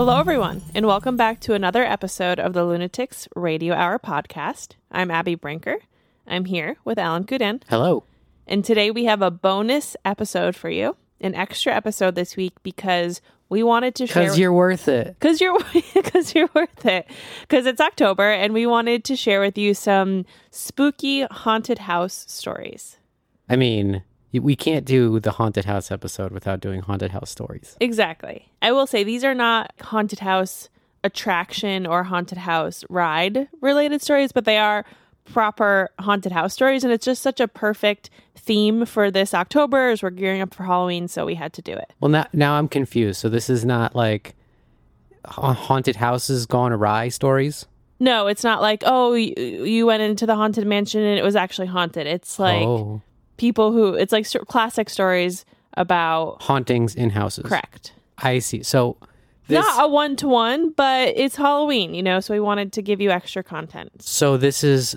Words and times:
Hello, 0.00 0.18
everyone, 0.18 0.62
and 0.74 0.86
welcome 0.86 1.18
back 1.18 1.40
to 1.40 1.52
another 1.52 1.84
episode 1.84 2.40
of 2.40 2.54
the 2.54 2.64
Lunatics 2.64 3.28
Radio 3.36 3.74
Hour 3.74 3.98
podcast. 3.98 4.68
I'm 4.90 5.10
Abby 5.10 5.34
Brinker. 5.34 5.76
I'm 6.26 6.46
here 6.46 6.78
with 6.86 6.98
Alan 6.98 7.24
Kudan, 7.24 7.60
Hello. 7.68 8.04
and 8.46 8.64
today 8.64 8.90
we 8.90 9.04
have 9.04 9.20
a 9.20 9.30
bonus 9.30 9.98
episode 10.02 10.56
for 10.56 10.70
you, 10.70 10.96
an 11.20 11.34
extra 11.34 11.74
episode 11.74 12.14
this 12.14 12.34
week 12.34 12.54
because 12.62 13.20
we 13.50 13.62
wanted 13.62 13.94
to 13.96 14.06
share. 14.06 14.22
Because 14.22 14.38
you're 14.38 14.54
worth 14.54 14.88
it. 14.88 15.18
because 15.20 15.38
you're 15.38 15.58
because 15.94 16.34
you're 16.34 16.48
worth 16.54 16.86
it 16.86 17.06
because 17.42 17.66
it's 17.66 17.82
October 17.82 18.30
and 18.30 18.54
we 18.54 18.64
wanted 18.64 19.04
to 19.04 19.16
share 19.16 19.42
with 19.42 19.58
you 19.58 19.74
some 19.74 20.24
spooky 20.50 21.24
haunted 21.24 21.80
house 21.80 22.24
stories. 22.26 22.96
I 23.50 23.56
mean, 23.56 24.02
we 24.32 24.54
can't 24.54 24.84
do 24.84 25.18
the 25.20 25.32
haunted 25.32 25.64
house 25.64 25.90
episode 25.90 26.32
without 26.32 26.60
doing 26.60 26.82
haunted 26.82 27.10
house 27.10 27.30
stories. 27.30 27.76
Exactly. 27.80 28.48
I 28.62 28.72
will 28.72 28.86
say 28.86 29.02
these 29.02 29.24
are 29.24 29.34
not 29.34 29.72
haunted 29.80 30.20
house 30.20 30.68
attraction 31.02 31.86
or 31.86 32.04
haunted 32.04 32.38
house 32.38 32.84
ride 32.88 33.48
related 33.60 34.02
stories, 34.02 34.32
but 34.32 34.44
they 34.44 34.58
are 34.58 34.84
proper 35.24 35.90
haunted 35.98 36.32
house 36.32 36.52
stories 36.52 36.84
and 36.84 36.92
it's 36.92 37.04
just 37.04 37.22
such 37.22 37.40
a 37.40 37.48
perfect 37.48 38.10
theme 38.36 38.84
for 38.84 39.10
this 39.10 39.34
October 39.34 39.90
as 39.90 40.02
we're 40.02 40.10
gearing 40.10 40.40
up 40.40 40.54
for 40.54 40.64
Halloween, 40.64 41.08
so 41.08 41.26
we 41.26 41.34
had 41.34 41.52
to 41.54 41.62
do 41.62 41.72
it. 41.72 41.92
Well, 42.00 42.10
now, 42.10 42.26
now 42.32 42.54
I'm 42.54 42.68
confused. 42.68 43.20
So 43.20 43.28
this 43.28 43.50
is 43.50 43.64
not 43.64 43.94
like 43.94 44.34
haunted 45.24 45.96
houses 45.96 46.46
gone 46.46 46.72
awry 46.72 47.08
stories? 47.08 47.66
No, 47.98 48.28
it's 48.28 48.42
not 48.42 48.62
like, 48.62 48.82
oh, 48.86 49.12
you, 49.12 49.34
you 49.36 49.86
went 49.86 50.02
into 50.02 50.24
the 50.24 50.34
haunted 50.34 50.66
mansion 50.66 51.02
and 51.02 51.18
it 51.18 51.22
was 51.22 51.36
actually 51.36 51.66
haunted. 51.66 52.06
It's 52.06 52.38
like 52.38 52.62
oh, 52.62 53.02
people 53.40 53.72
who 53.72 53.94
it's 53.94 54.12
like 54.12 54.26
st- 54.26 54.46
classic 54.46 54.90
stories 54.90 55.44
about 55.74 56.42
hauntings 56.42 56.94
in 56.94 57.08
houses. 57.10 57.44
correct 57.46 57.92
I 58.18 58.38
see. 58.40 58.62
So 58.62 58.98
this, 59.48 59.64
not 59.64 59.84
a 59.86 59.88
one-to-one 59.88 60.70
but 60.76 61.08
it's 61.16 61.34
halloween 61.36 61.94
you 61.94 62.02
know 62.02 62.20
so 62.20 62.32
we 62.34 62.38
wanted 62.40 62.72
to 62.74 62.82
give 62.82 63.00
you 63.00 63.10
extra 63.10 63.42
content 63.42 63.90
so 64.02 64.36
this 64.36 64.62
is 64.62 64.94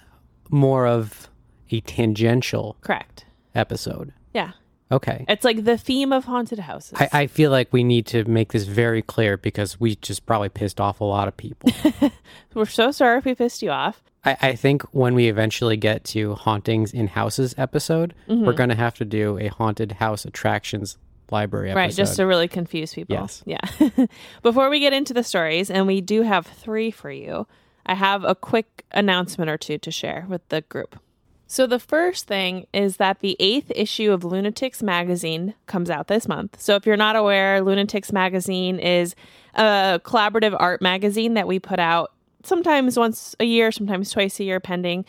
more 0.51 0.85
of 0.85 1.29
a 1.71 1.79
tangential 1.81 2.75
correct 2.81 3.25
episode. 3.55 4.13
yeah 4.33 4.51
Okay. 4.91 5.25
it's 5.27 5.43
like 5.43 5.63
the 5.63 5.77
theme 5.77 6.13
of 6.13 6.25
haunted 6.25 6.59
houses 6.59 6.93
I, 6.97 7.09
I 7.21 7.27
feel 7.27 7.49
like 7.49 7.73
we 7.73 7.83
need 7.83 8.05
to 8.07 8.25
make 8.25 8.51
this 8.51 8.65
very 8.65 9.01
clear 9.01 9.37
because 9.37 9.79
we 9.79 9.95
just 9.95 10.25
probably 10.27 10.49
pissed 10.49 10.79
off 10.79 11.01
a 11.01 11.03
lot 11.05 11.27
of 11.27 11.35
people. 11.35 11.71
we're 12.53 12.65
so 12.67 12.91
sorry 12.91 13.17
if 13.17 13.25
we 13.25 13.33
pissed 13.33 13.63
you 13.63 13.71
off 13.71 14.03
I, 14.25 14.37
I 14.41 14.55
think 14.55 14.83
when 14.93 15.15
we 15.15 15.27
eventually 15.27 15.77
get 15.77 16.03
to 16.05 16.35
hauntings 16.35 16.93
in 16.93 17.07
houses 17.07 17.53
episode, 17.57 18.13
Mm-hmm. 18.29 18.45
we're 18.45 18.53
going 18.53 18.69
to 18.69 18.75
have 18.75 18.95
to 18.95 19.05
do 19.05 19.37
a 19.39 19.47
haunted 19.47 19.93
house 19.93 20.25
attractions 20.25 20.97
library 21.31 21.71
episode. 21.71 21.79
right 21.79 21.93
just 21.93 22.15
to 22.17 22.23
really 22.27 22.47
confuse 22.47 22.93
people 22.93 23.15
Yes. 23.15 23.43
yeah 23.45 24.05
before 24.43 24.69
we 24.69 24.79
get 24.79 24.93
into 24.93 25.13
the 25.13 25.23
stories 25.23 25.71
and 25.71 25.87
we 25.87 25.99
do 25.99 26.21
have 26.21 26.45
three 26.45 26.91
for 26.91 27.09
you 27.09 27.47
i 27.87 27.95
have 27.95 28.23
a 28.23 28.35
quick 28.35 28.85
announcement 28.91 29.49
or 29.49 29.57
two 29.57 29.77
to 29.79 29.89
share 29.89 30.25
with 30.29 30.47
the 30.49 30.61
group 30.61 30.99
So 31.47 31.65
the 31.65 31.79
first 31.79 32.27
thing 32.27 32.67
is 32.73 32.97
that 32.97 33.19
the 33.21 33.35
eighth 33.39 33.71
issue 33.75 34.11
of 34.11 34.23
Lunatics 34.23 34.81
magazine 34.83 35.53
comes 35.67 35.89
out 35.91 36.07
this 36.07 36.27
month. 36.27 36.59
So 36.59 36.75
if 36.75 36.85
you're 36.87 36.97
not 36.97 37.15
aware, 37.15 37.61
Lunatics 37.61 38.11
magazine 38.11 38.79
is 38.79 39.13
a 39.53 39.99
collaborative 40.03 40.55
art 40.59 40.81
magazine 40.81 41.35
that 41.35 41.45
we 41.47 41.59
put 41.59 41.77
out 41.79 42.11
sometimes 42.43 42.97
once 42.97 43.35
a 43.39 43.45
year, 43.45 43.71
sometimes 43.71 44.11
twice 44.11 44.39
a 44.39 44.43
year, 44.43 44.59
pending. 44.59 45.05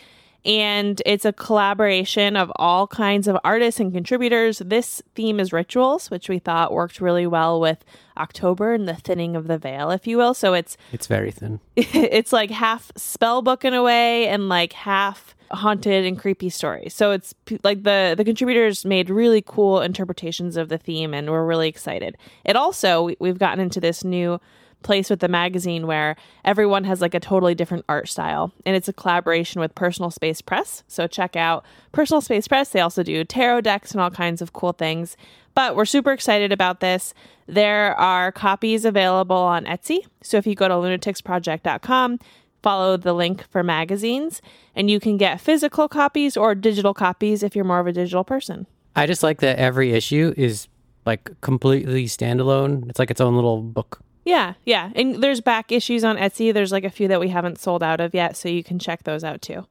And 0.46 1.00
it's 1.06 1.24
a 1.24 1.32
collaboration 1.32 2.36
of 2.36 2.52
all 2.56 2.86
kinds 2.86 3.28
of 3.28 3.38
artists 3.44 3.80
and 3.80 3.94
contributors. 3.94 4.58
This 4.58 5.00
theme 5.14 5.40
is 5.40 5.54
rituals, 5.54 6.10
which 6.10 6.28
we 6.28 6.38
thought 6.38 6.70
worked 6.70 7.00
really 7.00 7.26
well 7.26 7.58
with 7.60 7.82
October 8.18 8.74
and 8.74 8.86
the 8.86 8.94
thinning 8.94 9.36
of 9.36 9.46
the 9.46 9.56
veil, 9.56 9.90
if 9.90 10.06
you 10.06 10.18
will. 10.18 10.34
So 10.34 10.52
it's 10.52 10.76
It's 10.92 11.06
very 11.06 11.30
thin. 11.30 11.60
it's 11.76 12.30
like 12.32 12.50
half 12.50 12.92
spell 12.94 13.40
book 13.40 13.64
in 13.64 13.72
a 13.72 13.82
way 13.82 14.28
and 14.28 14.50
like 14.50 14.74
half 14.74 15.34
haunted 15.50 16.04
and 16.04 16.18
creepy 16.18 16.50
stories. 16.50 16.92
So 16.94 17.12
it's 17.12 17.34
like 17.62 17.82
the 17.84 18.14
the 18.14 18.24
contributors 18.24 18.84
made 18.84 19.08
really 19.08 19.42
cool 19.46 19.80
interpretations 19.80 20.58
of 20.58 20.68
the 20.68 20.78
theme 20.78 21.14
and 21.14 21.30
we're 21.30 21.46
really 21.46 21.68
excited. 21.68 22.18
It 22.44 22.54
also 22.54 23.10
we've 23.18 23.38
gotten 23.38 23.60
into 23.60 23.80
this 23.80 24.04
new 24.04 24.40
place 24.84 25.10
with 25.10 25.20
the 25.20 25.28
magazine 25.28 25.86
where 25.86 26.14
everyone 26.44 26.84
has 26.84 27.00
like 27.00 27.14
a 27.14 27.20
totally 27.20 27.54
different 27.54 27.84
art 27.88 28.08
style 28.08 28.52
and 28.64 28.76
it's 28.76 28.88
a 28.88 28.92
collaboration 28.92 29.60
with 29.60 29.74
Personal 29.74 30.10
Space 30.10 30.40
Press. 30.40 30.84
So 30.86 31.06
check 31.06 31.34
out 31.34 31.64
Personal 31.90 32.20
Space 32.20 32.46
Press. 32.46 32.68
They 32.68 32.80
also 32.80 33.02
do 33.02 33.24
tarot 33.24 33.62
decks 33.62 33.90
and 33.90 34.00
all 34.00 34.10
kinds 34.10 34.40
of 34.40 34.52
cool 34.52 34.72
things. 34.72 35.16
But 35.54 35.74
we're 35.76 35.84
super 35.84 36.12
excited 36.12 36.52
about 36.52 36.80
this. 36.80 37.14
There 37.46 37.94
are 37.96 38.30
copies 38.30 38.84
available 38.84 39.36
on 39.36 39.64
Etsy. 39.64 40.06
So 40.22 40.36
if 40.36 40.46
you 40.46 40.54
go 40.54 40.68
to 40.68 40.74
lunaticsproject.com, 40.74 42.18
follow 42.62 42.96
the 42.96 43.12
link 43.12 43.44
for 43.50 43.62
magazines, 43.62 44.40
and 44.74 44.90
you 44.90 44.98
can 44.98 45.16
get 45.16 45.40
physical 45.40 45.86
copies 45.88 46.36
or 46.36 46.54
digital 46.54 46.94
copies 46.94 47.42
if 47.42 47.54
you're 47.54 47.64
more 47.64 47.78
of 47.78 47.86
a 47.86 47.92
digital 47.92 48.24
person. 48.24 48.66
I 48.96 49.06
just 49.06 49.22
like 49.22 49.40
that 49.40 49.58
every 49.58 49.92
issue 49.92 50.32
is 50.36 50.68
like 51.06 51.30
completely 51.40 52.06
standalone. 52.06 52.88
It's 52.88 52.98
like 52.98 53.10
its 53.10 53.20
own 53.20 53.34
little 53.34 53.60
book. 53.60 54.00
Yeah, 54.24 54.54
yeah. 54.64 54.90
And 54.94 55.22
there's 55.22 55.40
back 55.40 55.70
issues 55.70 56.02
on 56.04 56.16
Etsy. 56.16 56.52
There's 56.52 56.72
like 56.72 56.84
a 56.84 56.90
few 56.90 57.08
that 57.08 57.20
we 57.20 57.28
haven't 57.28 57.58
sold 57.60 57.82
out 57.82 58.00
of 58.00 58.14
yet, 58.14 58.36
so 58.36 58.48
you 58.48 58.64
can 58.64 58.78
check 58.78 59.02
those 59.04 59.22
out 59.24 59.42
too. 59.42 59.66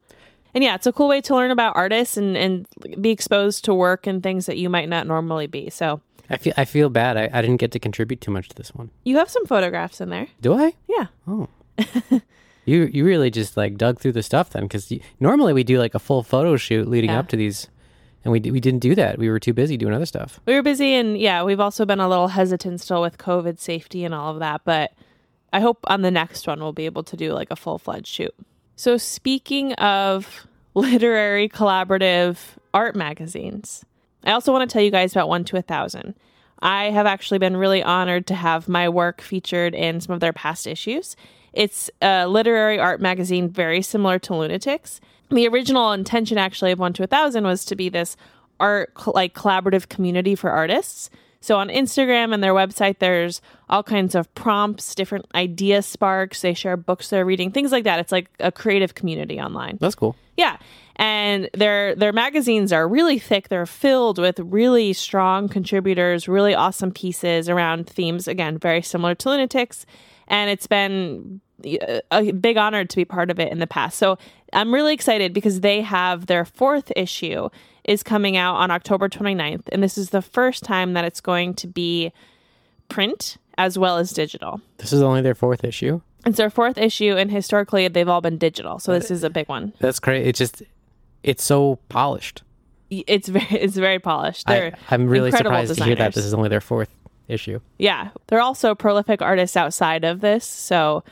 And 0.54 0.64
yeah, 0.64 0.76
it's 0.76 0.86
a 0.86 0.92
cool 0.94 1.08
way 1.08 1.22
to 1.22 1.36
learn 1.36 1.50
about 1.50 1.76
artists 1.76 2.16
and, 2.18 2.38
and 2.38 2.68
be 3.02 3.10
exposed 3.10 3.66
to 3.66 3.74
work 3.74 4.06
and 4.06 4.22
things 4.22 4.46
that 4.46 4.58
you 4.58 4.70
might 4.70 4.88
not 4.88 5.08
normally 5.08 5.48
be. 5.48 5.72
So 5.72 6.02
I 6.30 6.38
feel 6.38 6.54
I 6.56 6.66
feel 6.66 6.90
bad. 6.90 7.18
I, 7.18 7.30
I 7.34 7.42
didn't 7.42 7.58
get 7.58 7.72
to 7.72 7.80
contribute 7.80 8.22
too 8.22 8.30
much 8.32 8.50
to 8.50 8.56
this 8.56 8.74
one. 8.76 8.92
you 9.04 9.18
have 9.18 9.30
some 9.30 9.46
photographs 9.48 10.00
in 10.00 10.10
there. 10.10 10.28
Do 10.42 10.54
I? 10.54 10.74
Yeah. 10.88 11.08
Oh. 11.28 11.48
you 12.66 12.84
you 12.94 13.04
really 13.04 13.32
just 13.32 13.58
like 13.58 13.78
dug 13.78 14.00
through 14.00 14.12
the 14.14 14.24
stuff 14.24 14.52
then 14.52 14.64
because 14.64 14.94
normally 15.20 15.54
we 15.54 15.64
do 15.64 15.80
like 15.80 15.96
a 15.96 16.00
full 16.00 16.24
photo 16.24 16.56
shoot 16.56 16.88
leading 16.88 17.10
Yeah. 17.10 17.20
up 17.20 17.28
to 17.30 17.36
these, 17.36 17.68
and 18.24 18.32
we 18.32 18.40
we 18.40 18.60
didn't 18.60 18.80
do 18.80 18.96
that. 18.96 19.18
We 19.18 19.30
were 19.30 19.40
too 19.40 19.54
busy 19.54 19.78
doing 19.78 19.94
other 19.94 20.06
stuff. 20.06 20.40
We 20.46 20.54
were 20.54 20.62
busy 20.62 20.94
and 20.94 21.18
yeah, 21.18 21.44
we've 21.44 21.60
also 21.60 21.86
been 21.86 22.00
a 22.00 22.10
little 22.10 22.30
hesitant 22.30 22.82
still 22.82 23.02
with 23.02 23.18
COVID 23.18 23.60
safety 23.60 24.04
and 24.06 24.14
all 24.14 24.34
of 24.34 24.40
that, 24.40 24.62
but 24.64 24.94
I 25.52 25.60
hope 25.60 25.80
on 25.88 26.02
the 26.02 26.12
next 26.12 26.48
one 26.48 26.60
we'll 26.60 26.74
be 26.74 26.86
able 26.86 27.04
to 27.04 27.16
do 27.16 27.32
like 27.34 27.52
a 27.52 27.56
full 27.56 27.78
fledged 27.78 28.08
shoot. 28.08 28.34
So, 28.76 28.98
speaking 28.98 29.74
of 29.74 30.48
literary 30.74 31.48
collaborative 31.48 32.38
art 32.74 32.96
magazines, 32.96 33.86
I 34.24 34.32
also 34.32 34.52
want 34.52 34.68
to 34.68 34.74
tell 34.74 34.82
you 34.82 34.92
guys 34.92 35.12
about 35.12 35.30
One 35.30 35.44
to 35.46 35.58
a 35.58 35.62
Thousand. 35.62 36.16
I 36.60 36.86
have 36.86 37.06
actually 37.06 37.40
been 37.40 37.58
really 37.58 37.84
honored 37.84 38.26
to 38.28 38.36
have 38.36 38.70
my 38.70 38.88
work 38.88 39.22
featured 39.22 39.76
in 39.76 40.00
some 40.00 40.14
of 40.14 40.22
their 40.22 40.34
past 40.34 40.66
issues. 40.66 41.16
It's 41.52 41.92
a 42.02 42.28
literary 42.28 42.80
art 42.80 43.02
magazine 43.02 43.50
very 43.50 43.82
similar 43.82 44.18
to 44.20 44.34
Lunatics. 44.34 45.00
The 45.34 45.48
original 45.48 45.92
intention, 45.92 46.38
actually, 46.38 46.72
of 46.72 46.80
One 46.80 46.94
to 46.94 47.04
a 47.04 47.08
Thousand 47.08 47.44
was 47.44 47.66
to 47.66 47.76
be 47.76 47.90
this 47.90 48.16
art 48.60 48.94
like 49.08 49.34
collaborative 49.34 49.90
community 49.90 50.36
for 50.36 50.50
artists. 50.52 51.10
So 51.42 51.58
on 51.58 51.68
Instagram 51.68 52.34
and 52.34 52.42
their 52.42 52.54
website, 52.54 53.00
there's 53.00 53.42
all 53.70 53.84
kinds 53.84 54.16
of 54.16 54.34
prompts, 54.34 54.96
different 54.96 55.26
idea 55.36 55.82
sparks. 55.82 56.42
They 56.42 56.54
share 56.54 56.78
books 56.78 57.10
they're 57.10 57.26
reading, 57.26 57.52
things 57.52 57.72
like 57.72 57.84
that. 57.84 58.00
It's 58.00 58.14
like 58.14 58.30
a 58.40 58.50
creative 58.50 58.96
community 58.96 59.42
online. 59.42 59.78
That's 59.82 59.96
cool. 59.96 60.16
Yeah. 60.38 60.58
And 60.96 61.50
their 61.54 61.96
their 61.96 62.14
magazines 62.14 62.72
are 62.72 62.88
really 62.88 63.20
thick. 63.20 63.50
They're 63.50 63.66
filled 63.66 64.20
with 64.20 64.40
really 64.40 64.94
strong 64.94 65.50
contributors, 65.50 66.30
really 66.30 66.56
awesome 66.56 66.92
pieces 66.92 67.50
around 67.50 67.90
themes 67.90 68.28
again 68.28 68.58
very 68.58 68.82
similar 68.82 69.16
to 69.16 69.30
Lunatics, 69.30 69.86
and 70.28 70.50
it's 70.50 70.68
been 70.68 71.42
a 72.12 72.32
big 72.32 72.58
honor 72.58 72.86
to 72.86 72.96
be 72.96 73.06
part 73.06 73.30
of 73.32 73.40
it 73.40 73.52
in 73.52 73.60
the 73.60 73.68
past. 73.68 73.98
So 73.98 74.18
I'm 74.52 74.74
really 74.74 74.94
excited 74.94 75.34
because 75.34 75.62
they 75.62 75.82
have 75.82 76.28
their 76.28 76.46
fourth 76.46 76.92
issue 76.96 77.50
is 77.84 78.04
coming 78.04 78.38
out 78.38 78.56
on 78.56 78.72
October 78.72 79.10
29th 79.10 79.64
and 79.72 79.84
this 79.84 79.98
is 79.98 80.12
the 80.12 80.22
first 80.22 80.64
time 80.64 80.94
that 80.94 81.04
it's 81.06 81.22
going 81.22 81.54
to 81.56 81.68
be 81.68 82.12
print 82.90 83.38
as 83.58 83.78
well 83.78 83.98
as 83.98 84.12
digital. 84.12 84.62
This 84.78 84.94
is 84.94 85.02
only 85.02 85.22
their 85.22 85.36
fourth 85.36 85.64
issue. 85.64 86.02
It's 86.26 86.38
their 86.38 86.50
fourth 86.50 86.78
issue 86.78 87.16
and 87.18 87.30
historically 87.32 87.88
they've 87.88 88.08
all 88.08 88.22
been 88.22 88.38
digital. 88.38 88.80
So 88.80 88.94
this 88.94 89.12
is 89.12 89.24
a 89.24 89.30
big 89.30 89.50
one. 89.50 89.74
That's 89.80 90.00
great. 90.00 90.26
It's 90.26 90.40
just 90.40 90.64
it's 91.24 91.44
so 91.44 91.80
polished. 91.90 92.44
it's 92.90 93.28
very 93.28 93.46
it's 93.52 93.76
very 93.76 94.00
polished. 94.00 94.48
They're 94.48 94.74
I, 94.90 94.96
I'm 94.96 95.08
really 95.08 95.32
surprised 95.32 95.76
to 95.76 95.84
hear 95.84 95.96
that 95.96 96.14
this 96.14 96.26
is 96.26 96.34
only 96.34 96.50
their 96.50 96.62
fourth 96.62 96.90
issue. 97.28 97.60
yeah, 97.80 98.10
they're 98.28 98.42
also 98.42 98.76
prolific 98.76 99.22
artists 99.22 99.56
outside 99.56 100.04
of 100.04 100.20
this, 100.20 100.46
so 100.46 101.04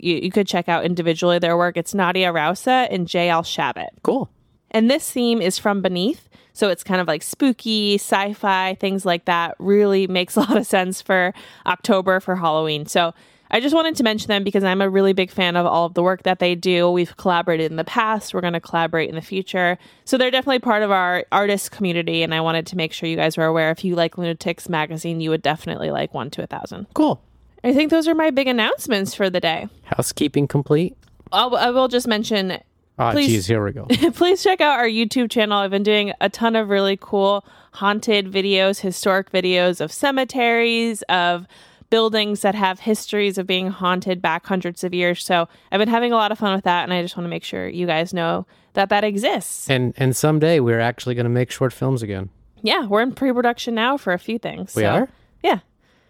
you, 0.00 0.16
you 0.16 0.30
could 0.30 0.46
check 0.46 0.68
out 0.68 0.84
individually 0.84 1.38
their 1.38 1.56
work. 1.56 1.76
It's 1.76 1.94
Nadia 1.94 2.32
Rausa 2.32 2.88
and 2.90 3.06
J.L. 3.06 3.42
Shabbat. 3.42 3.88
Cool. 4.02 4.30
And 4.70 4.90
this 4.90 5.10
theme 5.10 5.40
is 5.40 5.58
from 5.58 5.82
Beneath. 5.82 6.28
So 6.52 6.68
it's 6.68 6.82
kind 6.82 7.00
of 7.00 7.06
like 7.06 7.22
spooky, 7.22 7.96
sci 7.96 8.32
fi, 8.32 8.74
things 8.80 9.04
like 9.04 9.26
that. 9.26 9.56
Really 9.58 10.06
makes 10.06 10.36
a 10.36 10.40
lot 10.46 10.56
of 10.56 10.66
sense 10.66 11.02
for 11.02 11.34
October 11.66 12.20
for 12.20 12.36
Halloween. 12.36 12.86
So 12.86 13.12
I 13.50 13.60
just 13.60 13.74
wanted 13.74 13.94
to 13.96 14.02
mention 14.02 14.28
them 14.28 14.42
because 14.42 14.64
I'm 14.64 14.80
a 14.80 14.88
really 14.88 15.12
big 15.12 15.30
fan 15.30 15.56
of 15.56 15.66
all 15.66 15.86
of 15.86 15.94
the 15.94 16.02
work 16.02 16.24
that 16.24 16.38
they 16.38 16.54
do. 16.54 16.90
We've 16.90 17.16
collaborated 17.16 17.70
in 17.70 17.76
the 17.76 17.84
past, 17.84 18.34
we're 18.34 18.40
going 18.40 18.54
to 18.54 18.60
collaborate 18.60 19.08
in 19.08 19.14
the 19.14 19.22
future. 19.22 19.78
So 20.04 20.18
they're 20.18 20.30
definitely 20.30 20.58
part 20.58 20.82
of 20.82 20.90
our 20.90 21.24
artist 21.30 21.70
community. 21.70 22.22
And 22.22 22.34
I 22.34 22.40
wanted 22.40 22.66
to 22.68 22.76
make 22.76 22.92
sure 22.92 23.08
you 23.08 23.16
guys 23.16 23.36
were 23.36 23.44
aware 23.44 23.70
if 23.70 23.84
you 23.84 23.94
like 23.94 24.18
Lunatics 24.18 24.68
magazine, 24.68 25.20
you 25.20 25.30
would 25.30 25.42
definitely 25.42 25.90
like 25.90 26.12
One 26.12 26.30
to 26.30 26.42
a 26.42 26.46
Thousand. 26.46 26.86
Cool. 26.94 27.22
I 27.64 27.72
think 27.72 27.90
those 27.90 28.06
are 28.08 28.14
my 28.14 28.30
big 28.30 28.46
announcements 28.48 29.14
for 29.14 29.28
the 29.30 29.40
day. 29.40 29.68
Housekeeping 29.84 30.46
complete. 30.48 30.96
I'll, 31.32 31.54
I 31.56 31.70
will 31.70 31.88
just 31.88 32.06
mention 32.06 32.58
Oh, 32.98 33.10
Please. 33.10 33.26
geez, 33.26 33.46
here 33.46 33.62
we 33.62 33.72
go. 33.72 33.84
please 34.14 34.42
check 34.42 34.62
out 34.62 34.78
our 34.78 34.86
YouTube 34.86 35.30
channel. 35.30 35.58
I've 35.58 35.70
been 35.70 35.82
doing 35.82 36.14
a 36.22 36.30
ton 36.30 36.56
of 36.56 36.70
really 36.70 36.96
cool 36.98 37.44
haunted 37.74 38.32
videos, 38.32 38.80
historic 38.80 39.30
videos 39.30 39.82
of 39.82 39.92
cemeteries, 39.92 41.02
of 41.10 41.46
buildings 41.90 42.40
that 42.40 42.54
have 42.54 42.80
histories 42.80 43.36
of 43.36 43.46
being 43.46 43.68
haunted 43.68 44.22
back 44.22 44.46
hundreds 44.46 44.82
of 44.82 44.94
years. 44.94 45.22
So 45.22 45.46
I've 45.70 45.78
been 45.78 45.88
having 45.88 46.10
a 46.10 46.16
lot 46.16 46.32
of 46.32 46.38
fun 46.38 46.54
with 46.54 46.64
that, 46.64 46.84
and 46.84 46.92
I 46.94 47.02
just 47.02 47.16
want 47.18 47.26
to 47.26 47.28
make 47.28 47.44
sure 47.44 47.68
you 47.68 47.86
guys 47.86 48.14
know 48.14 48.46
that 48.72 48.88
that 48.88 49.04
exists. 49.04 49.68
and 49.68 49.92
and 49.98 50.16
someday 50.16 50.58
we're 50.60 50.80
actually 50.80 51.14
going 51.14 51.24
to 51.24 51.30
make 51.30 51.50
short 51.50 51.74
films 51.74 52.02
again. 52.02 52.30
Yeah, 52.62 52.86
we're 52.86 53.02
in 53.02 53.12
pre-production 53.12 53.74
now 53.74 53.98
for 53.98 54.14
a 54.14 54.18
few 54.18 54.38
things. 54.38 54.74
We 54.74 54.82
so- 54.82 54.88
are. 54.88 55.08
Yeah, 55.42 55.58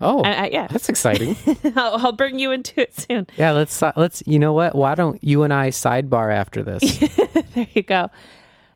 Oh, 0.01 0.23
I, 0.23 0.33
I, 0.33 0.47
yeah. 0.49 0.67
that's 0.67 0.89
exciting. 0.89 1.37
I'll, 1.77 1.97
I'll 2.07 2.13
bring 2.13 2.39
you 2.39 2.53
into 2.53 2.81
it 2.81 2.95
soon. 2.99 3.27
yeah, 3.37 3.53
let's 3.53 3.83
uh, 3.83 3.93
let's. 3.97 4.23
You 4.27 4.39
know 4.39 4.53
what? 4.53 4.75
Why 4.75 4.95
don't 4.95 5.23
you 5.25 5.43
and 5.43 5.53
I 5.53 5.69
sidebar 5.71 6.35
after 6.35 6.63
this? 6.63 6.83
There 7.55 7.67
you 7.73 7.83
go. 7.83 8.11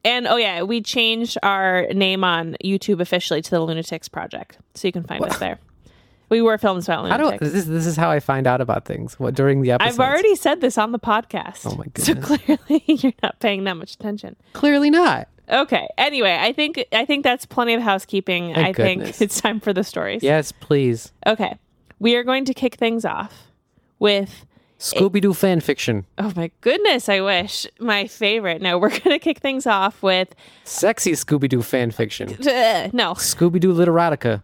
And 0.04 0.26
oh 0.26 0.36
yeah, 0.36 0.62
we 0.62 0.80
changed 0.80 1.36
our 1.42 1.86
name 1.92 2.24
on 2.24 2.56
YouTube 2.64 3.00
officially 3.00 3.42
to 3.42 3.50
the 3.50 3.60
Lunatics 3.60 4.08
Project, 4.08 4.56
so 4.74 4.88
you 4.88 4.92
can 4.92 5.02
find 5.02 5.22
us 5.22 5.38
there. 5.38 5.58
We 6.30 6.40
were 6.40 6.56
films 6.56 6.88
about 6.88 7.04
I 7.06 7.16
don't. 7.18 7.26
lunatics. 7.26 7.52
This, 7.52 7.64
this 7.66 7.86
is 7.86 7.96
how 7.96 8.10
I 8.10 8.20
find 8.20 8.46
out 8.46 8.62
about 8.62 8.86
things. 8.86 9.20
What 9.20 9.34
during 9.34 9.60
the 9.60 9.72
episode? 9.72 9.88
I've 9.88 10.00
already 10.00 10.34
said 10.36 10.62
this 10.62 10.78
on 10.78 10.92
the 10.92 10.98
podcast. 10.98 11.66
Oh 11.66 11.76
my 11.76 11.84
goodness! 11.92 12.06
So 12.06 12.36
clearly 12.38 12.84
you're 12.86 13.12
not 13.22 13.38
paying 13.40 13.64
that 13.64 13.76
much 13.76 13.92
attention. 13.94 14.36
clearly 14.54 14.88
not. 14.88 15.28
Okay. 15.50 15.88
Anyway, 15.98 16.36
I 16.40 16.52
think 16.52 16.84
I 16.92 17.04
think 17.04 17.24
that's 17.24 17.46
plenty 17.46 17.74
of 17.74 17.82
housekeeping. 17.82 18.54
Thank 18.54 18.78
I 18.78 18.82
think 18.82 19.20
it's 19.20 19.40
time 19.40 19.60
for 19.60 19.72
the 19.72 19.84
stories. 19.84 20.22
Yes, 20.22 20.52
please. 20.52 21.12
Okay. 21.26 21.58
We 21.98 22.16
are 22.16 22.24
going 22.24 22.44
to 22.46 22.54
kick 22.54 22.76
things 22.76 23.04
off 23.04 23.48
with 23.98 24.46
Scooby 24.78 25.20
Doo 25.20 25.34
fan 25.34 25.60
fiction. 25.60 26.06
oh 26.16 26.32
my 26.34 26.50
goodness, 26.62 27.10
I 27.10 27.20
wish 27.20 27.66
my 27.78 28.06
favorite. 28.06 28.62
No, 28.62 28.78
we're 28.80 28.88
going 28.88 29.10
to 29.10 29.18
kick 29.18 29.38
things 29.40 29.66
off 29.66 30.02
with 30.02 30.34
Sexy 30.64 31.12
Scooby 31.12 31.48
Doo 31.48 31.62
fan 31.62 31.90
fiction. 31.90 32.28
no. 32.92 33.12
Scooby 33.14 33.60
Doo 33.60 33.74
literotica. 33.74 34.42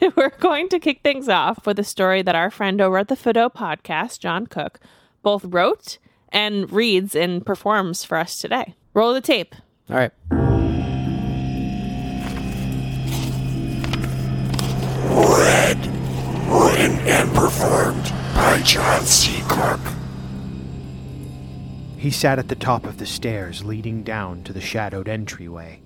we're 0.16 0.30
going 0.38 0.68
to 0.68 0.78
kick 0.78 1.00
things 1.02 1.28
off 1.28 1.66
with 1.66 1.80
a 1.80 1.84
story 1.84 2.22
that 2.22 2.36
our 2.36 2.50
friend 2.50 2.80
over 2.80 2.98
at 2.98 3.08
the 3.08 3.16
Fido 3.16 3.48
podcast, 3.48 4.20
John 4.20 4.46
Cook, 4.46 4.78
both 5.22 5.44
wrote 5.44 5.98
and 6.28 6.70
reads 6.70 7.16
and 7.16 7.44
performs 7.44 8.04
for 8.04 8.18
us 8.18 8.38
today. 8.38 8.76
Roll 8.94 9.12
the 9.12 9.20
tape. 9.20 9.54
All 9.88 9.96
right. 9.96 10.10
Red, 15.08 15.78
Written 16.48 16.98
and 17.06 17.32
performed 17.32 18.12
by 18.34 18.60
John 18.64 19.02
C. 19.02 19.42
Cook. 19.48 19.80
He 21.96 22.10
sat 22.10 22.40
at 22.40 22.48
the 22.48 22.56
top 22.56 22.84
of 22.84 22.98
the 22.98 23.06
stairs 23.06 23.64
leading 23.64 24.02
down 24.02 24.42
to 24.44 24.52
the 24.52 24.60
shadowed 24.60 25.08
entryway. 25.08 25.82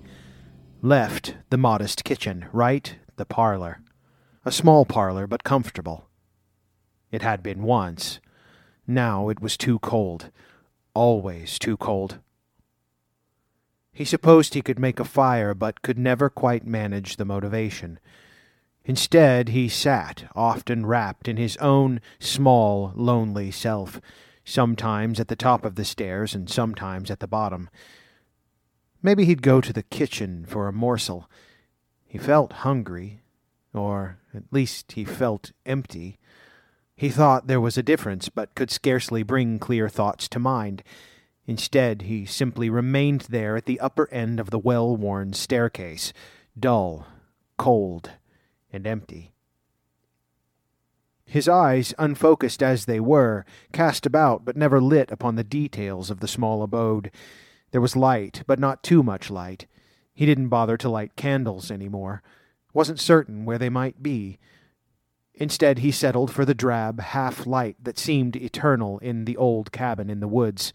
Left, 0.81 1.35
the 1.51 1.57
modest 1.57 2.03
kitchen. 2.03 2.45
Right, 2.51 2.95
the 3.17 3.25
parlor. 3.25 3.81
A 4.43 4.51
small 4.51 4.83
parlor, 4.83 5.27
but 5.27 5.43
comfortable. 5.43 6.07
It 7.11 7.21
had 7.21 7.43
been 7.43 7.61
once. 7.61 8.19
Now 8.87 9.29
it 9.29 9.41
was 9.41 9.57
too 9.57 9.77
cold. 9.77 10.31
Always 10.95 11.59
too 11.59 11.77
cold. 11.77 12.17
He 13.93 14.05
supposed 14.05 14.53
he 14.53 14.61
could 14.61 14.79
make 14.79 14.99
a 14.99 15.05
fire, 15.05 15.53
but 15.53 15.81
could 15.81 15.97
never 15.97 16.29
quite 16.29 16.65
manage 16.65 17.17
the 17.17 17.25
motivation. 17.25 17.99
Instead, 18.83 19.49
he 19.49 19.67
sat, 19.69 20.25
often 20.33 20.85
wrapped 20.85 21.27
in 21.27 21.37
his 21.37 21.57
own 21.57 22.01
small, 22.19 22.93
lonely 22.95 23.51
self, 23.51 24.01
sometimes 24.43 25.19
at 25.19 25.27
the 25.27 25.35
top 25.35 25.65
of 25.65 25.75
the 25.75 25.85
stairs 25.85 26.33
and 26.33 26.49
sometimes 26.49 27.11
at 27.11 27.19
the 27.19 27.27
bottom. 27.27 27.69
Maybe 29.03 29.25
he'd 29.25 29.41
go 29.41 29.61
to 29.61 29.73
the 29.73 29.83
kitchen 29.83 30.45
for 30.47 30.67
a 30.67 30.73
morsel. 30.73 31.29
He 32.07 32.17
felt 32.17 32.53
hungry, 32.53 33.21
or 33.73 34.19
at 34.33 34.43
least 34.51 34.93
he 34.93 35.05
felt 35.05 35.51
empty. 35.65 36.17
He 36.95 37.09
thought 37.09 37.47
there 37.47 37.61
was 37.61 37.77
a 37.77 37.83
difference, 37.83 38.29
but 38.29 38.55
could 38.55 38.71
scarcely 38.71 39.23
bring 39.23 39.59
clear 39.59 39.89
thoughts 39.89 40.27
to 40.29 40.39
mind. 40.39 40.83
Instead, 41.51 42.03
he 42.03 42.25
simply 42.25 42.69
remained 42.69 43.27
there 43.27 43.57
at 43.57 43.65
the 43.65 43.77
upper 43.81 44.09
end 44.09 44.39
of 44.39 44.51
the 44.51 44.57
well 44.57 44.95
worn 44.95 45.33
staircase, 45.33 46.13
dull, 46.57 47.05
cold, 47.57 48.11
and 48.71 48.87
empty. 48.87 49.33
His 51.25 51.49
eyes, 51.49 51.93
unfocused 51.99 52.63
as 52.63 52.85
they 52.85 53.01
were, 53.01 53.43
cast 53.73 54.05
about 54.05 54.45
but 54.45 54.55
never 54.55 54.79
lit 54.79 55.11
upon 55.11 55.35
the 55.35 55.43
details 55.43 56.09
of 56.09 56.21
the 56.21 56.27
small 56.27 56.63
abode. 56.63 57.11
There 57.71 57.81
was 57.81 57.97
light, 57.97 58.43
but 58.47 58.57
not 58.57 58.81
too 58.81 59.03
much 59.03 59.29
light. 59.29 59.67
He 60.13 60.25
didn't 60.25 60.47
bother 60.47 60.77
to 60.77 60.87
light 60.87 61.17
candles 61.17 61.69
any 61.69 61.89
more. 61.89 62.23
Wasn't 62.73 62.97
certain 62.97 63.43
where 63.43 63.57
they 63.57 63.69
might 63.69 64.01
be. 64.01 64.39
Instead, 65.33 65.79
he 65.79 65.91
settled 65.91 66.31
for 66.31 66.45
the 66.45 66.55
drab 66.55 67.01
half 67.01 67.45
light 67.45 67.75
that 67.83 67.99
seemed 67.99 68.37
eternal 68.37 68.99
in 68.99 69.25
the 69.25 69.35
old 69.35 69.73
cabin 69.73 70.09
in 70.09 70.21
the 70.21 70.29
woods. 70.29 70.71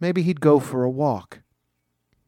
Maybe 0.00 0.22
he'd 0.22 0.40
go 0.40 0.58
for 0.58 0.82
a 0.82 0.90
walk. 0.90 1.40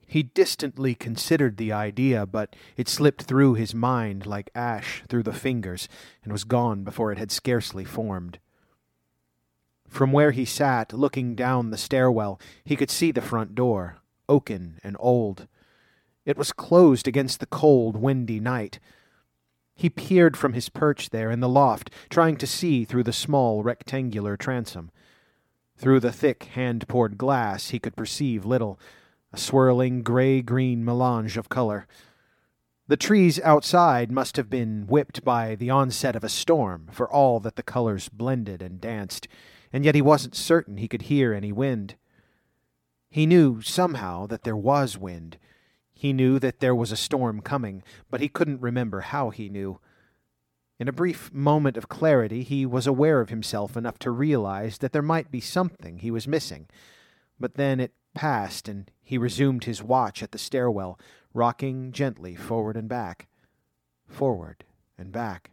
He 0.06 0.22
distantly 0.22 0.94
considered 0.94 1.56
the 1.56 1.72
idea, 1.72 2.26
but 2.26 2.54
it 2.76 2.86
slipped 2.86 3.22
through 3.22 3.54
his 3.54 3.74
mind 3.74 4.26
like 4.26 4.50
ash 4.54 5.02
through 5.08 5.22
the 5.22 5.32
fingers 5.32 5.88
and 6.22 6.30
was 6.30 6.44
gone 6.44 6.84
before 6.84 7.10
it 7.12 7.18
had 7.18 7.32
scarcely 7.32 7.84
formed. 7.84 8.38
From 9.88 10.12
where 10.12 10.32
he 10.32 10.44
sat, 10.44 10.92
looking 10.92 11.34
down 11.34 11.70
the 11.70 11.78
stairwell, 11.78 12.38
he 12.62 12.76
could 12.76 12.90
see 12.90 13.10
the 13.10 13.22
front 13.22 13.54
door, 13.54 13.98
oaken 14.28 14.78
and 14.84 14.96
old. 15.00 15.48
It 16.26 16.36
was 16.36 16.52
closed 16.52 17.08
against 17.08 17.40
the 17.40 17.46
cold, 17.46 17.96
windy 17.96 18.38
night. 18.38 18.78
He 19.74 19.88
peered 19.88 20.36
from 20.36 20.52
his 20.52 20.68
perch 20.68 21.08
there 21.08 21.30
in 21.30 21.40
the 21.40 21.48
loft, 21.48 21.90
trying 22.10 22.36
to 22.36 22.46
see 22.46 22.84
through 22.84 23.04
the 23.04 23.12
small 23.12 23.62
rectangular 23.62 24.36
transom. 24.36 24.90
Through 25.82 25.98
the 25.98 26.12
thick 26.12 26.44
hand 26.44 26.86
poured 26.86 27.18
glass 27.18 27.70
he 27.70 27.80
could 27.80 27.96
perceive 27.96 28.44
little, 28.44 28.78
a 29.32 29.36
swirling 29.36 30.04
gray 30.04 30.40
green 30.40 30.84
melange 30.84 31.36
of 31.36 31.48
color. 31.48 31.88
The 32.86 32.96
trees 32.96 33.40
outside 33.40 34.12
must 34.12 34.36
have 34.36 34.48
been 34.48 34.86
whipped 34.86 35.24
by 35.24 35.56
the 35.56 35.70
onset 35.70 36.14
of 36.14 36.22
a 36.22 36.28
storm, 36.28 36.86
for 36.92 37.10
all 37.10 37.40
that 37.40 37.56
the 37.56 37.64
colors 37.64 38.08
blended 38.08 38.62
and 38.62 38.80
danced, 38.80 39.26
and 39.72 39.84
yet 39.84 39.96
he 39.96 40.02
wasn't 40.02 40.36
certain 40.36 40.76
he 40.76 40.86
could 40.86 41.02
hear 41.02 41.34
any 41.34 41.50
wind. 41.50 41.96
He 43.10 43.26
knew 43.26 43.60
somehow 43.60 44.28
that 44.28 44.44
there 44.44 44.56
was 44.56 44.96
wind. 44.96 45.36
He 45.92 46.12
knew 46.12 46.38
that 46.38 46.60
there 46.60 46.76
was 46.76 46.92
a 46.92 46.96
storm 46.96 47.40
coming, 47.40 47.82
but 48.08 48.20
he 48.20 48.28
couldn't 48.28 48.60
remember 48.60 49.00
how 49.00 49.30
he 49.30 49.48
knew. 49.48 49.80
In 50.82 50.88
a 50.88 50.92
brief 50.92 51.32
moment 51.32 51.76
of 51.76 51.88
clarity, 51.88 52.42
he 52.42 52.66
was 52.66 52.88
aware 52.88 53.20
of 53.20 53.28
himself 53.28 53.76
enough 53.76 54.00
to 54.00 54.10
realize 54.10 54.78
that 54.78 54.92
there 54.92 55.00
might 55.00 55.30
be 55.30 55.40
something 55.40 56.00
he 56.00 56.10
was 56.10 56.26
missing. 56.26 56.66
But 57.38 57.54
then 57.54 57.78
it 57.78 57.92
passed, 58.14 58.66
and 58.66 58.90
he 59.00 59.16
resumed 59.16 59.62
his 59.62 59.80
watch 59.80 60.24
at 60.24 60.32
the 60.32 60.38
stairwell, 60.38 60.98
rocking 61.32 61.92
gently 61.92 62.34
forward 62.34 62.76
and 62.76 62.88
back, 62.88 63.28
forward 64.08 64.64
and 64.98 65.12
back. 65.12 65.52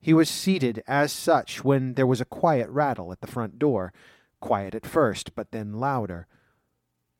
He 0.00 0.14
was 0.14 0.30
seated 0.30 0.82
as 0.86 1.12
such 1.12 1.62
when 1.62 1.92
there 1.92 2.06
was 2.06 2.22
a 2.22 2.24
quiet 2.24 2.70
rattle 2.70 3.12
at 3.12 3.20
the 3.20 3.26
front 3.26 3.58
door, 3.58 3.92
quiet 4.40 4.74
at 4.74 4.86
first, 4.86 5.34
but 5.34 5.50
then 5.50 5.74
louder. 5.74 6.26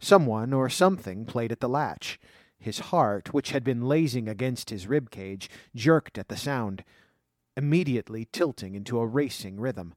Someone 0.00 0.54
or 0.54 0.70
something 0.70 1.26
played 1.26 1.52
at 1.52 1.61
the 1.61 1.68
latch. 1.68 2.18
His 2.62 2.78
heart, 2.78 3.35
which 3.35 3.50
had 3.50 3.64
been 3.64 3.88
lazing 3.88 4.28
against 4.28 4.71
his 4.71 4.87
rib 4.87 5.11
cage, 5.11 5.50
jerked 5.75 6.16
at 6.16 6.28
the 6.28 6.37
sound, 6.37 6.85
immediately 7.57 8.28
tilting 8.31 8.76
into 8.76 9.00
a 9.00 9.07
racing 9.07 9.59
rhythm. 9.59 9.95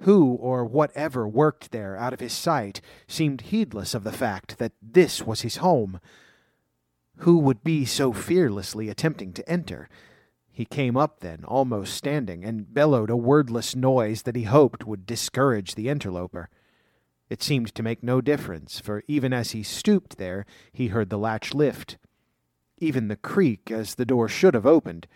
Who 0.00 0.32
or 0.32 0.64
whatever 0.64 1.28
worked 1.28 1.70
there 1.70 1.94
out 1.98 2.14
of 2.14 2.20
his 2.20 2.32
sight 2.32 2.80
seemed 3.06 3.42
heedless 3.42 3.92
of 3.92 4.04
the 4.04 4.10
fact 4.10 4.56
that 4.56 4.72
this 4.80 5.26
was 5.26 5.42
his 5.42 5.58
home. 5.58 6.00
Who 7.18 7.36
would 7.38 7.62
be 7.62 7.84
so 7.84 8.14
fearlessly 8.14 8.88
attempting 8.88 9.34
to 9.34 9.46
enter? 9.46 9.90
He 10.50 10.64
came 10.64 10.96
up 10.96 11.20
then, 11.20 11.44
almost 11.44 11.92
standing, 11.92 12.42
and 12.42 12.72
bellowed 12.72 13.10
a 13.10 13.16
wordless 13.16 13.76
noise 13.76 14.22
that 14.22 14.36
he 14.36 14.44
hoped 14.44 14.86
would 14.86 15.04
discourage 15.04 15.74
the 15.74 15.90
interloper. 15.90 16.48
It 17.32 17.42
seemed 17.42 17.74
to 17.76 17.82
make 17.82 18.02
no 18.02 18.20
difference, 18.20 18.78
for 18.78 19.02
even 19.08 19.32
as 19.32 19.52
he 19.52 19.62
stooped 19.62 20.18
there, 20.18 20.44
he 20.70 20.88
heard 20.88 21.08
the 21.08 21.16
latch 21.16 21.54
lift. 21.54 21.96
Even 22.76 23.08
the 23.08 23.16
creak 23.16 23.70
as 23.70 23.94
the 23.94 24.04
door 24.04 24.28
should 24.28 24.52
have 24.52 24.66
opened, 24.66 25.06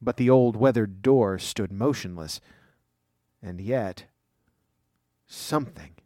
but 0.00 0.16
the 0.16 0.30
old 0.30 0.56
weathered 0.56 1.02
door 1.02 1.38
stood 1.38 1.70
motionless. 1.70 2.40
And 3.42 3.60
yet, 3.60 4.06
something, 5.26 5.96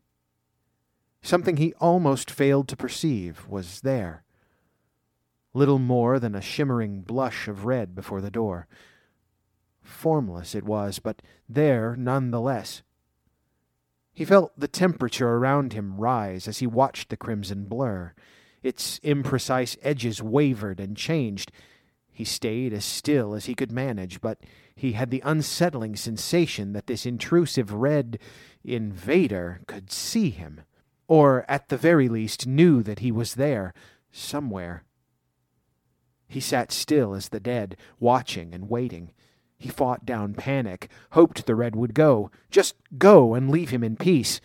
something 1.22 1.56
he 1.56 1.72
almost 1.74 2.32
failed 2.32 2.66
to 2.66 2.76
perceive, 2.76 3.46
was 3.46 3.82
there. 3.82 4.24
Little 5.52 5.78
more 5.78 6.18
than 6.18 6.34
a 6.34 6.40
shimmering 6.40 7.02
blush 7.02 7.46
of 7.46 7.64
red 7.64 7.94
before 7.94 8.20
the 8.20 8.28
door. 8.28 8.66
Formless 9.82 10.56
it 10.56 10.64
was, 10.64 10.98
but 10.98 11.22
there 11.48 11.94
none 11.94 12.32
the 12.32 12.40
less. 12.40 12.82
He 14.14 14.24
felt 14.24 14.52
the 14.56 14.68
temperature 14.68 15.28
around 15.28 15.72
him 15.72 15.96
rise 15.96 16.46
as 16.46 16.58
he 16.58 16.66
watched 16.66 17.08
the 17.08 17.16
crimson 17.16 17.64
blur. 17.64 18.14
Its 18.62 19.00
imprecise 19.00 19.76
edges 19.82 20.22
wavered 20.22 20.78
and 20.78 20.96
changed. 20.96 21.50
He 22.12 22.24
stayed 22.24 22.72
as 22.72 22.84
still 22.84 23.34
as 23.34 23.46
he 23.46 23.56
could 23.56 23.72
manage, 23.72 24.20
but 24.20 24.40
he 24.76 24.92
had 24.92 25.10
the 25.10 25.22
unsettling 25.24 25.96
sensation 25.96 26.72
that 26.72 26.86
this 26.86 27.04
intrusive 27.04 27.72
red 27.72 28.20
invader 28.62 29.60
could 29.66 29.90
see 29.90 30.30
him, 30.30 30.60
or 31.08 31.44
at 31.48 31.68
the 31.68 31.76
very 31.76 32.08
least 32.08 32.46
knew 32.46 32.84
that 32.84 33.00
he 33.00 33.10
was 33.10 33.34
there, 33.34 33.74
somewhere. 34.12 34.84
He 36.28 36.40
sat 36.40 36.70
still 36.70 37.14
as 37.14 37.28
the 37.28 37.40
dead, 37.40 37.76
watching 37.98 38.54
and 38.54 38.70
waiting. 38.70 39.10
He 39.58 39.68
fought 39.68 40.04
down 40.04 40.34
panic, 40.34 40.90
hoped 41.12 41.46
the 41.46 41.54
red 41.54 41.76
would 41.76 41.94
go, 41.94 42.30
just 42.50 42.74
go 42.98 43.34
and 43.34 43.50
leave 43.50 43.70
him 43.70 43.84
in 43.84 43.96
peace. 43.96 44.40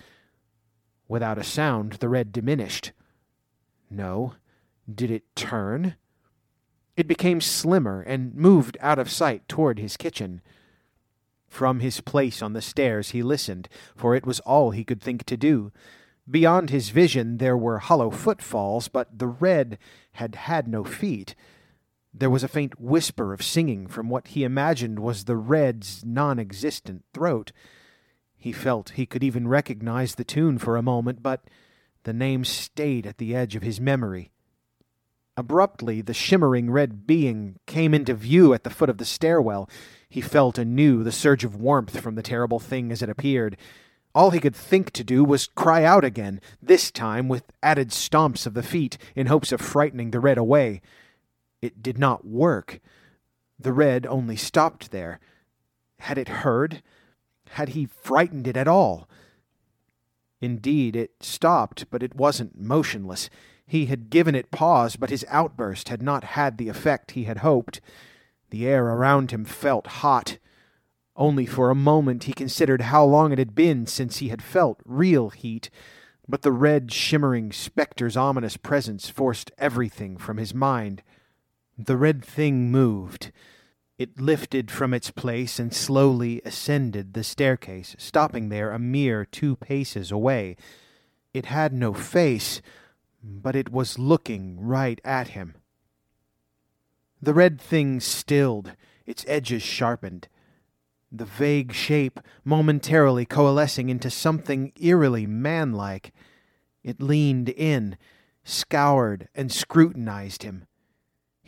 Without 1.07 1.37
a 1.37 1.43
sound, 1.43 1.93
the 1.93 2.09
red 2.09 2.31
diminished. 2.31 2.91
No. 3.89 4.35
Did 4.93 5.11
it 5.11 5.35
turn? 5.35 5.95
It 6.95 7.07
became 7.07 7.41
slimmer 7.41 8.01
and 8.01 8.35
moved 8.35 8.77
out 8.81 8.99
of 8.99 9.09
sight 9.09 9.47
toward 9.47 9.79
his 9.79 9.97
kitchen. 9.97 10.41
From 11.47 11.79
his 11.79 12.01
place 12.01 12.41
on 12.41 12.53
the 12.53 12.61
stairs 12.61 13.09
he 13.09 13.23
listened, 13.23 13.69
for 13.95 14.15
it 14.15 14.25
was 14.25 14.39
all 14.41 14.71
he 14.71 14.83
could 14.83 15.01
think 15.01 15.25
to 15.25 15.37
do. 15.37 15.71
Beyond 16.29 16.69
his 16.69 16.91
vision 16.91 17.37
there 17.37 17.57
were 17.57 17.79
hollow 17.79 18.11
footfalls, 18.11 18.87
but 18.87 19.17
the 19.17 19.27
red 19.27 19.79
had 20.13 20.35
had 20.35 20.67
no 20.67 20.83
feet. 20.83 21.33
There 22.13 22.29
was 22.29 22.43
a 22.43 22.47
faint 22.47 22.79
whisper 22.79 23.33
of 23.33 23.43
singing 23.43 23.87
from 23.87 24.09
what 24.09 24.29
he 24.29 24.43
imagined 24.43 24.99
was 24.99 25.23
the 25.23 25.37
red's 25.37 26.03
non 26.03 26.39
existent 26.39 27.03
throat. 27.13 27.51
He 28.35 28.51
felt 28.51 28.91
he 28.91 29.05
could 29.05 29.23
even 29.23 29.47
recognize 29.47 30.15
the 30.15 30.23
tune 30.23 30.57
for 30.57 30.75
a 30.75 30.81
moment, 30.81 31.21
but 31.21 31.43
the 32.03 32.13
name 32.13 32.45
stayed 32.45 33.05
at 33.05 33.17
the 33.17 33.35
edge 33.35 33.55
of 33.55 33.63
his 33.63 33.79
memory. 33.79 34.31
Abruptly, 35.37 36.01
the 36.01 36.13
shimmering 36.13 36.71
red 36.71 37.05
being 37.05 37.59
came 37.65 37.93
into 37.93 38.13
view 38.13 38.53
at 38.53 38.63
the 38.63 38.69
foot 38.69 38.89
of 38.89 38.97
the 38.97 39.05
stairwell. 39.05 39.69
He 40.09 40.19
felt 40.21 40.57
anew 40.57 41.03
the 41.03 41.11
surge 41.11 41.43
of 41.43 41.55
warmth 41.55 41.99
from 41.99 42.15
the 42.15 42.23
terrible 42.23 42.59
thing 42.59 42.91
as 42.91 43.01
it 43.01 43.09
appeared. 43.09 43.55
All 44.15 44.31
he 44.31 44.39
could 44.39 44.55
think 44.55 44.91
to 44.91 45.03
do 45.03 45.23
was 45.23 45.47
cry 45.47 45.83
out 45.83 46.03
again, 46.03 46.41
this 46.61 46.91
time 46.91 47.29
with 47.29 47.43
added 47.61 47.89
stomps 47.89 48.45
of 48.45 48.53
the 48.53 48.63
feet, 48.63 48.97
in 49.15 49.27
hopes 49.27 49.51
of 49.51 49.61
frightening 49.61 50.11
the 50.11 50.19
red 50.19 50.37
away. 50.37 50.81
It 51.61 51.83
did 51.83 51.97
not 51.97 52.25
work. 52.25 52.79
The 53.59 53.73
red 53.73 54.05
only 54.05 54.35
stopped 54.35 54.91
there. 54.91 55.19
Had 55.99 56.17
it 56.17 56.29
heard? 56.29 56.81
Had 57.51 57.69
he 57.69 57.85
frightened 57.85 58.47
it 58.47 58.55
at 58.55 58.67
all? 58.67 59.09
Indeed, 60.41 60.95
it 60.95 61.11
stopped, 61.19 61.85
but 61.89 62.01
it 62.01 62.15
wasn't 62.15 62.59
motionless. 62.59 63.29
He 63.65 63.87
had 63.87 64.09
given 64.09 64.35
it 64.35 64.51
pause, 64.51 64.95
but 64.95 65.09
his 65.09 65.25
outburst 65.27 65.89
had 65.89 66.01
not 66.01 66.23
had 66.23 66.57
the 66.57 66.69
effect 66.69 67.11
he 67.11 67.25
had 67.25 67.39
hoped. 67.39 67.81
The 68.49 68.65
air 68.65 68.85
around 68.85 69.31
him 69.31 69.43
felt 69.45 69.87
hot. 69.87 70.37
Only 71.15 71.45
for 71.45 71.69
a 71.69 71.75
moment 71.75 72.23
he 72.23 72.33
considered 72.33 72.81
how 72.81 73.03
long 73.03 73.33
it 73.33 73.37
had 73.37 73.53
been 73.53 73.85
since 73.85 74.17
he 74.17 74.29
had 74.29 74.41
felt 74.41 74.79
real 74.85 75.29
heat, 75.29 75.69
but 76.27 76.43
the 76.43 76.51
red, 76.51 76.93
shimmering 76.93 77.51
spectre's 77.51 78.15
ominous 78.15 78.55
presence 78.55 79.09
forced 79.09 79.51
everything 79.57 80.15
from 80.15 80.37
his 80.37 80.53
mind. 80.53 81.03
The 81.81 81.95
red 81.95 82.25
thing 82.25 82.69
moved. 82.71 83.31
It 83.97 84.19
lifted 84.19 84.69
from 84.69 84.93
its 84.93 85.11
place 85.11 85.59
and 85.59 85.73
slowly 85.73 86.41
ascended 86.43 87.13
the 87.13 87.23
staircase, 87.23 87.95
stopping 87.97 88.49
there 88.49 88.71
a 88.71 88.77
mere 88.77 89.23
two 89.23 89.55
paces 89.55 90.11
away. 90.11 90.57
It 91.33 91.45
had 91.45 91.71
no 91.71 91.93
face, 91.93 92.61
but 93.23 93.55
it 93.55 93.71
was 93.71 93.97
looking 93.97 94.59
right 94.59 94.99
at 95.05 95.29
him. 95.29 95.55
The 97.21 97.33
red 97.33 97.61
thing 97.61 98.01
stilled, 98.01 98.73
its 99.05 99.23
edges 99.25 99.63
sharpened, 99.63 100.27
the 101.09 101.23
vague 101.23 101.71
shape 101.71 102.19
momentarily 102.43 103.25
coalescing 103.25 103.87
into 103.87 104.09
something 104.09 104.73
eerily 104.81 105.25
manlike. 105.25 106.11
It 106.83 107.01
leaned 107.01 107.47
in, 107.47 107.97
scoured, 108.43 109.29
and 109.33 109.49
scrutinized 109.49 110.43
him. 110.43 110.65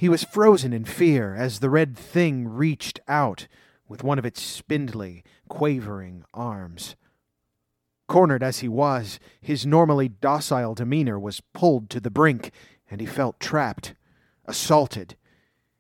He 0.02 0.10
was 0.10 0.24
frozen 0.24 0.74
in 0.74 0.86
fear 0.86 1.36
as 1.36 1.60
the 1.60 1.70
red 1.70 1.96
thing 1.96 2.48
reached 2.48 3.00
out 3.08 3.46
with 3.88 4.04
one 4.04 4.18
of 4.18 4.26
its 4.26 4.42
spindly, 4.42 5.24
quavering 5.48 6.24
arms. 6.34 6.96
Cornered 8.08 8.42
as 8.42 8.62
he 8.62 8.68
was, 8.68 9.20
his 9.42 9.64
normally 9.64 10.10
docile 10.10 10.74
demeanor 10.74 11.20
was 11.20 11.44
pulled 11.54 11.92
to 11.92 12.00
the 12.00 12.10
brink, 12.10 12.50
and 12.90 13.00
he 13.00 13.06
felt 13.06 13.40
trapped, 13.40 13.94
assaulted. 14.46 15.18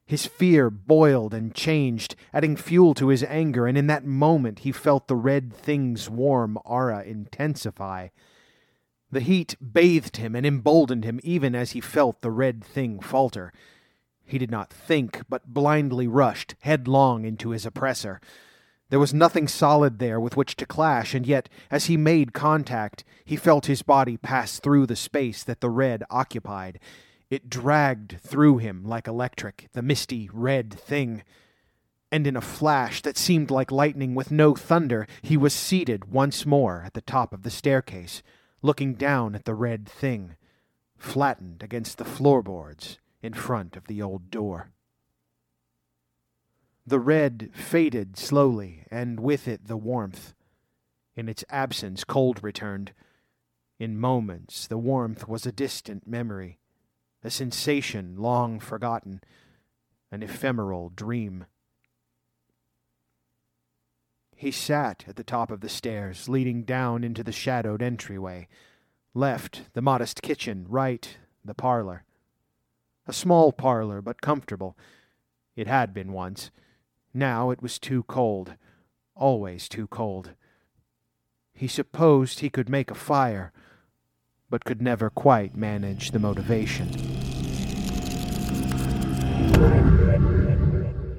His 0.05 0.27
fear 0.27 0.69
boiled 0.69 1.33
and 1.33 1.55
changed, 1.55 2.15
adding 2.31 2.55
fuel 2.55 2.93
to 2.93 3.07
his 3.07 3.23
anger, 3.23 3.65
and 3.65 3.75
in 3.75 3.87
that 3.87 4.05
moment 4.05 4.59
he 4.59 4.71
felt 4.71 5.07
the 5.07 5.15
red 5.15 5.51
thing's 5.51 6.11
warm 6.11 6.59
aura 6.63 7.01
intensify. 7.01 8.09
The 9.09 9.21
heat 9.21 9.55
bathed 9.73 10.17
him 10.17 10.35
and 10.35 10.45
emboldened 10.45 11.05
him 11.05 11.19
even 11.23 11.55
as 11.55 11.71
he 11.71 11.81
felt 11.81 12.21
the 12.21 12.29
red 12.29 12.63
thing 12.63 12.99
falter. 12.99 13.51
He 14.31 14.38
did 14.38 14.50
not 14.50 14.71
think, 14.71 15.23
but 15.27 15.53
blindly 15.53 16.07
rushed 16.07 16.55
headlong 16.61 17.25
into 17.25 17.50
his 17.50 17.65
oppressor. 17.65 18.21
There 18.89 18.97
was 18.97 19.13
nothing 19.13 19.50
solid 19.50 20.00
there 20.00 20.21
with 20.21 20.38
which 20.38 20.55
to 20.55 20.65
clash, 20.65 21.13
and 21.13 21.27
yet, 21.27 21.50
as 21.69 21.88
he 21.88 21.97
made 21.97 22.31
contact, 22.31 23.03
he 23.25 23.35
felt 23.35 23.65
his 23.65 23.81
body 23.81 24.15
pass 24.15 24.57
through 24.57 24.85
the 24.85 24.95
space 24.95 25.43
that 25.43 25.59
the 25.59 25.69
red 25.69 26.05
occupied. 26.09 26.79
It 27.29 27.50
dragged 27.50 28.21
through 28.21 28.59
him 28.59 28.85
like 28.85 29.05
electric, 29.05 29.67
the 29.73 29.81
misty 29.81 30.29
red 30.31 30.73
thing. 30.73 31.23
And 32.09 32.25
in 32.25 32.38
a 32.38 32.41
flash 32.41 33.01
that 33.01 33.17
seemed 33.17 33.51
like 33.51 33.69
lightning 33.69 34.15
with 34.15 34.31
no 34.31 34.55
thunder, 34.55 35.07
he 35.21 35.35
was 35.35 35.53
seated 35.53 36.13
once 36.13 36.45
more 36.45 36.83
at 36.85 36.93
the 36.93 37.01
top 37.01 37.33
of 37.33 37.43
the 37.43 37.51
staircase, 37.51 38.23
looking 38.61 38.93
down 38.93 39.35
at 39.35 39.43
the 39.43 39.55
red 39.55 39.89
thing, 39.89 40.38
flattened 40.97 41.61
against 41.61 41.97
the 41.97 42.05
floorboards 42.05 42.97
in 43.21 43.33
front 43.33 43.75
of 43.75 43.87
the 43.87 44.01
old 44.01 44.31
door. 44.31 44.71
The 46.85 46.99
red 46.99 47.51
faded 47.53 48.17
slowly, 48.17 48.85
and 48.89 49.19
with 49.19 49.47
it 49.47 49.67
the 49.67 49.77
warmth. 49.77 50.33
In 51.15 51.29
its 51.29 51.45
absence, 51.49 52.03
cold 52.03 52.43
returned. 52.43 52.93
In 53.79 53.99
moments, 53.99 54.67
the 54.67 54.77
warmth 54.77 55.27
was 55.27 55.45
a 55.45 55.51
distant 55.51 56.07
memory, 56.07 56.59
a 57.23 57.29
sensation 57.29 58.15
long 58.17 58.59
forgotten, 58.59 59.21
an 60.11 60.23
ephemeral 60.23 60.89
dream. 60.89 61.45
He 64.35 64.49
sat 64.49 65.05
at 65.07 65.17
the 65.17 65.23
top 65.23 65.51
of 65.51 65.61
the 65.61 65.69
stairs, 65.69 66.27
leading 66.27 66.63
down 66.63 67.03
into 67.03 67.23
the 67.23 67.31
shadowed 67.31 67.83
entryway. 67.83 68.47
Left, 69.13 69.73
the 69.73 69.83
modest 69.83 70.23
kitchen, 70.23 70.65
right, 70.67 71.17
the 71.45 71.53
parlor. 71.53 72.05
A 73.08 73.13
small 73.13 73.51
parlor, 73.51 74.01
but 74.01 74.22
comfortable. 74.22 74.77
It 75.55 75.67
had 75.67 75.93
been 75.93 76.13
once. 76.13 76.51
Now 77.13 77.50
it 77.50 77.62
was 77.62 77.77
too 77.79 78.03
cold, 78.03 78.55
always 79.15 79.67
too 79.67 79.88
cold. 79.88 80.31
He 81.53 81.67
supposed 81.67 82.39
he 82.39 82.50
could 82.50 82.70
make 82.70 82.89
a 82.89 82.96
fire, 82.96 83.51
but 84.50 84.63
could 84.65 84.81
never 84.81 85.10
quite 85.10 85.55
manage 85.55 86.12
the 86.12 86.20
motivation. 86.20 86.89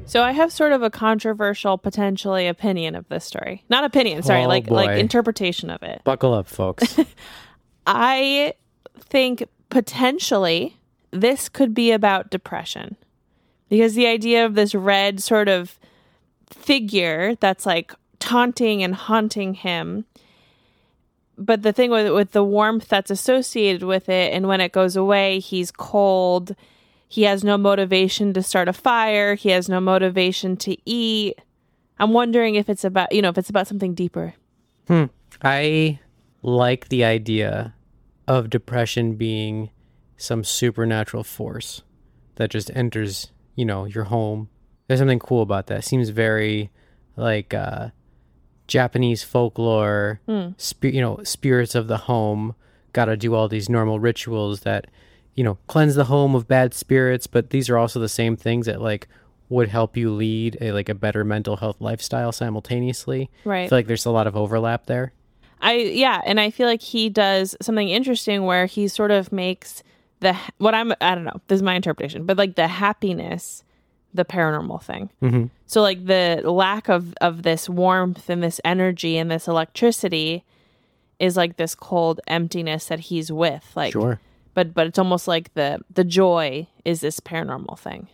So 0.06 0.22
I 0.22 0.32
have 0.32 0.52
sort 0.52 0.72
of 0.72 0.82
a 0.82 0.90
controversial, 0.90 1.78
potentially 1.78 2.46
opinion 2.46 2.94
of 2.94 3.08
this 3.08 3.24
story. 3.24 3.64
Not 3.70 3.84
opinion, 3.84 4.22
sorry, 4.22 4.44
Oh, 4.44 4.48
like 4.48 4.68
like 4.70 4.98
interpretation 4.98 5.70
of 5.70 5.82
it. 5.82 6.02
Buckle 6.04 6.34
up, 6.34 6.48
folks. 6.48 6.98
I 7.86 8.52
think 8.98 9.44
potentially 9.70 10.76
this 11.12 11.48
could 11.48 11.74
be 11.74 11.92
about 11.92 12.30
depression. 12.30 12.96
Because 13.68 13.94
the 13.94 14.06
idea 14.06 14.44
of 14.44 14.54
this 14.54 14.74
red 14.74 15.22
sort 15.22 15.48
of 15.48 15.78
figure 16.50 17.36
that's 17.36 17.64
like 17.64 17.94
taunting 18.18 18.82
and 18.82 18.94
haunting 18.94 19.54
him 19.54 20.04
but 21.38 21.62
the 21.62 21.72
thing 21.72 21.90
with 21.90 22.12
with 22.12 22.32
the 22.32 22.44
warmth 22.44 22.88
that's 22.88 23.10
associated 23.10 23.82
with 23.82 24.08
it 24.08 24.32
and 24.32 24.46
when 24.46 24.60
it 24.60 24.72
goes 24.72 24.96
away 24.96 25.38
he's 25.38 25.70
cold. 25.70 26.54
He 27.08 27.24
has 27.24 27.44
no 27.44 27.58
motivation 27.58 28.32
to 28.32 28.42
start 28.42 28.68
a 28.68 28.72
fire. 28.72 29.34
He 29.34 29.50
has 29.50 29.68
no 29.68 29.80
motivation 29.80 30.56
to 30.58 30.76
eat. 30.86 31.38
I'm 31.98 32.14
wondering 32.14 32.54
if 32.54 32.70
it's 32.70 32.84
about 32.84 33.12
you 33.12 33.22
know 33.22 33.28
if 33.28 33.38
it's 33.38 33.50
about 33.50 33.66
something 33.66 33.94
deeper. 33.94 34.34
Hmm. 34.88 35.04
I 35.42 36.00
like 36.42 36.88
the 36.88 37.04
idea 37.04 37.74
of 38.26 38.50
depression 38.50 39.14
being 39.16 39.70
some 40.22 40.44
supernatural 40.44 41.24
force 41.24 41.82
that 42.36 42.50
just 42.50 42.70
enters, 42.74 43.30
you 43.56 43.64
know, 43.64 43.84
your 43.84 44.04
home. 44.04 44.48
There's 44.86 45.00
something 45.00 45.18
cool 45.18 45.42
about 45.42 45.66
that. 45.66 45.80
It 45.80 45.84
seems 45.84 46.10
very 46.10 46.70
like 47.16 47.52
uh, 47.54 47.88
Japanese 48.66 49.22
folklore, 49.22 50.20
spi- 50.56 50.90
you 50.92 51.00
know, 51.00 51.20
spirits 51.24 51.74
of 51.74 51.88
the 51.88 51.96
home. 51.98 52.54
Got 52.92 53.06
to 53.06 53.16
do 53.16 53.34
all 53.34 53.48
these 53.48 53.68
normal 53.68 53.98
rituals 54.00 54.60
that, 54.60 54.86
you 55.34 55.42
know, 55.44 55.58
cleanse 55.66 55.94
the 55.94 56.04
home 56.04 56.34
of 56.34 56.46
bad 56.48 56.74
spirits. 56.74 57.26
But 57.26 57.50
these 57.50 57.68
are 57.70 57.78
also 57.78 58.00
the 58.00 58.08
same 58.08 58.36
things 58.36 58.66
that 58.66 58.80
like 58.80 59.08
would 59.48 59.68
help 59.68 59.96
you 59.96 60.10
lead 60.10 60.56
a 60.60 60.72
like 60.72 60.88
a 60.88 60.94
better 60.94 61.24
mental 61.24 61.56
health 61.56 61.80
lifestyle 61.80 62.32
simultaneously. 62.32 63.30
I 63.44 63.48
Right. 63.48 63.68
feel 63.68 63.78
like 63.78 63.86
there's 63.86 64.06
a 64.06 64.10
lot 64.10 64.26
of 64.26 64.36
overlap 64.36 64.86
there. 64.86 65.12
I 65.60 65.74
yeah, 65.74 66.20
and 66.24 66.40
I 66.40 66.50
feel 66.50 66.66
like 66.66 66.82
he 66.82 67.08
does 67.08 67.54
something 67.60 67.88
interesting 67.88 68.44
where 68.44 68.66
he 68.66 68.88
sort 68.88 69.10
of 69.10 69.30
makes 69.32 69.82
the 70.22 70.36
what 70.58 70.74
I'm 70.74 70.92
I 71.00 71.14
don't 71.14 71.24
know. 71.24 71.40
This 71.48 71.56
is 71.56 71.62
my 71.62 71.74
interpretation, 71.74 72.24
but 72.24 72.38
like 72.38 72.54
the 72.56 72.66
happiness, 72.68 73.62
the 74.14 74.24
paranormal 74.24 74.82
thing. 74.82 75.10
Mm-hmm. 75.22 75.46
So 75.66 75.82
like 75.82 76.06
the 76.06 76.40
lack 76.44 76.88
of 76.88 77.12
of 77.20 77.42
this 77.42 77.68
warmth 77.68 78.30
and 78.30 78.42
this 78.42 78.60
energy 78.64 79.18
and 79.18 79.30
this 79.30 79.46
electricity 79.48 80.44
is 81.18 81.36
like 81.36 81.56
this 81.56 81.74
cold 81.74 82.20
emptiness 82.26 82.86
that 82.86 82.98
he's 83.00 83.30
with. 83.30 83.70
Like, 83.76 83.92
Sure. 83.92 84.18
but 84.54 84.72
but 84.74 84.86
it's 84.86 84.98
almost 84.98 85.28
like 85.28 85.52
the 85.54 85.80
the 85.92 86.04
joy 86.04 86.66
is 86.84 87.00
this 87.00 87.20
paranormal 87.20 87.78
thing. 87.78 88.08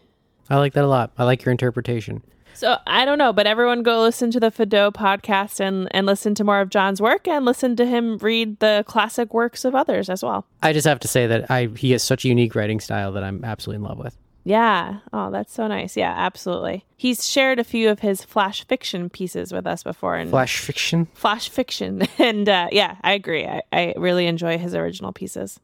I 0.51 0.57
like 0.57 0.73
that 0.75 0.85
a 0.85 0.89
lot. 0.89 1.13
I 1.19 1.25
like 1.25 1.45
your 1.45 1.53
interpretation. 1.53 2.23
So 2.55 2.77
I 2.89 3.05
don't 3.05 3.19
know, 3.19 3.33
but 3.33 3.47
everyone 3.47 3.85
go 3.85 4.01
listen 4.03 4.33
to 4.33 4.41
the 4.41 4.51
Fido 4.51 4.91
podcast 4.91 5.61
and 5.61 5.87
and 5.93 6.07
listen 6.07 6.35
to 6.37 6.45
more 6.45 6.61
of 6.61 6.71
John's 6.71 7.01
work 7.01 7.29
and 7.29 7.45
listen 7.45 7.77
to 7.77 7.87
him 7.87 8.19
read 8.19 8.59
the 8.59 8.85
classic 8.89 9.33
works 9.33 9.65
of 9.65 9.77
others 9.77 10.11
as 10.11 10.25
well. 10.25 10.45
I 10.63 10.73
just 10.73 10.87
have 10.87 10.99
to 11.01 11.09
say 11.09 11.27
that 11.29 11.49
I 11.51 11.67
he 11.77 11.93
has 11.93 12.03
such 12.03 12.25
a 12.25 12.29
unique 12.29 12.57
writing 12.57 12.81
style 12.81 13.13
that 13.13 13.23
I'm 13.23 13.45
absolutely 13.45 13.85
in 13.85 13.89
love 13.89 13.99
with. 13.99 14.17
Yeah. 14.43 15.01
Oh, 15.13 15.31
that's 15.31 15.53
so 15.53 15.67
nice. 15.69 15.97
Yeah, 15.97 16.15
absolutely. 16.17 16.85
He's 16.97 17.29
shared 17.29 17.59
a 17.61 17.65
few 17.65 17.91
of 17.91 18.01
his 18.01 18.25
flash 18.25 18.67
fiction 18.67 19.11
pieces 19.11 19.53
with 19.53 19.67
us 19.67 19.83
before 19.83 20.17
and 20.17 20.31
Flash 20.31 20.59
fiction. 20.59 21.07
flash 21.15 21.49
fiction. 21.51 22.09
And 22.19 22.49
uh, 22.49 22.69
yeah, 22.73 22.97
I 23.03 23.13
agree. 23.13 23.47
I, 23.47 23.63
I 23.73 23.95
really 23.97 24.27
enjoy 24.27 24.57
his 24.59 24.75
original 24.75 25.13
pieces. 25.13 25.61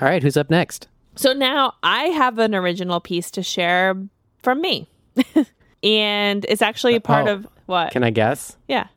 All 0.00 0.06
right, 0.06 0.22
who's 0.22 0.36
up 0.36 0.50
next? 0.50 0.88
So 1.14 1.32
now 1.32 1.74
I 1.82 2.04
have 2.04 2.38
an 2.38 2.54
original 2.54 3.00
piece 3.00 3.30
to 3.32 3.42
share 3.42 3.94
from 4.38 4.60
me. 4.60 4.88
and 5.82 6.44
it's 6.48 6.62
actually 6.62 6.98
part 7.00 7.28
oh, 7.28 7.32
of 7.34 7.46
what? 7.66 7.92
Can 7.92 8.02
I 8.04 8.10
guess? 8.10 8.56
yeah. 8.68 8.88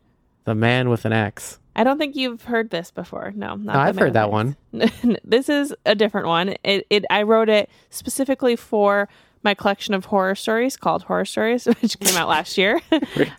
The 0.46 0.56
man 0.56 0.90
with 0.90 1.06
an 1.06 1.12
axe. 1.14 1.60
I 1.76 1.84
don't 1.84 1.98
think 1.98 2.16
you've 2.16 2.44
heard 2.44 2.70
this 2.70 2.92
before. 2.92 3.34
No, 3.36 3.56
not 3.56 3.60
No, 3.60 3.74
the 3.74 3.80
I've 3.80 3.98
heard 3.98 4.14
that 4.14 4.32
one. 4.32 4.56
this 5.24 5.50
is 5.50 5.74
a 5.86 5.96
different 5.96 6.28
one. 6.28 6.56
It, 6.64 6.86
it 6.90 7.04
I 7.10 7.24
wrote 7.24 7.50
it 7.50 7.70
specifically 7.90 8.56
for 8.56 9.10
my 9.44 9.54
collection 9.56 9.94
of 9.94 10.06
horror 10.06 10.36
stories 10.36 10.78
called 10.78 11.04
Horror 11.04 11.26
Stories, 11.26 11.66
which 11.82 12.00
came 12.00 12.16
out 12.16 12.28
last 12.30 12.58
year. 12.58 12.80
I, 12.92 12.98
th- 12.98 13.30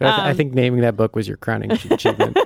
I 0.00 0.30
Um, 0.30 0.36
think 0.36 0.54
naming 0.54 0.80
that 0.80 0.96
book 0.96 1.14
was 1.14 1.28
your 1.28 1.36
crowning 1.36 1.70
achievement. 1.72 2.36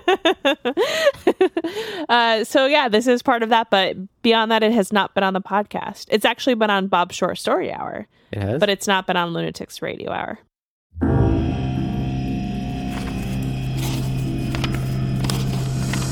uh, 2.09 2.45
so 2.45 2.67
yeah, 2.67 2.89
this 2.89 3.07
is 3.07 3.23
part 3.23 3.43
of 3.43 3.49
that. 3.51 3.71
But 3.71 3.97
beyond 4.23 4.51
that, 4.51 4.63
it 4.63 4.73
has 4.73 4.93
not 4.93 5.15
been 5.15 5.25
on 5.25 5.35
the 5.35 5.41
podcast. 5.41 6.07
It's 6.11 6.25
actually 6.25 6.55
been 6.55 6.71
on 6.71 6.87
Bob 6.89 7.13
Short 7.13 7.39
Story 7.39 7.73
Hour, 7.73 8.07
It 8.33 8.41
has. 8.43 8.61
but 8.61 8.69
it's 8.69 8.87
not 8.87 9.07
been 9.07 9.17
on 9.17 9.33
Lunatics 9.33 9.83
Radio 9.83 10.11
Hour. 10.11 10.39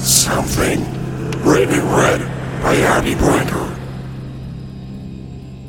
Something 0.03 0.81
written 1.43 1.75
in 1.75 1.87
red 1.93 2.21
by 2.63 2.77
Abby 2.77 3.15
Brinker. 3.15 3.77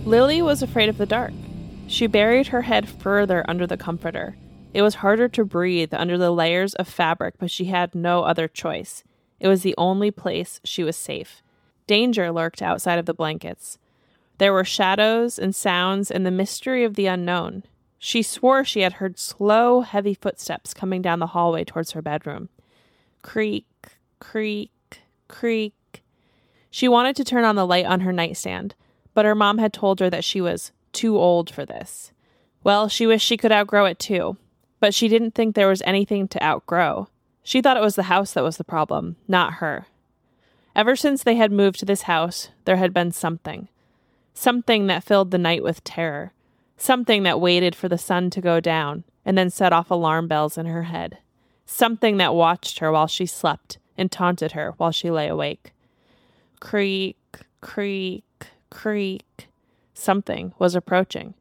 Lily 0.05 0.41
was 0.41 0.63
afraid 0.63 0.89
of 0.89 0.97
the 0.97 1.05
dark. 1.05 1.33
She 1.87 2.07
buried 2.07 2.47
her 2.47 2.63
head 2.63 2.87
further 2.89 3.45
under 3.47 3.67
the 3.67 3.77
comforter. 3.77 4.35
It 4.73 4.81
was 4.81 4.95
harder 4.95 5.27
to 5.29 5.45
breathe 5.45 5.93
under 5.93 6.17
the 6.17 6.31
layers 6.31 6.73
of 6.75 6.87
fabric, 6.87 7.35
but 7.39 7.51
she 7.51 7.65
had 7.65 7.93
no 7.95 8.23
other 8.23 8.47
choice. 8.47 9.03
It 9.39 9.47
was 9.47 9.61
the 9.61 9.75
only 9.77 10.11
place 10.11 10.59
she 10.63 10.83
was 10.83 10.95
safe. 10.95 11.41
Danger 11.85 12.31
lurked 12.31 12.61
outside 12.61 12.99
of 12.99 13.05
the 13.05 13.13
blankets. 13.13 13.77
There 14.37 14.53
were 14.53 14.63
shadows 14.63 15.39
and 15.39 15.55
sounds 15.55 16.11
and 16.11 16.25
the 16.25 16.31
mystery 16.31 16.83
of 16.83 16.95
the 16.95 17.07
unknown. 17.07 17.63
She 17.97 18.21
swore 18.21 18.63
she 18.63 18.81
had 18.81 18.93
heard 18.93 19.17
slow, 19.17 19.81
heavy 19.81 20.13
footsteps 20.13 20.73
coming 20.73 21.01
down 21.01 21.19
the 21.19 21.27
hallway 21.27 21.63
towards 21.63 21.91
her 21.91 22.01
bedroom. 22.01 22.49
Creak, 23.23 23.65
creak, 24.19 24.71
creak. 25.27 26.03
She 26.69 26.87
wanted 26.87 27.15
to 27.15 27.23
turn 27.23 27.43
on 27.43 27.55
the 27.55 27.65
light 27.65 27.85
on 27.85 28.01
her 28.01 28.13
nightstand, 28.13 28.75
but 29.13 29.25
her 29.25 29.33
mom 29.33 29.57
had 29.57 29.73
told 29.73 29.99
her 29.99 30.09
that 30.09 30.23
she 30.23 30.41
was 30.41 30.71
too 30.91 31.17
old 31.17 31.49
for 31.49 31.65
this. 31.65 32.11
Well, 32.63 32.87
she 32.87 33.07
wished 33.07 33.25
she 33.25 33.37
could 33.37 33.51
outgrow 33.51 33.85
it 33.85 33.97
too, 33.97 34.37
but 34.79 34.93
she 34.93 35.07
didn't 35.07 35.31
think 35.31 35.55
there 35.55 35.67
was 35.67 35.81
anything 35.83 36.27
to 36.27 36.43
outgrow. 36.43 37.07
She 37.47 37.61
thought 37.61 37.77
it 37.77 37.81
was 37.81 37.95
the 37.95 38.03
house 38.03 38.33
that 38.33 38.43
was 38.43 38.57
the 38.57 38.65
problem, 38.65 39.15
not 39.25 39.53
her. 39.63 39.87
Ever 40.75 40.97
since 40.97 41.23
they 41.23 41.35
had 41.35 41.49
moved 41.49 41.79
to 41.79 41.85
this 41.85 42.01
house, 42.01 42.49
there 42.65 42.75
had 42.75 42.93
been 42.93 43.13
something. 43.13 43.69
Something 44.33 44.87
that 44.87 45.05
filled 45.05 45.31
the 45.31 45.37
night 45.37 45.63
with 45.63 45.81
terror. 45.85 46.33
Something 46.75 47.23
that 47.23 47.39
waited 47.39 47.73
for 47.73 47.87
the 47.87 47.97
sun 47.97 48.29
to 48.31 48.41
go 48.41 48.59
down 48.59 49.05
and 49.23 49.37
then 49.37 49.49
set 49.49 49.71
off 49.71 49.89
alarm 49.89 50.27
bells 50.27 50.57
in 50.57 50.65
her 50.65 50.83
head. 50.83 51.19
Something 51.65 52.17
that 52.17 52.35
watched 52.35 52.79
her 52.79 52.91
while 52.91 53.07
she 53.07 53.25
slept 53.25 53.77
and 53.97 54.11
taunted 54.11 54.51
her 54.51 54.73
while 54.75 54.91
she 54.91 55.09
lay 55.09 55.29
awake. 55.29 55.71
Creak, 56.59 57.15
creak, 57.61 58.25
creak. 58.69 59.47
Something 59.93 60.53
was 60.59 60.75
approaching. 60.75 61.33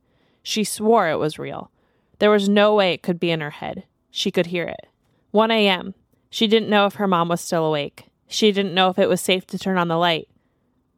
She 0.44 0.62
swore 0.62 1.08
it 1.08 1.18
was 1.18 1.36
real. 1.36 1.72
There 2.20 2.30
was 2.30 2.48
no 2.48 2.76
way 2.76 2.92
it 2.92 3.02
could 3.02 3.18
be 3.18 3.32
in 3.32 3.40
her 3.40 3.50
head. 3.50 3.82
She 4.12 4.30
could 4.30 4.46
hear 4.46 4.66
it. 4.66 4.86
1 5.36 5.50
a.m. 5.50 5.92
She 6.30 6.46
didn't 6.46 6.70
know 6.70 6.86
if 6.86 6.94
her 6.94 7.06
mom 7.06 7.28
was 7.28 7.42
still 7.42 7.66
awake. 7.66 8.06
She 8.26 8.52
didn't 8.52 8.72
know 8.72 8.88
if 8.88 8.98
it 8.98 9.06
was 9.06 9.20
safe 9.20 9.46
to 9.48 9.58
turn 9.58 9.76
on 9.76 9.88
the 9.88 9.98
light. 9.98 10.30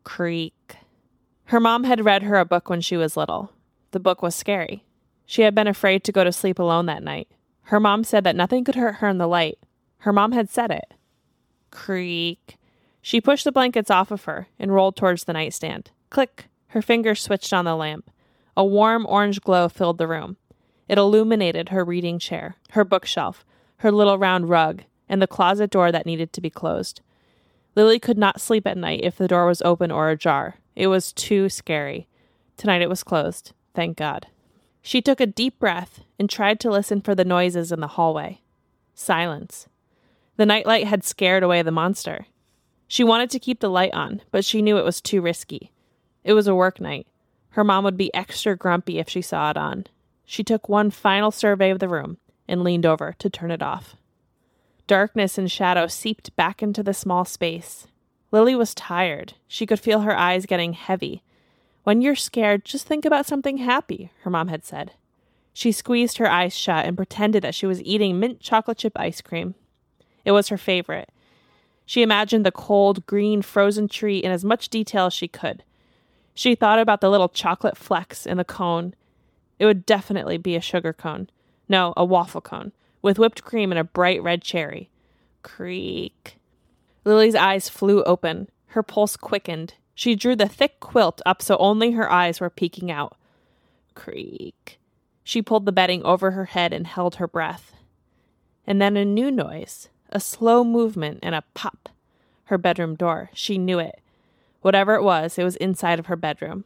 Creak. 0.05 0.77
Her 1.47 1.59
mom 1.59 1.83
had 1.83 2.05
read 2.05 2.23
her 2.23 2.37
a 2.37 2.45
book 2.45 2.71
when 2.71 2.81
she 2.81 2.97
was 2.97 3.17
little. 3.17 3.51
The 3.91 3.99
book 3.99 4.23
was 4.23 4.37
scary. 4.37 4.85
She 5.27 5.43
had 5.43 5.57
been 5.57 5.67
afraid 5.67 6.05
to 6.05 6.13
go 6.13 6.23
to 6.23 6.31
sleep 6.31 6.61
alone 6.61 6.87
that 6.87 7.03
night. 7.03 7.27
Her 7.63 7.81
mom 7.81 8.05
said 8.05 8.23
that 8.23 8.37
nothing 8.37 8.63
could 8.63 8.77
hurt 8.77 8.97
her 8.97 9.09
in 9.09 9.19
the 9.19 9.27
light. 9.27 9.59
Her 9.99 10.13
mom 10.13 10.31
had 10.31 10.49
said 10.49 10.71
it. 10.71 10.95
Creak. 11.73 12.59
She 13.03 13.21
pushed 13.21 13.43
the 13.43 13.51
blankets 13.51 13.91
off 13.91 14.13
of 14.13 14.27
her 14.27 14.47
and 14.57 14.73
rolled 14.73 14.95
towards 14.95 15.25
the 15.25 15.33
nightstand. 15.33 15.91
Click. 16.11 16.47
Her 16.69 16.81
fingers 16.81 17.21
switched 17.21 17.53
on 17.53 17.65
the 17.65 17.75
lamp. 17.75 18.09
A 18.57 18.65
warm 18.65 19.05
orange 19.05 19.41
glow 19.41 19.69
filled 19.69 19.99
the 19.99 20.07
room. 20.07 20.37
It 20.89 20.97
illuminated 20.97 21.71
her 21.71 21.85
reading 21.85 22.21
chair, 22.21 22.55
her 22.71 22.85
bookshelf, 22.85 23.45
her 23.79 23.93
little 23.93 24.19
round 24.19 24.49
rug, 24.49 24.83
and 25.09 25.23
the 25.23 25.27
closet 25.27 25.71
door 25.71 25.91
that 25.91 26.07
needed 26.07 26.33
to 26.33 26.41
be 26.41 26.51
closed. 26.51 27.01
Lily 27.75 27.99
could 27.99 28.19
not 28.19 28.41
sleep 28.41 28.67
at 28.67 28.77
night 28.77 29.01
if 29.03 29.17
the 29.17 29.29
door 29.29 29.47
was 29.47 29.63
open 29.63 29.91
or 29.91 30.11
ajar. 30.11 30.57
It 30.75 30.89
was 30.89 31.13
too 31.13 31.49
scary. 31.49 32.09
Tonight 32.57 32.83
it 32.83 32.89
was 32.89 33.05
closed. 33.05 33.53
Thank 33.75 33.97
God. 33.97 34.27
She 34.83 35.01
took 35.01 35.21
a 35.21 35.27
deep 35.27 35.59
breath 35.59 36.01
and 36.19 36.29
tried 36.29 36.59
to 36.61 36.71
listen 36.71 37.01
for 37.01 37.15
the 37.15 37.25
noises 37.25 37.71
in 37.71 37.81
the 37.81 37.89
hallway. 37.89 38.41
Silence. 38.95 39.69
The 40.37 40.47
nightlight 40.47 40.87
had 40.87 41.05
scared 41.05 41.43
away 41.43 41.63
the 41.63 41.71
monster. 41.71 42.27
She 42.89 43.05
wanted 43.05 43.31
to 43.31 43.39
keep 43.39 43.61
the 43.61 43.71
light 43.71 43.93
on, 43.93 44.23
but 44.31 44.45
she 44.45 44.63
knew 44.63 44.79
it 44.79 44.85
was 44.85 45.01
too 45.01 45.21
risky. 45.21 45.73
It 46.25 46.33
was 46.33 46.47
a 46.47 46.55
work 46.55 46.81
night. 46.81 47.07
Her 47.51 47.63
mom 47.65 47.85
would 47.85 47.97
be 47.97 48.13
extra 48.15 48.57
grumpy 48.57 48.99
if 48.99 49.09
she 49.09 49.23
saw 49.23 49.51
it 49.51 49.57
on. 49.57 49.87
She 50.25 50.43
took 50.43 50.69
one 50.69 50.91
final 50.91 51.31
survey 51.31 51.71
of 51.71 51.79
the 51.79 51.89
room 51.89 52.19
and 52.49 52.65
leaned 52.65 52.87
over 52.87 53.15
to 53.19 53.31
turn 53.31 53.51
it 53.51 53.63
off. 53.63 53.97
Darkness 54.87 55.37
and 55.37 55.51
shadow 55.51 55.87
seeped 55.87 56.35
back 56.35 56.63
into 56.63 56.83
the 56.83 56.95
small 56.95 57.25
space. 57.25 57.87
Lily 58.31 58.55
was 58.55 58.75
tired. 58.75 59.35
She 59.47 59.67
could 59.67 59.81
feel 59.81 60.01
her 60.01 60.17
eyes 60.17 60.47
getting 60.47 60.73
heavy. 60.73 61.23
When 61.85 62.01
you're 62.01 62.17
scared, 62.17 62.65
just 62.65 62.87
think 62.87 63.05
about 63.05 63.27
something 63.27 63.59
happy, 63.59 64.11
her 64.23 64.31
mom 64.31 64.49
had 64.49 64.65
said. 64.65 64.93
She 65.53 65.73
squeezed 65.73 66.19
her 66.19 66.31
eyes 66.31 66.55
shut 66.55 66.85
and 66.85 66.97
pretended 66.97 67.43
that 67.43 67.55
she 67.55 67.67
was 67.67 67.83
eating 67.83 68.21
mint 68.21 68.41
chocolate 68.41 68.79
chip 68.79 68.93
ice 68.97 69.21
cream. 69.21 69.55
It 70.25 70.33
was 70.33 70.49
her 70.49 70.59
favorite. 70.59 71.11
She 71.85 72.03
imagined 72.03 72.45
the 72.45 72.53
cold, 72.53 73.07
green, 73.07 73.41
frozen 73.41 73.89
tree 73.89 74.19
in 74.19 74.31
as 74.31 74.45
much 74.45 74.69
detail 74.69 75.07
as 75.07 75.15
she 75.15 75.27
could. 75.27 75.65
She 76.35 76.55
thought 76.55 76.79
about 76.79 77.01
the 77.01 77.11
little 77.11 77.29
chocolate 77.29 77.77
flecks 77.77 78.27
in 78.27 78.37
the 78.37 78.45
cone. 78.45 78.95
It 79.59 79.67
would 79.67 79.87
definitely 79.87 80.37
be 80.37 80.55
a 80.55 80.61
sugar 80.61 80.93
cone. 80.93 81.31
No, 81.69 81.93
a 81.97 82.05
waffle 82.05 82.41
cone, 82.41 82.73
with 83.03 83.19
whipped 83.19 83.45
cream 83.45 83.71
and 83.71 83.79
a 83.79 83.85
bright 83.85 84.23
red 84.23 84.43
cherry. 84.43 84.91
Creak. 85.43 86.39
Lily's 87.05 87.35
eyes 87.35 87.69
flew 87.69 88.03
open. 88.05 88.49
Her 88.69 88.83
pulse 88.83 89.17
quickened. 89.17 89.75
She 89.95 90.15
drew 90.15 90.37
the 90.37 90.49
thick 90.49 90.81
quilt 90.81 91.21
up 91.27 91.43
so 91.43 91.57
only 91.57 91.93
her 91.93 92.11
eyes 92.11 92.41
were 92.41 92.51
peeking 92.51 92.91
out. 92.91 93.17
Creak. 93.95 94.79
She 95.25 95.43
pulled 95.43 95.67
the 95.67 95.73
bedding 95.73 96.03
over 96.05 96.31
her 96.31 96.47
head 96.47 96.73
and 96.73 96.87
held 96.87 97.17
her 97.17 97.29
breath. 97.29 97.75
And 98.67 98.81
then 98.81 98.97
a 98.97 99.05
new 99.05 99.31
noise, 99.31 99.89
a 100.11 100.21
slow 100.21 100.65
movement 100.65 101.21
and 101.23 101.35
a 101.35 101.45
pop. 101.55 101.89
Her 102.45 102.59
bedroom 102.59 102.95
door. 102.95 103.31
She 103.35 103.59
knew 103.59 103.79
it. 103.79 104.01
Whatever 104.63 104.95
it 104.95 105.03
was, 105.03 105.39
it 105.39 105.45
was 105.45 105.57
inside 105.57 105.99
of 105.99 106.07
her 106.07 106.17
bedroom. 106.17 106.65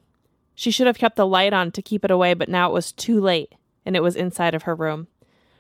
She 0.55 0.71
should 0.71 0.87
have 0.87 0.99
kept 0.99 1.17
the 1.17 1.27
light 1.27 1.53
on 1.53 1.73
to 1.73 1.83
keep 1.83 2.05
it 2.05 2.11
away, 2.11 2.35
but 2.35 2.49
now 2.49 2.71
it 2.71 2.75
was 2.75 2.93
too 2.93 3.21
late, 3.21 3.55
and 3.85 3.97
it 3.97 4.03
was 4.03 4.17
inside 4.17 4.55
of 4.55 4.63
her 4.65 4.75
room. 4.75 5.09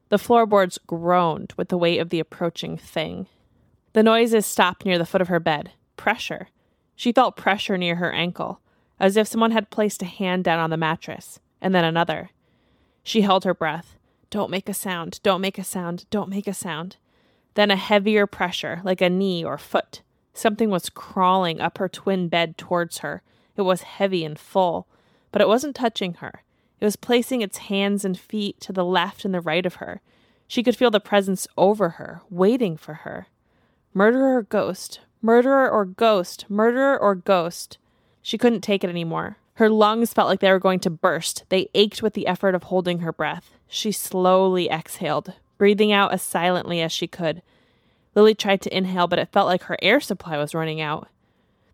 The 0.08 0.18
floorboards 0.18 0.78
groaned 0.86 1.54
with 1.56 1.68
the 1.68 1.78
weight 1.78 1.98
of 1.98 2.10
the 2.10 2.20
approaching 2.20 2.76
thing. 2.76 3.26
The 3.94 4.02
noises 4.02 4.46
stopped 4.46 4.84
near 4.84 4.98
the 4.98 5.06
foot 5.06 5.20
of 5.20 5.28
her 5.28 5.40
bed. 5.40 5.72
Pressure. 5.96 6.48
She 6.94 7.12
felt 7.12 7.36
pressure 7.36 7.78
near 7.78 7.96
her 7.96 8.12
ankle, 8.12 8.60
as 9.00 9.16
if 9.16 9.26
someone 9.26 9.50
had 9.50 9.70
placed 9.70 10.02
a 10.02 10.06
hand 10.06 10.44
down 10.44 10.58
on 10.58 10.70
the 10.70 10.76
mattress, 10.76 11.40
and 11.60 11.74
then 11.74 11.84
another. 11.84 12.30
She 13.02 13.22
held 13.22 13.44
her 13.44 13.54
breath. 13.54 13.96
Don't 14.30 14.50
make 14.50 14.68
a 14.68 14.74
sound, 14.74 15.20
don't 15.22 15.40
make 15.40 15.58
a 15.58 15.64
sound, 15.64 16.06
don't 16.10 16.30
make 16.30 16.46
a 16.46 16.54
sound. 16.54 16.96
Then 17.54 17.70
a 17.70 17.76
heavier 17.76 18.26
pressure, 18.26 18.80
like 18.84 19.00
a 19.00 19.10
knee 19.10 19.44
or 19.44 19.58
foot. 19.58 20.02
Something 20.32 20.70
was 20.70 20.88
crawling 20.88 21.60
up 21.60 21.78
her 21.78 21.88
twin 21.88 22.28
bed 22.28 22.56
towards 22.56 22.98
her. 22.98 23.22
It 23.56 23.62
was 23.62 23.82
heavy 23.82 24.24
and 24.24 24.38
full, 24.38 24.86
but 25.30 25.42
it 25.42 25.48
wasn't 25.48 25.76
touching 25.76 26.14
her. 26.14 26.42
It 26.82 26.84
was 26.84 26.96
placing 26.96 27.42
its 27.42 27.58
hands 27.58 28.04
and 28.04 28.18
feet 28.18 28.58
to 28.62 28.72
the 28.72 28.84
left 28.84 29.24
and 29.24 29.32
the 29.32 29.40
right 29.40 29.64
of 29.64 29.76
her. 29.76 30.00
She 30.48 30.64
could 30.64 30.74
feel 30.74 30.90
the 30.90 30.98
presence 30.98 31.46
over 31.56 31.90
her, 31.90 32.22
waiting 32.28 32.76
for 32.76 32.94
her. 32.94 33.28
Murderer 33.94 34.38
or 34.38 34.42
ghost? 34.42 34.98
Murderer 35.20 35.70
or 35.70 35.84
ghost? 35.84 36.44
Murderer 36.48 36.98
or 36.98 37.14
ghost? 37.14 37.78
She 38.20 38.36
couldn't 38.36 38.62
take 38.62 38.82
it 38.82 38.90
anymore. 38.90 39.36
Her 39.54 39.70
lungs 39.70 40.12
felt 40.12 40.26
like 40.26 40.40
they 40.40 40.50
were 40.50 40.58
going 40.58 40.80
to 40.80 40.90
burst. 40.90 41.44
They 41.50 41.68
ached 41.72 42.02
with 42.02 42.14
the 42.14 42.26
effort 42.26 42.56
of 42.56 42.64
holding 42.64 42.98
her 42.98 43.12
breath. 43.12 43.52
She 43.68 43.92
slowly 43.92 44.68
exhaled, 44.68 45.34
breathing 45.58 45.92
out 45.92 46.12
as 46.12 46.20
silently 46.20 46.80
as 46.80 46.90
she 46.90 47.06
could. 47.06 47.42
Lily 48.16 48.34
tried 48.34 48.60
to 48.62 48.76
inhale, 48.76 49.06
but 49.06 49.20
it 49.20 49.30
felt 49.30 49.46
like 49.46 49.62
her 49.62 49.78
air 49.80 50.00
supply 50.00 50.36
was 50.36 50.52
running 50.52 50.80
out. 50.80 51.06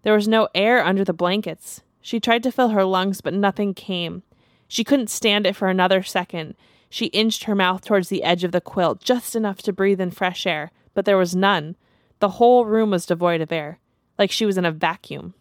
There 0.03 0.12
was 0.12 0.29
no 0.29 0.49
air 0.55 0.85
under 0.85 1.03
the 1.03 1.14
blankets. 1.14 1.81
She 2.03 2.21
tried 2.21 2.42
to 2.42 2.53
fill 2.53 2.68
her 2.68 2.85
lungs, 2.85 3.23
but 3.23 3.33
nothing 3.33 3.73
came. 3.73 4.23
She 4.69 4.85
couldn't 4.85 5.11
stand 5.11 5.47
it 5.47 5.57
for 5.57 5.69
another 5.69 6.03
second. 6.03 6.55
She 6.91 7.07
inched 7.07 7.45
her 7.45 7.55
mouth 7.55 7.85
towards 7.85 8.09
the 8.09 8.23
edge 8.23 8.45
of 8.45 8.53
the 8.53 8.61
quilt, 8.61 9.01
just 9.03 9.35
enough 9.35 9.63
to 9.63 9.73
breathe 9.73 10.01
in 10.01 10.11
fresh 10.11 10.47
air, 10.47 10.71
but 10.95 11.05
there 11.05 11.17
was 11.17 11.35
none. 11.35 11.77
The 12.21 12.31
whole 12.31 12.65
room 12.65 12.91
was 12.91 13.07
devoid 13.07 13.41
of 13.41 13.51
air, 13.51 13.79
like 14.19 14.31
she 14.31 14.47
was 14.47 14.59
in 14.59 14.65
a 14.65 14.73
vacuum. 14.73 15.35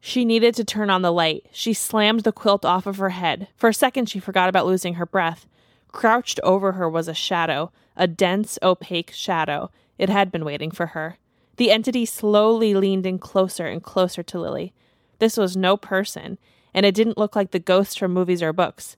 She 0.00 0.24
needed 0.24 0.54
to 0.54 0.64
turn 0.64 0.88
on 0.88 1.02
the 1.02 1.12
light. 1.12 1.46
She 1.52 1.74
slammed 1.74 2.20
the 2.20 2.32
quilt 2.32 2.64
off 2.64 2.86
of 2.86 2.96
her 2.96 3.10
head. 3.10 3.48
For 3.54 3.68
a 3.68 3.74
second, 3.74 4.08
she 4.08 4.18
forgot 4.18 4.48
about 4.48 4.66
losing 4.66 4.94
her 4.94 5.06
breath. 5.06 5.46
Crouched 5.88 6.40
over 6.42 6.72
her 6.72 6.88
was 6.88 7.08
a 7.08 7.14
shadow, 7.14 7.70
a 7.96 8.06
dense, 8.06 8.58
opaque 8.62 9.10
shadow. 9.12 9.70
It 9.98 10.08
had 10.08 10.32
been 10.32 10.44
waiting 10.44 10.70
for 10.70 10.86
her. 10.86 11.18
The 11.56 11.70
entity 11.70 12.06
slowly 12.06 12.74
leaned 12.74 13.04
in 13.04 13.18
closer 13.18 13.66
and 13.66 13.82
closer 13.82 14.22
to 14.22 14.40
Lily. 14.40 14.72
This 15.18 15.36
was 15.36 15.56
no 15.56 15.76
person, 15.76 16.38
and 16.74 16.86
it 16.86 16.94
didn't 16.94 17.18
look 17.18 17.36
like 17.36 17.50
the 17.50 17.58
ghosts 17.58 17.96
from 17.96 18.12
movies 18.12 18.42
or 18.42 18.52
books. 18.52 18.96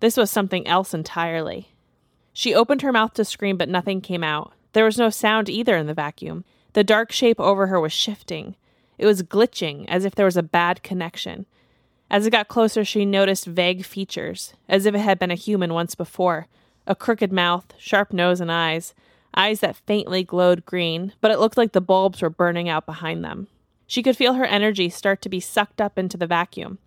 This 0.00 0.16
was 0.16 0.30
something 0.30 0.66
else 0.66 0.92
entirely. 0.92 1.70
She 2.32 2.54
opened 2.54 2.82
her 2.82 2.92
mouth 2.92 3.14
to 3.14 3.24
scream, 3.24 3.56
but 3.56 3.68
nothing 3.68 4.00
came 4.00 4.22
out. 4.22 4.52
There 4.72 4.84
was 4.84 4.98
no 4.98 5.08
sound 5.08 5.48
either 5.48 5.76
in 5.76 5.86
the 5.86 5.94
vacuum. 5.94 6.44
The 6.74 6.84
dark 6.84 7.10
shape 7.12 7.40
over 7.40 7.68
her 7.68 7.80
was 7.80 7.92
shifting. 7.92 8.56
It 8.98 9.06
was 9.06 9.22
glitching, 9.22 9.86
as 9.88 10.04
if 10.04 10.14
there 10.14 10.26
was 10.26 10.36
a 10.36 10.42
bad 10.42 10.82
connection. 10.82 11.46
As 12.10 12.26
it 12.26 12.30
got 12.30 12.48
closer, 12.48 12.84
she 12.84 13.04
noticed 13.04 13.46
vague 13.46 13.84
features, 13.84 14.52
as 14.68 14.86
if 14.86 14.94
it 14.94 14.98
had 14.98 15.18
been 15.18 15.30
a 15.30 15.34
human 15.34 15.72
once 15.72 15.94
before 15.94 16.46
a 16.86 16.94
crooked 16.94 17.32
mouth, 17.32 17.74
sharp 17.78 18.12
nose, 18.12 18.40
and 18.40 18.52
eyes. 18.52 18.94
Eyes 19.34 19.60
that 19.60 19.76
faintly 19.76 20.22
glowed 20.22 20.64
green, 20.64 21.12
but 21.20 21.30
it 21.30 21.38
looked 21.38 21.56
like 21.56 21.72
the 21.72 21.80
bulbs 21.80 22.22
were 22.22 22.30
burning 22.30 22.68
out 22.68 22.86
behind 22.86 23.24
them. 23.24 23.48
She 23.86 24.02
could 24.02 24.16
feel 24.16 24.34
her 24.34 24.44
energy 24.44 24.88
start 24.88 25.20
to 25.22 25.28
be 25.28 25.40
sucked 25.40 25.80
up 25.80 25.98
into 25.98 26.16
the 26.16 26.26
vacuum. 26.26 26.78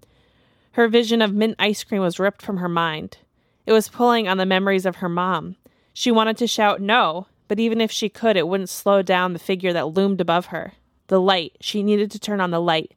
Her 0.73 0.88
vision 0.88 1.21
of 1.21 1.34
mint 1.34 1.55
ice 1.60 1.84
cream 1.84 2.01
was 2.01 2.19
ripped 2.19 2.41
from 2.41 2.58
her 2.58 2.69
mind. 2.69 3.17
It 3.65 3.73
was 3.73 3.89
pulling 3.89 4.27
on 4.27 4.38
the 4.38 4.45
memories 4.45 4.86
of 4.86 4.97
her 4.97 5.10
mom. 5.10 5.55
She 5.93 6.12
wanted 6.12 6.38
to 6.38 6.47
shout 6.47 6.82
no, 6.82 7.27
but 7.47 7.60
even 7.60 7.82
if 7.82 7.91
she 7.91 8.10
could, 8.10 8.38
it 8.38 8.47
wouldn't 8.47 8.69
slow 8.69 9.01
down 9.01 9.34
the 9.34 9.39
figure 9.39 9.73
that 9.73 9.93
loomed 9.93 10.21
above 10.21 10.47
her. 10.47 10.73
The 11.08 11.19
light. 11.19 11.58
She 11.60 11.84
needed 11.84 12.12
to 12.12 12.19
turn 12.19 12.39
on 12.39 12.51
the 12.51 12.62
light. 12.62 12.93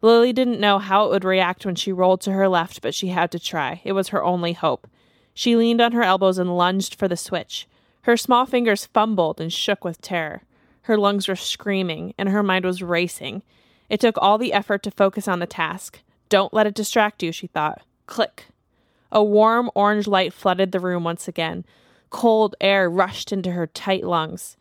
Lily 0.00 0.32
didn't 0.32 0.58
know 0.58 0.78
how 0.78 1.04
it 1.04 1.10
would 1.10 1.24
react 1.24 1.64
when 1.64 1.76
she 1.76 1.92
rolled 1.92 2.20
to 2.22 2.32
her 2.32 2.48
left, 2.48 2.82
but 2.82 2.94
she 2.94 3.08
had 3.08 3.30
to 3.30 3.38
try. 3.38 3.80
It 3.84 3.92
was 3.92 4.08
her 4.08 4.24
only 4.24 4.54
hope. 4.54 4.88
She 5.34 5.54
leaned 5.54 5.80
on 5.80 5.92
her 5.92 6.02
elbows 6.02 6.38
and 6.38 6.56
lunged 6.56 6.94
for 6.94 7.06
the 7.06 7.16
switch. 7.16 7.68
Her 8.02 8.16
small 8.16 8.46
fingers 8.46 8.86
fumbled 8.86 9.40
and 9.40 9.52
shook 9.52 9.84
with 9.84 10.00
terror. 10.00 10.42
Her 10.82 10.98
lungs 10.98 11.28
were 11.28 11.36
screaming, 11.36 12.14
and 12.18 12.28
her 12.28 12.42
mind 12.42 12.64
was 12.64 12.82
racing. 12.82 13.42
It 13.88 14.00
took 14.00 14.16
all 14.18 14.38
the 14.38 14.52
effort 14.52 14.82
to 14.82 14.90
focus 14.90 15.28
on 15.28 15.38
the 15.38 15.46
task. 15.46 16.00
Don't 16.32 16.54
let 16.54 16.66
it 16.66 16.72
distract 16.72 17.22
you, 17.22 17.30
she 17.30 17.46
thought. 17.46 17.82
Click. 18.06 18.46
A 19.10 19.22
warm 19.22 19.70
orange 19.74 20.06
light 20.06 20.32
flooded 20.32 20.72
the 20.72 20.80
room 20.80 21.04
once 21.04 21.28
again. 21.28 21.66
Cold 22.08 22.56
air 22.58 22.88
rushed 22.88 23.32
into 23.32 23.50
her 23.50 23.66
tight 23.66 24.02
lungs. 24.02 24.56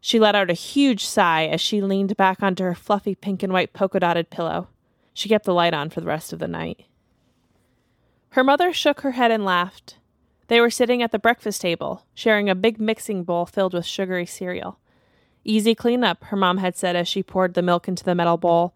She 0.00 0.20
let 0.20 0.36
out 0.36 0.48
a 0.48 0.52
huge 0.52 1.04
sigh 1.04 1.46
as 1.46 1.60
she 1.60 1.80
leaned 1.80 2.16
back 2.16 2.40
onto 2.40 2.62
her 2.62 2.76
fluffy 2.76 3.16
pink 3.16 3.42
and 3.42 3.52
white 3.52 3.72
polka 3.72 3.98
dotted 3.98 4.30
pillow. 4.30 4.68
She 5.12 5.28
kept 5.28 5.44
the 5.44 5.52
light 5.52 5.74
on 5.74 5.90
for 5.90 6.00
the 6.00 6.06
rest 6.06 6.32
of 6.32 6.38
the 6.38 6.46
night. 6.46 6.84
Her 8.30 8.44
mother 8.44 8.72
shook 8.72 9.00
her 9.00 9.10
head 9.10 9.32
and 9.32 9.44
laughed. 9.44 9.96
They 10.46 10.60
were 10.60 10.70
sitting 10.70 11.02
at 11.02 11.10
the 11.10 11.18
breakfast 11.18 11.60
table, 11.60 12.06
sharing 12.14 12.48
a 12.48 12.54
big 12.54 12.80
mixing 12.80 13.24
bowl 13.24 13.44
filled 13.44 13.74
with 13.74 13.86
sugary 13.86 14.24
cereal. 14.24 14.78
Easy 15.42 15.74
cleanup, 15.74 16.22
her 16.26 16.36
mom 16.36 16.58
had 16.58 16.76
said 16.76 16.94
as 16.94 17.08
she 17.08 17.24
poured 17.24 17.54
the 17.54 17.62
milk 17.62 17.88
into 17.88 18.04
the 18.04 18.14
metal 18.14 18.36
bowl. 18.36 18.72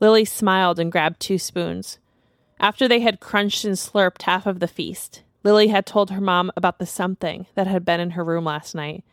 Lily 0.00 0.24
smiled 0.24 0.78
and 0.78 0.92
grabbed 0.92 1.20
two 1.20 1.38
spoons. 1.38 1.98
After 2.58 2.88
they 2.88 3.00
had 3.00 3.20
crunched 3.20 3.64
and 3.64 3.74
slurped 3.74 4.22
half 4.22 4.46
of 4.46 4.60
the 4.60 4.68
feast, 4.68 5.22
Lily 5.42 5.68
had 5.68 5.86
told 5.86 6.10
her 6.10 6.20
mom 6.20 6.50
about 6.56 6.78
the 6.78 6.86
something 6.86 7.46
that 7.54 7.66
had 7.66 7.84
been 7.84 8.00
in 8.00 8.10
her 8.10 8.24
room 8.24 8.44
last 8.44 8.74
night. 8.74 9.04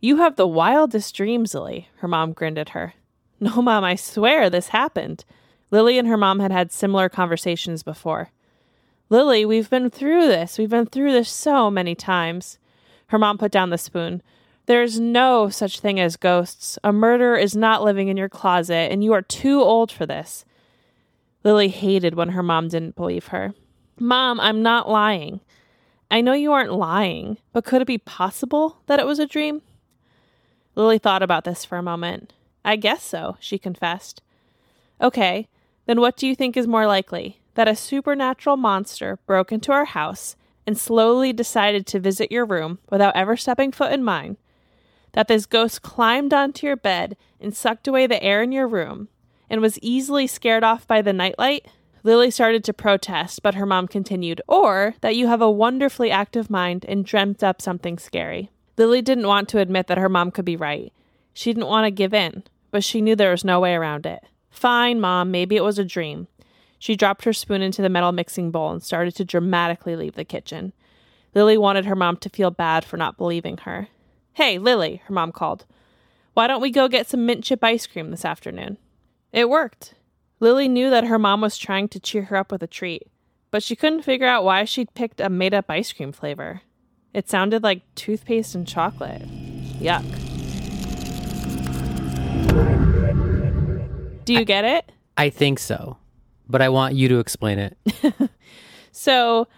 You 0.00 0.16
have 0.16 0.36
the 0.36 0.46
wildest 0.46 1.14
dreams, 1.14 1.54
Lily, 1.54 1.88
her 1.96 2.08
mom 2.08 2.32
grinned 2.32 2.58
at 2.58 2.70
her. 2.70 2.94
No, 3.42 3.62
Mom, 3.62 3.84
I 3.84 3.94
swear 3.94 4.50
this 4.50 4.68
happened. 4.68 5.24
Lily 5.70 5.98
and 5.98 6.06
her 6.06 6.18
mom 6.18 6.40
had 6.40 6.52
had 6.52 6.70
similar 6.70 7.08
conversations 7.08 7.82
before. 7.82 8.32
Lily, 9.08 9.46
we've 9.46 9.70
been 9.70 9.88
through 9.88 10.26
this. 10.28 10.58
We've 10.58 10.68
been 10.68 10.84
through 10.84 11.12
this 11.12 11.30
so 11.30 11.70
many 11.70 11.94
times. 11.94 12.58
Her 13.06 13.18
mom 13.18 13.38
put 13.38 13.50
down 13.50 13.70
the 13.70 13.78
spoon. 13.78 14.22
There's 14.66 15.00
no 15.00 15.48
such 15.48 15.80
thing 15.80 15.98
as 15.98 16.16
ghosts. 16.16 16.78
A 16.84 16.92
murderer 16.92 17.36
is 17.36 17.56
not 17.56 17.82
living 17.82 18.08
in 18.08 18.16
your 18.16 18.28
closet, 18.28 18.92
and 18.92 19.02
you 19.02 19.12
are 19.12 19.22
too 19.22 19.60
old 19.60 19.90
for 19.90 20.06
this. 20.06 20.44
Lily 21.42 21.68
hated 21.68 22.14
when 22.14 22.30
her 22.30 22.42
mom 22.42 22.68
didn't 22.68 22.96
believe 22.96 23.28
her. 23.28 23.54
Mom, 23.98 24.38
I'm 24.38 24.62
not 24.62 24.88
lying. 24.88 25.40
I 26.10 26.20
know 26.20 26.32
you 26.32 26.52
aren't 26.52 26.72
lying, 26.72 27.38
but 27.52 27.64
could 27.64 27.82
it 27.82 27.86
be 27.86 27.98
possible 27.98 28.78
that 28.86 29.00
it 29.00 29.06
was 29.06 29.18
a 29.18 29.26
dream? 29.26 29.62
Lily 30.74 30.98
thought 30.98 31.22
about 31.22 31.44
this 31.44 31.64
for 31.64 31.78
a 31.78 31.82
moment. 31.82 32.32
I 32.64 32.76
guess 32.76 33.02
so, 33.02 33.36
she 33.40 33.58
confessed. 33.58 34.22
Okay, 35.00 35.48
then 35.86 36.00
what 36.00 36.16
do 36.16 36.26
you 36.26 36.34
think 36.34 36.56
is 36.56 36.66
more 36.66 36.86
likely? 36.86 37.40
That 37.54 37.68
a 37.68 37.76
supernatural 37.76 38.56
monster 38.56 39.18
broke 39.26 39.50
into 39.50 39.72
our 39.72 39.86
house 39.86 40.36
and 40.66 40.78
slowly 40.78 41.32
decided 41.32 41.86
to 41.86 42.00
visit 42.00 42.30
your 42.30 42.44
room 42.44 42.78
without 42.90 43.16
ever 43.16 43.36
stepping 43.36 43.72
foot 43.72 43.92
in 43.92 44.04
mine? 44.04 44.36
That 45.12 45.28
this 45.28 45.46
ghost 45.46 45.82
climbed 45.82 46.32
onto 46.32 46.66
your 46.66 46.76
bed 46.76 47.16
and 47.40 47.56
sucked 47.56 47.88
away 47.88 48.06
the 48.06 48.22
air 48.22 48.42
in 48.42 48.52
your 48.52 48.68
room 48.68 49.08
and 49.48 49.60
was 49.60 49.78
easily 49.80 50.26
scared 50.26 50.62
off 50.62 50.86
by 50.86 51.02
the 51.02 51.12
nightlight? 51.12 51.66
Lily 52.02 52.30
started 52.30 52.64
to 52.64 52.72
protest, 52.72 53.42
but 53.42 53.54
her 53.54 53.66
mom 53.66 53.86
continued, 53.86 54.40
or 54.48 54.94
that 55.02 55.16
you 55.16 55.26
have 55.26 55.42
a 55.42 55.50
wonderfully 55.50 56.10
active 56.10 56.48
mind 56.48 56.86
and 56.88 57.04
dreamt 57.04 57.44
up 57.44 57.60
something 57.60 57.98
scary. 57.98 58.50
Lily 58.78 59.02
didn't 59.02 59.26
want 59.26 59.48
to 59.50 59.58
admit 59.58 59.86
that 59.88 59.98
her 59.98 60.08
mom 60.08 60.30
could 60.30 60.46
be 60.46 60.56
right. 60.56 60.92
She 61.34 61.52
didn't 61.52 61.68
want 61.68 61.84
to 61.84 61.90
give 61.90 62.14
in, 62.14 62.44
but 62.70 62.84
she 62.84 63.02
knew 63.02 63.14
there 63.14 63.32
was 63.32 63.44
no 63.44 63.60
way 63.60 63.74
around 63.74 64.06
it. 64.06 64.22
Fine, 64.48 65.00
Mom, 65.00 65.30
maybe 65.30 65.56
it 65.56 65.64
was 65.64 65.78
a 65.78 65.84
dream. 65.84 66.28
She 66.78 66.96
dropped 66.96 67.24
her 67.24 67.32
spoon 67.32 67.60
into 67.60 67.82
the 67.82 67.90
metal 67.90 68.12
mixing 68.12 68.50
bowl 68.50 68.70
and 68.72 68.82
started 68.82 69.14
to 69.16 69.24
dramatically 69.24 69.96
leave 69.96 70.14
the 70.14 70.24
kitchen. 70.24 70.72
Lily 71.34 71.58
wanted 71.58 71.84
her 71.84 71.94
mom 71.94 72.16
to 72.18 72.30
feel 72.30 72.50
bad 72.50 72.84
for 72.84 72.96
not 72.96 73.18
believing 73.18 73.58
her. 73.58 73.88
Hey, 74.34 74.58
Lily, 74.58 75.02
her 75.06 75.12
mom 75.12 75.32
called. 75.32 75.66
Why 76.34 76.46
don't 76.46 76.60
we 76.60 76.70
go 76.70 76.88
get 76.88 77.08
some 77.08 77.26
mint 77.26 77.44
chip 77.44 77.62
ice 77.64 77.86
cream 77.86 78.10
this 78.10 78.24
afternoon? 78.24 78.78
It 79.32 79.48
worked. 79.50 79.94
Lily 80.38 80.68
knew 80.68 80.88
that 80.90 81.04
her 81.04 81.18
mom 81.18 81.40
was 81.40 81.58
trying 81.58 81.88
to 81.88 82.00
cheer 82.00 82.22
her 82.24 82.36
up 82.36 82.52
with 82.52 82.62
a 82.62 82.66
treat, 82.66 83.08
but 83.50 83.62
she 83.62 83.76
couldn't 83.76 84.02
figure 84.02 84.26
out 84.26 84.44
why 84.44 84.64
she'd 84.64 84.94
picked 84.94 85.20
a 85.20 85.28
made 85.28 85.52
up 85.52 85.66
ice 85.68 85.92
cream 85.92 86.12
flavor. 86.12 86.62
It 87.12 87.28
sounded 87.28 87.62
like 87.62 87.82
toothpaste 87.96 88.54
and 88.54 88.66
chocolate. 88.66 89.22
Yuck. 89.80 90.04
Do 94.24 94.32
you 94.32 94.44
get 94.44 94.64
it? 94.64 94.92
I 95.16 95.28
think 95.28 95.58
so, 95.58 95.98
but 96.48 96.62
I 96.62 96.68
want 96.68 96.94
you 96.94 97.08
to 97.08 97.18
explain 97.18 97.58
it. 97.58 97.76
So 98.92 99.48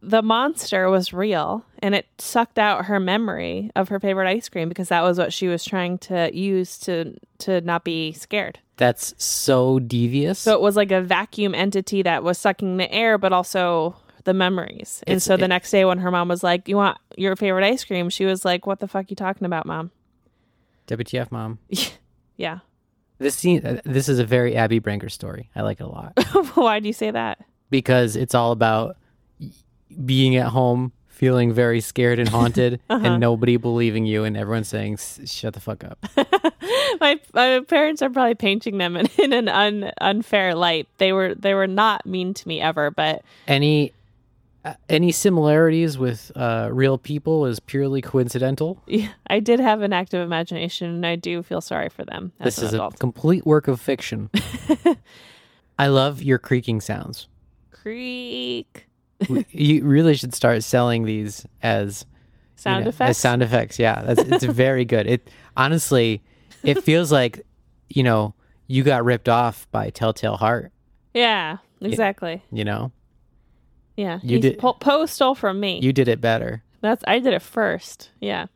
the 0.00 0.22
monster 0.22 0.88
was 0.88 1.12
real 1.12 1.64
and 1.80 1.94
it 1.94 2.06
sucked 2.18 2.58
out 2.58 2.84
her 2.86 3.00
memory 3.00 3.70
of 3.74 3.88
her 3.88 3.98
favorite 3.98 4.28
ice 4.28 4.48
cream 4.48 4.68
because 4.68 4.88
that 4.88 5.02
was 5.02 5.18
what 5.18 5.32
she 5.32 5.48
was 5.48 5.64
trying 5.64 5.98
to 5.98 6.30
use 6.36 6.78
to 6.78 7.14
to 7.38 7.60
not 7.62 7.84
be 7.84 8.12
scared. 8.12 8.58
That's 8.76 9.12
so 9.22 9.80
devious. 9.80 10.38
So 10.38 10.52
it 10.54 10.60
was 10.60 10.76
like 10.76 10.92
a 10.92 11.00
vacuum 11.02 11.54
entity 11.54 12.02
that 12.02 12.22
was 12.22 12.38
sucking 12.38 12.76
the 12.76 12.90
air 12.92 13.18
but 13.18 13.32
also 13.32 13.96
the 14.24 14.34
memories. 14.34 15.02
And 15.06 15.16
It's- 15.16 15.24
so 15.24 15.36
the 15.36 15.44
it- 15.46 15.48
next 15.48 15.70
day 15.70 15.84
when 15.84 15.98
her 15.98 16.10
mom 16.10 16.28
was 16.28 16.42
like, 16.44 16.68
"You 16.68 16.76
want 16.76 16.98
your 17.16 17.34
favorite 17.34 17.64
ice 17.64 17.84
cream?" 17.84 18.08
she 18.10 18.24
was 18.24 18.44
like, 18.44 18.66
"What 18.66 18.78
the 18.80 18.86
fuck 18.88 19.04
are 19.06 19.08
you 19.08 19.16
talking 19.16 19.46
about, 19.46 19.66
mom?" 19.66 19.90
WTF, 20.86 21.30
mom? 21.32 21.58
yeah. 22.36 22.58
This 23.18 23.34
scene, 23.34 23.64
uh, 23.66 23.80
this 23.84 24.08
is 24.08 24.18
a 24.20 24.24
very 24.24 24.54
Abby 24.56 24.78
Brinker 24.78 25.08
story. 25.08 25.50
I 25.56 25.62
like 25.62 25.80
it 25.80 25.84
a 25.84 25.88
lot 25.88 26.12
Why 26.54 26.78
do 26.80 26.86
you 26.86 26.92
say 26.92 27.10
that? 27.10 27.44
because 27.70 28.14
it's 28.16 28.34
all 28.34 28.52
about 28.52 28.96
being 30.04 30.36
at 30.36 30.48
home, 30.48 30.92
feeling 31.08 31.52
very 31.52 31.80
scared 31.80 32.18
and 32.18 32.28
haunted, 32.38 32.80
Uh-huh. 32.88 33.04
and 33.04 33.20
nobody 33.20 33.56
believing 33.56 34.06
you, 34.06 34.24
and 34.24 34.36
everyone 34.36 34.64
saying, 34.64 34.98
"Shut 35.26 35.54
the 35.54 35.60
fuck 35.60 35.84
up." 35.84 35.98
my 37.00 37.18
my 37.34 37.60
parents 37.68 38.02
are 38.02 38.10
probably 38.10 38.34
painting 38.34 38.78
them 38.78 38.96
in, 38.96 39.06
in 39.18 39.32
an 39.32 39.48
un, 39.48 39.90
unfair 40.00 40.54
light. 40.54 40.86
They 40.98 41.12
were 41.12 41.34
they 41.34 41.54
were 41.54 41.66
not 41.66 42.06
mean 42.06 42.34
to 42.34 42.48
me 42.48 42.60
ever, 42.60 42.90
but 42.90 43.22
Any 43.46 43.92
uh, 44.64 44.74
any 44.88 45.12
similarities 45.12 45.96
with 45.98 46.32
uh, 46.36 46.68
real 46.72 46.98
people 46.98 47.46
is 47.46 47.60
purely 47.60 48.02
coincidental. 48.02 48.82
yeah, 48.86 49.08
I 49.28 49.38
did 49.40 49.60
have 49.60 49.82
an 49.82 49.92
active 49.92 50.20
imagination, 50.20 50.88
and 50.90 51.06
I 51.06 51.14
do 51.16 51.42
feel 51.44 51.60
sorry 51.60 51.88
for 51.88 52.04
them 52.04 52.32
as 52.40 52.56
This 52.56 52.64
is 52.64 52.74
adult. 52.74 52.94
a 52.94 52.98
complete 52.98 53.46
work 53.46 53.68
of 53.68 53.80
fiction. 53.80 54.30
I 55.78 55.86
love 55.86 56.22
your 56.22 56.38
creaking 56.38 56.80
sounds. 56.80 57.28
Creak 57.70 58.87
you 59.50 59.84
really 59.84 60.14
should 60.14 60.34
start 60.34 60.62
selling 60.62 61.04
these 61.04 61.46
as 61.62 62.04
you 62.08 62.62
sound 62.62 62.84
know, 62.84 62.88
effects. 62.90 63.10
As 63.10 63.18
sound 63.18 63.42
effects, 63.42 63.78
yeah, 63.78 64.02
that's 64.02 64.20
it's 64.22 64.44
very 64.52 64.84
good. 64.84 65.06
It 65.06 65.30
honestly, 65.56 66.22
it 66.62 66.82
feels 66.84 67.10
like 67.12 67.44
you 67.88 68.02
know 68.02 68.34
you 68.66 68.82
got 68.82 69.04
ripped 69.04 69.28
off 69.28 69.66
by 69.70 69.90
Telltale 69.90 70.36
Heart. 70.36 70.72
yeah, 71.14 71.58
exactly. 71.80 72.42
You 72.52 72.64
know, 72.64 72.92
Yeah, 73.96 74.20
You 74.22 74.38
did- 74.40 74.58
Po, 74.58 74.74
Poe 74.74 75.06
stole 75.06 75.34
from 75.34 75.58
me. 75.58 75.80
you 75.80 75.92
did 75.92 76.06
it 76.08 76.20
better. 76.20 76.62
That's 76.80 77.02
I 77.08 77.18
did 77.18 77.32
it 77.32 77.42
first. 77.42 78.10
Yeah. 78.20 78.46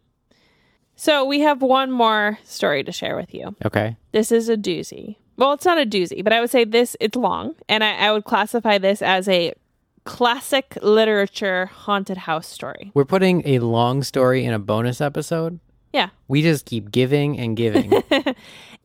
So 0.95 1.25
we 1.25 1.41
have 1.41 1.63
one 1.63 1.91
more 1.91 2.39
story 2.45 2.85
to 2.85 2.93
share 2.93 3.17
with 3.17 3.35
you. 3.35 3.57
Okay, 3.65 3.97
This 4.13 4.31
is 4.31 4.49
a 4.49 4.57
doozy. 4.57 5.17
Well, 5.37 5.55
it's 5.55 5.65
not 5.65 5.81
a 5.81 5.87
doozy, 5.87 6.23
but 6.23 6.33
I 6.33 6.41
would 6.41 6.51
say 6.51 6.65
this 6.65 6.95
it's 7.01 7.17
long, 7.17 7.55
and 7.69 7.83
I, 7.83 7.95
I 7.97 8.13
would 8.13 8.25
classify 8.25 8.79
this 8.79 9.01
as 9.03 9.27
a 9.29 9.55
classic 10.05 10.77
literature 10.83 11.67
haunted 11.67 12.17
house 12.17 12.47
story. 12.47 12.91
we're 12.95 13.05
putting 13.05 13.47
a 13.47 13.59
long 13.61 14.03
story 14.03 14.45
in 14.45 14.53
a 14.53 14.59
bonus 14.59 15.01
episode. 15.01 15.61
Yeah. 15.93 16.09
We 16.27 16.43
just 16.43 16.65
keep 16.65 16.91
giving 16.91 17.39
and 17.39 17.57
giving. 17.57 18.03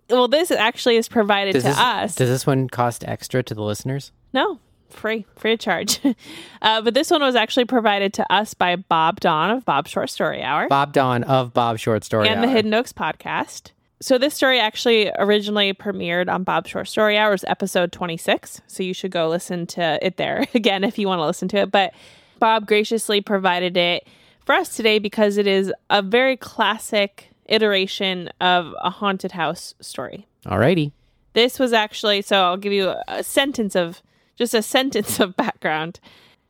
Well, 0.10 0.28
this 0.28 0.52
actually 0.52 0.98
is 0.98 1.10
provided 1.10 1.54
does 1.54 1.64
to 1.64 1.70
this, 1.70 1.78
us. 1.78 2.16
Does 2.16 2.30
this 2.30 2.48
one 2.48 2.70
cost 2.70 3.04
extra 3.08 3.44
to 3.44 3.54
the 3.54 3.62
listeners? 3.62 4.12
No, 4.34 4.60
free, 4.90 5.26
free 5.36 5.54
of 5.54 5.60
charge. 5.60 6.00
uh, 6.62 6.82
but 6.82 6.94
this 6.94 7.12
one 7.12 7.22
was 7.22 7.36
actually 7.36 7.66
provided 7.66 8.14
to 8.14 8.34
us 8.34 8.54
by 8.54 8.76
Bob 8.78 9.20
Don 9.20 9.50
of 9.50 9.66
Bob 9.66 9.88
Short 9.88 10.10
Story 10.10 10.42
Hour 10.42 10.68
Bob 10.70 10.94
Don 10.94 11.24
of 11.24 11.54
Bob 11.54 11.78
Short 11.78 12.04
Story 12.04 12.30
and 12.30 12.42
the 12.42 12.48
Hidden 12.48 12.74
Oaks 12.74 12.94
podcast. 12.94 13.72
So 14.00 14.20
this 14.20 14.36
story 14.36 14.60
actually 14.60 15.12
originally 15.18 15.74
premiered 15.74 16.32
on 16.32 16.44
Bob 16.44 16.68
Short 16.68 16.88
Story 16.88 17.18
Hours 17.18 17.44
episode 17.48 17.92
26. 17.92 18.62
So 18.68 18.84
you 18.84 18.94
should 18.94 19.12
go 19.12 19.28
listen 19.28 19.66
to 19.68 19.98
it 20.06 20.18
there 20.18 20.46
again 20.54 20.84
if 20.84 21.00
you 21.00 21.08
want 21.08 21.20
to 21.20 21.26
listen 21.26 21.48
to 21.50 21.58
it. 21.58 21.72
But 21.72 21.94
Bob 22.40 22.68
graciously 22.68 23.22
provided 23.22 23.76
it 23.76 24.08
for 24.46 24.54
us 24.54 24.76
today 24.76 25.00
because 25.00 25.38
it 25.38 25.48
is 25.48 25.74
a 25.90 26.02
very 26.04 26.38
classic 26.38 27.32
iteration 27.48 28.30
of 28.40 28.74
a 28.82 28.90
haunted 28.90 29.32
house 29.32 29.74
story. 29.80 30.28
Alrighty. 30.46 30.92
This 31.34 31.58
was 31.58 31.74
actually, 31.74 32.22
so 32.22 32.44
I'll 32.44 32.58
give 32.58 32.74
you 32.74 32.94
a 33.08 33.24
sentence 33.24 33.76
of, 33.76 34.02
just 34.36 34.54
a 34.54 34.62
sentence 34.62 35.20
of 35.20 35.36
background. 35.36 36.00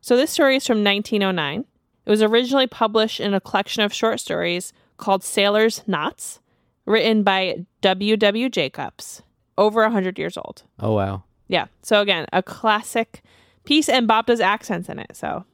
So 0.01 0.17
this 0.17 0.31
story 0.31 0.57
is 0.57 0.67
from 0.67 0.83
1909. 0.83 1.65
It 2.05 2.09
was 2.09 2.21
originally 2.21 2.67
published 2.67 3.19
in 3.19 3.33
a 3.33 3.41
collection 3.41 3.83
of 3.83 3.93
short 3.93 4.19
stories 4.19 4.73
called 4.97 5.23
Sailor's 5.23 5.83
Knots, 5.87 6.39
written 6.87 7.21
by 7.21 7.65
W.W. 7.81 8.49
Jacobs, 8.49 9.21
over 9.57 9.81
100 9.83 10.17
years 10.17 10.37
old. 10.37 10.63
Oh 10.79 10.93
wow. 10.93 11.23
Yeah. 11.47 11.67
So 11.83 12.01
again, 12.01 12.25
a 12.33 12.41
classic 12.41 13.21
piece, 13.65 13.89
and 13.89 14.07
Bob 14.07 14.25
does 14.25 14.39
accents 14.39 14.89
in 14.89 14.97
it. 14.97 15.15
So 15.15 15.45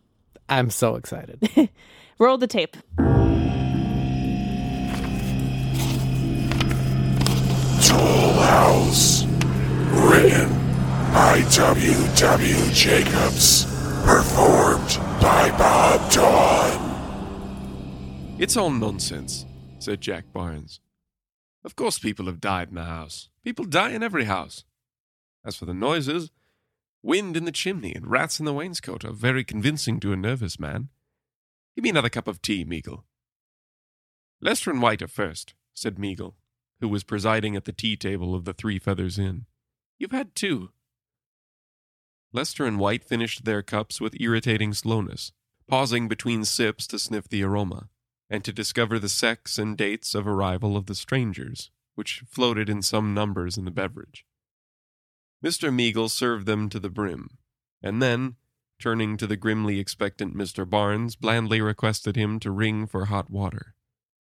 I'm 0.48 0.70
so 0.70 0.96
excited. 0.96 1.70
roll 2.20 2.38
the 2.38 2.48
tape. 2.48 2.78
Toll 7.82 8.34
House. 8.40 9.26
Written 9.94 10.50
by 11.14 11.44
W. 11.56 11.94
W. 12.16 12.72
Jacobs. 12.72 13.66
Performed 14.06 15.00
by 15.22 15.50
Bob 15.58 16.12
Dawn. 16.12 16.80
It's 18.38 18.58
all 18.58 18.70
nonsense, 18.72 19.46
said 19.80 20.02
Jack 20.02 20.26
Barnes. 20.34 20.82
Of 21.64 21.76
course, 21.76 21.98
people 21.98 22.26
have 22.26 22.42
died 22.42 22.70
in 22.70 22.76
the 22.76 22.84
house. 22.84 23.30
People 23.44 23.66
die 23.66 23.92
in 23.92 24.04
every 24.04 24.26
house. 24.26 24.66
As 25.46 25.56
for 25.56 25.66
the 25.66 25.74
noises, 25.74 26.32
wind 27.02 27.38
in 27.38 27.46
the 27.46 27.52
chimney 27.52 27.94
and 27.94 28.10
rats 28.10 28.40
in 28.40 28.46
the 28.46 28.54
wainscot 28.54 29.06
are 29.06 29.14
very 29.14 29.44
convincing 29.44 30.00
to 30.02 30.12
a 30.12 30.18
nervous 30.18 30.60
man. 30.60 30.90
Give 31.76 31.84
me 31.84 31.90
another 31.90 32.10
cup 32.10 32.28
of 32.28 32.42
tea, 32.42 32.66
Meagle. 32.66 33.04
Lester 34.42 34.72
and 34.72 34.82
White 34.82 35.02
are 35.02 35.08
first, 35.08 35.54
said 35.74 35.96
Meagle, 35.96 36.36
who 36.82 36.90
was 36.90 37.04
presiding 37.04 37.56
at 37.56 37.66
the 37.66 37.72
tea 37.72 37.96
table 37.96 38.36
of 38.36 38.44
the 38.44 38.54
Three 38.54 38.78
Feathers 38.78 39.18
Inn. 39.18 39.46
You've 39.98 40.12
had 40.12 40.36
two. 40.36 40.72
Lester 42.34 42.66
and 42.66 42.78
White 42.78 43.06
finished 43.06 43.46
their 43.46 43.62
cups 43.62 44.02
with 44.02 44.20
irritating 44.20 44.74
slowness, 44.74 45.32
pausing 45.68 46.08
between 46.08 46.44
sips 46.44 46.88
to 46.88 47.00
sniff 47.00 47.30
the 47.30 47.44
aroma 47.44 47.90
and 48.34 48.44
to 48.44 48.52
discover 48.52 48.98
the 48.98 49.08
sex 49.08 49.60
and 49.60 49.78
dates 49.78 50.16
of 50.16 50.28
arrival 50.28 50.76
of 50.76 50.88
the 50.88 50.96
strangers, 50.96 51.70
which 51.94 52.24
floated 52.28 52.68
in 52.68 52.82
some 52.82 53.14
numbers 53.14 53.60
in 53.60 53.64
the 53.64 53.70
beverage. 53.70 54.26
Mr. 55.46 55.72
Meagle 55.72 56.10
served 56.10 56.48
them 56.48 56.68
to 56.68 56.80
the 56.80 56.90
brim, 56.90 57.38
and 57.84 58.02
then, 58.02 58.36
turning 58.80 59.18
to 59.18 59.28
the 59.28 59.38
grimly 59.38 59.78
expectant 59.80 60.36
Mr. 60.36 60.68
Barnes, 60.68 61.16
blandly 61.16 61.62
requested 61.62 62.16
him 62.16 62.40
to 62.40 62.50
ring 62.50 62.88
for 62.88 63.06
hot 63.06 63.30
water. 63.30 63.76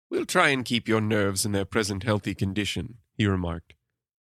We'll 0.10 0.26
try 0.26 0.48
and 0.48 0.64
keep 0.64 0.88
your 0.88 1.02
nerves 1.02 1.46
in 1.46 1.52
their 1.52 1.66
present 1.66 2.04
healthy 2.04 2.34
condition, 2.34 3.00
he 3.18 3.26
remarked. 3.26 3.74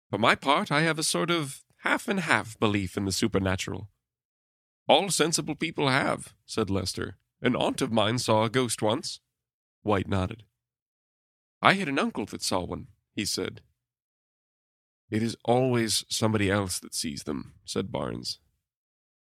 For 0.09 0.17
my 0.17 0.35
part, 0.35 0.71
I 0.71 0.83
have 0.83 0.97
a 0.97 1.03
sort 1.03 1.29
of 1.29 1.65
half 1.79 2.07
and 2.07 2.21
half 2.21 2.57
belief 2.61 2.95
in 2.95 3.03
the 3.03 3.11
supernatural. 3.11 3.89
All 4.87 5.09
sensible 5.09 5.55
people 5.55 5.89
have, 5.89 6.33
said 6.45 6.69
Lester. 6.69 7.17
An 7.41 7.57
aunt 7.57 7.81
of 7.81 7.91
mine 7.91 8.19
saw 8.19 8.45
a 8.45 8.49
ghost 8.49 8.81
once. 8.81 9.19
White 9.85 10.07
nodded. 10.07 10.41
I 11.61 11.73
had 11.73 11.87
an 11.87 11.99
uncle 11.99 12.25
that 12.25 12.41
saw 12.41 12.65
one, 12.65 12.87
he 13.13 13.23
said. 13.23 13.61
It 15.11 15.21
is 15.21 15.37
always 15.45 16.03
somebody 16.09 16.49
else 16.49 16.79
that 16.79 16.95
sees 16.95 17.25
them, 17.25 17.53
said 17.65 17.91
Barnes. 17.91 18.39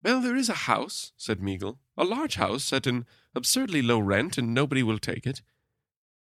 Well, 0.02 0.22
there 0.22 0.34
is 0.34 0.48
a 0.48 0.64
house, 0.64 1.12
said 1.18 1.40
Meagle. 1.40 1.76
A 1.98 2.04
large 2.04 2.36
house 2.36 2.72
at 2.72 2.86
an 2.86 3.04
absurdly 3.34 3.82
low 3.82 3.98
rent, 3.98 4.38
and 4.38 4.54
nobody 4.54 4.82
will 4.82 4.98
take 4.98 5.26
it. 5.26 5.42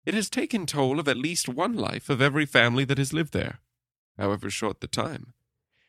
It 0.04 0.12
has 0.12 0.28
taken 0.28 0.66
toll 0.66 1.00
of 1.00 1.08
at 1.08 1.16
least 1.16 1.48
one 1.48 1.74
life 1.74 2.10
of 2.10 2.20
every 2.20 2.44
family 2.44 2.84
that 2.84 2.98
has 2.98 3.14
lived 3.14 3.32
there, 3.32 3.60
however 4.18 4.50
short 4.50 4.82
the 4.82 4.88
time. 4.88 5.32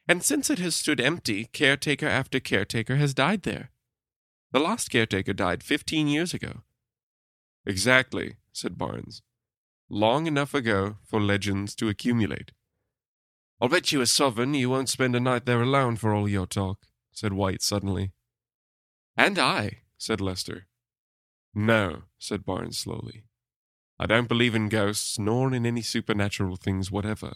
And 0.07 0.23
since 0.23 0.49
it 0.49 0.59
has 0.59 0.77
stood 0.77 1.01
empty, 1.01 1.49
caretaker 1.51 2.07
after 2.07 2.39
caretaker 2.39 2.95
has 2.95 3.13
died 3.13 3.43
there. 3.43 3.71
The 4.53 4.59
last 4.59 4.89
caretaker 4.89 5.33
died 5.33 5.61
fifteen 5.61 6.07
years 6.07 6.33
ago. 6.33 6.61
Exactly, 7.65 8.37
said 8.51 8.77
Barnes. 8.77 9.21
Long 9.89 10.27
enough 10.27 10.53
ago 10.53 10.97
for 11.03 11.19
legends 11.19 11.75
to 11.75 11.89
accumulate. 11.89 12.51
I'll 13.61 13.69
bet 13.69 13.91
you 13.91 14.01
a 14.01 14.05
sovereign 14.05 14.53
you 14.53 14.69
won't 14.69 14.89
spend 14.89 15.15
a 15.15 15.19
night 15.19 15.45
there 15.45 15.61
alone 15.61 15.97
for 15.97 16.13
all 16.13 16.29
your 16.29 16.45
talk, 16.45 16.85
said 17.11 17.33
White 17.33 17.61
suddenly. 17.61 18.11
And 19.17 19.37
I, 19.37 19.81
said 19.97 20.21
Lester. 20.21 20.67
No, 21.53 22.03
said 22.17 22.45
Barnes 22.45 22.77
slowly. 22.77 23.25
I 23.99 24.05
don't 24.05 24.29
believe 24.29 24.55
in 24.55 24.69
ghosts, 24.69 25.19
nor 25.19 25.53
in 25.53 25.65
any 25.65 25.81
supernatural 25.81 26.55
things 26.55 26.89
whatever. 26.89 27.33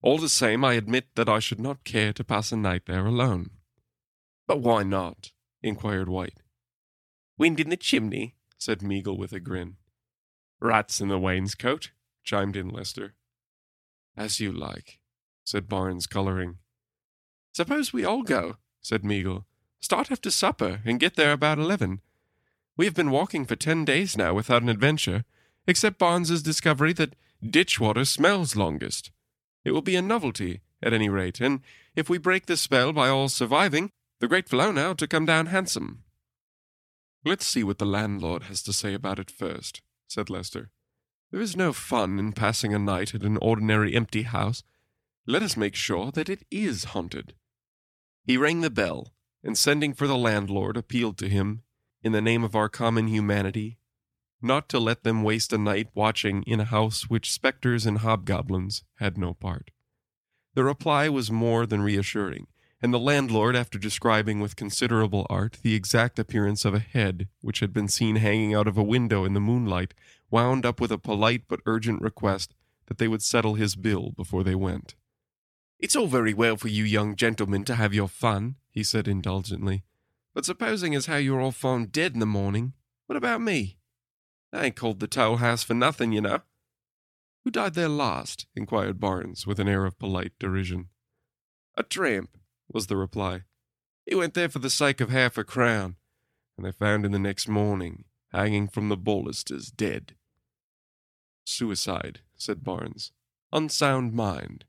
All 0.00 0.16
the 0.16 0.28
same, 0.28 0.64
I 0.64 0.74
admit 0.74 1.08
that 1.16 1.28
I 1.28 1.38
should 1.38 1.60
not 1.60 1.84
care 1.84 2.12
to 2.14 2.24
pass 2.24 2.50
a 2.50 2.56
night 2.56 2.86
there 2.86 3.04
alone. 3.04 3.50
But 4.46 4.60
why 4.60 4.84
not? 4.84 5.32
inquired 5.62 6.08
White. 6.08 6.40
Wind 7.36 7.60
in 7.60 7.68
the 7.68 7.76
chimney, 7.76 8.36
said 8.62 8.78
Meagle 8.78 9.18
with 9.18 9.32
a 9.32 9.40
grin. 9.40 9.74
Rats 10.60 11.00
in 11.00 11.08
the 11.08 11.18
wainscot, 11.18 11.88
chimed 12.22 12.54
in 12.54 12.68
Lester. 12.68 13.14
As 14.16 14.38
you 14.38 14.52
like, 14.52 15.00
said 15.42 15.68
Barnes, 15.68 16.06
coloring. 16.06 16.58
Suppose 17.52 17.92
we 17.92 18.04
all 18.04 18.22
go, 18.22 18.58
said 18.80 19.02
Meagle. 19.02 19.46
Start 19.80 20.12
after 20.12 20.30
supper 20.30 20.80
and 20.84 21.00
get 21.00 21.16
there 21.16 21.32
about 21.32 21.58
eleven. 21.58 22.02
We 22.76 22.84
have 22.84 22.94
been 22.94 23.10
walking 23.10 23.46
for 23.46 23.56
ten 23.56 23.84
days 23.84 24.16
now 24.16 24.32
without 24.32 24.62
an 24.62 24.68
adventure, 24.68 25.24
except 25.66 25.98
Barnes's 25.98 26.40
discovery 26.40 26.92
that 26.92 27.16
ditch 27.44 27.80
water 27.80 28.04
smells 28.04 28.54
longest. 28.54 29.10
It 29.64 29.72
will 29.72 29.82
be 29.82 29.96
a 29.96 30.02
novelty, 30.02 30.60
at 30.80 30.92
any 30.92 31.08
rate, 31.08 31.40
and 31.40 31.62
if 31.96 32.08
we 32.08 32.16
break 32.16 32.46
the 32.46 32.56
spell 32.56 32.92
by 32.92 33.08
all 33.08 33.28
surviving, 33.28 33.90
the 34.20 34.28
great 34.28 34.48
Flona 34.48 34.90
ought 34.90 34.98
to 34.98 35.08
come 35.08 35.26
down 35.26 35.46
handsome. 35.46 36.04
Let's 37.24 37.46
see 37.46 37.62
what 37.62 37.78
the 37.78 37.86
landlord 37.86 38.44
has 38.44 38.62
to 38.64 38.72
say 38.72 38.94
about 38.94 39.20
it 39.20 39.30
first, 39.30 39.80
said 40.08 40.28
Lester. 40.28 40.70
There 41.30 41.40
is 41.40 41.56
no 41.56 41.72
fun 41.72 42.18
in 42.18 42.32
passing 42.32 42.74
a 42.74 42.78
night 42.78 43.14
at 43.14 43.22
an 43.22 43.38
ordinary 43.38 43.94
empty 43.94 44.22
house. 44.22 44.64
Let 45.26 45.42
us 45.42 45.56
make 45.56 45.76
sure 45.76 46.10
that 46.10 46.28
it 46.28 46.44
is 46.50 46.84
haunted. 46.84 47.34
He 48.24 48.36
rang 48.36 48.60
the 48.60 48.70
bell, 48.70 49.12
and 49.42 49.56
sending 49.56 49.94
for 49.94 50.06
the 50.06 50.18
landlord, 50.18 50.76
appealed 50.76 51.16
to 51.18 51.28
him, 51.28 51.62
in 52.02 52.12
the 52.12 52.20
name 52.20 52.42
of 52.42 52.56
our 52.56 52.68
common 52.68 53.06
humanity, 53.06 53.78
not 54.40 54.68
to 54.68 54.80
let 54.80 55.04
them 55.04 55.22
waste 55.22 55.52
a 55.52 55.58
night 55.58 55.88
watching 55.94 56.42
in 56.42 56.58
a 56.58 56.64
house 56.64 57.08
which 57.08 57.30
spectres 57.30 57.86
and 57.86 57.98
hobgoblins 57.98 58.82
had 58.96 59.16
no 59.16 59.32
part. 59.32 59.70
The 60.54 60.64
reply 60.64 61.08
was 61.08 61.30
more 61.30 61.66
than 61.66 61.82
reassuring, 61.82 62.48
and 62.82 62.92
the 62.92 62.98
landlord, 62.98 63.54
after 63.54 63.78
describing 63.78 64.40
with 64.40 64.56
considerable 64.56 65.24
art 65.30 65.58
the 65.62 65.74
exact 65.74 66.18
appearance 66.18 66.64
of 66.64 66.74
a 66.74 66.80
head 66.80 67.28
which 67.40 67.60
had 67.60 67.72
been 67.72 67.86
seen 67.86 68.16
hanging 68.16 68.54
out 68.54 68.66
of 68.66 68.76
a 68.76 68.82
window 68.82 69.24
in 69.24 69.34
the 69.34 69.40
moonlight, 69.40 69.94
wound 70.30 70.66
up 70.66 70.80
with 70.80 70.90
a 70.90 70.98
polite 70.98 71.44
but 71.46 71.60
urgent 71.64 72.02
request 72.02 72.54
that 72.86 72.98
they 72.98 73.06
would 73.06 73.22
settle 73.22 73.54
his 73.54 73.76
bill 73.76 74.10
before 74.16 74.42
they 74.42 74.56
went. 74.56 74.96
It's 75.78 75.94
all 75.94 76.08
very 76.08 76.34
well 76.34 76.56
for 76.56 76.68
you 76.68 76.82
young 76.82 77.14
gentlemen 77.14 77.64
to 77.64 77.76
have 77.76 77.94
your 77.94 78.08
fun, 78.08 78.56
he 78.70 78.82
said 78.82 79.06
indulgently, 79.06 79.84
but 80.34 80.44
supposing 80.44 80.94
as 80.94 81.06
how 81.06 81.16
you're 81.16 81.40
all 81.40 81.52
found 81.52 81.92
dead 81.92 82.14
in 82.14 82.20
the 82.20 82.26
morning, 82.26 82.72
what 83.06 83.16
about 83.16 83.40
me? 83.40 83.78
I 84.52 84.66
ain't 84.66 84.76
called 84.76 85.00
the 85.00 85.06
toll 85.06 85.36
house 85.36 85.62
for 85.62 85.74
nothing, 85.74 86.12
you 86.12 86.20
know. 86.20 86.40
Who 87.44 87.50
died 87.50 87.74
there 87.74 87.88
last? 87.88 88.46
inquired 88.54 89.00
Barnes, 89.00 89.46
with 89.46 89.58
an 89.58 89.68
air 89.68 89.84
of 89.84 89.98
polite 89.98 90.32
derision. 90.38 90.88
A 91.76 91.82
tramp, 91.82 92.36
was 92.74 92.86
the 92.86 92.96
reply. 92.96 93.42
He 94.06 94.14
went 94.14 94.34
there 94.34 94.48
for 94.48 94.58
the 94.58 94.70
sake 94.70 95.00
of 95.00 95.10
half 95.10 95.38
a 95.38 95.44
crown, 95.44 95.96
and 96.56 96.66
they 96.66 96.72
found 96.72 97.04
him 97.04 97.12
the 97.12 97.18
next 97.18 97.48
morning, 97.48 98.04
hanging 98.32 98.68
from 98.68 98.88
the 98.88 98.96
balusters, 98.96 99.70
dead. 99.70 100.14
Suicide, 101.44 102.20
said 102.36 102.64
Barnes. 102.64 103.12
Unsound 103.52 104.12
mind. 104.12 104.64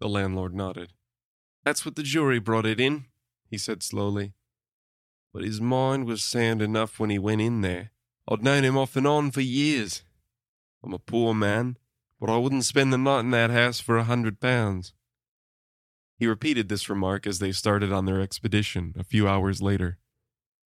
The 0.00 0.08
landlord 0.08 0.54
nodded. 0.54 0.92
That's 1.64 1.84
what 1.84 1.96
the 1.96 2.02
jury 2.02 2.40
brought 2.40 2.66
it 2.66 2.80
in, 2.80 3.06
he 3.48 3.56
said 3.56 3.82
slowly. 3.82 4.32
But 5.32 5.44
his 5.44 5.60
mind 5.60 6.06
was 6.06 6.22
sound 6.22 6.60
enough 6.60 6.98
when 6.98 7.10
he 7.10 7.18
went 7.18 7.40
in 7.40 7.60
there. 7.60 7.90
I'd 8.28 8.42
known 8.42 8.64
him 8.64 8.76
off 8.76 8.96
and 8.96 9.06
on 9.06 9.30
for 9.30 9.40
years. 9.40 10.02
I'm 10.84 10.92
a 10.92 10.98
poor 10.98 11.34
man, 11.34 11.76
but 12.20 12.30
I 12.30 12.36
wouldn't 12.36 12.64
spend 12.64 12.92
the 12.92 12.98
night 12.98 13.20
in 13.20 13.30
that 13.30 13.50
house 13.50 13.80
for 13.80 13.96
a 13.96 14.04
hundred 14.04 14.40
pounds. 14.40 14.92
He 16.22 16.28
repeated 16.28 16.68
this 16.68 16.88
remark 16.88 17.26
as 17.26 17.40
they 17.40 17.50
started 17.50 17.90
on 17.92 18.04
their 18.04 18.20
expedition 18.20 18.94
a 18.96 19.02
few 19.02 19.26
hours 19.26 19.60
later. 19.60 19.98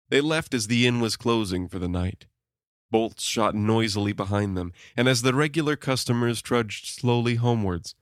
They 0.08 0.20
left 0.20 0.54
as 0.54 0.68
the 0.68 0.86
inn 0.86 1.00
was 1.00 1.16
closing 1.16 1.66
for 1.66 1.80
the 1.80 1.88
night. 1.88 2.26
Bolts 2.88 3.24
shot 3.24 3.56
noisily 3.56 4.12
behind 4.12 4.56
them, 4.56 4.72
and 4.96 5.08
as 5.08 5.22
the 5.22 5.34
regular 5.34 5.74
customers 5.74 6.40
trudged 6.40 6.86
slowly 6.86 7.34
homewards, 7.34 7.96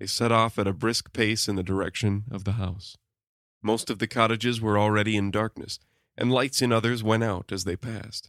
they 0.00 0.06
set 0.06 0.32
off 0.32 0.58
at 0.58 0.66
a 0.66 0.72
brisk 0.72 1.12
pace 1.12 1.46
in 1.46 1.54
the 1.54 1.62
direction 1.62 2.24
of 2.32 2.42
the 2.42 2.54
house. 2.54 2.96
Most 3.62 3.90
of 3.90 4.00
the 4.00 4.08
cottages 4.08 4.60
were 4.60 4.76
already 4.76 5.16
in 5.16 5.30
darkness, 5.30 5.78
and 6.16 6.32
lights 6.32 6.62
in 6.62 6.72
others 6.72 7.04
went 7.04 7.22
out 7.22 7.52
as 7.52 7.62
they 7.62 7.76
passed. 7.76 8.28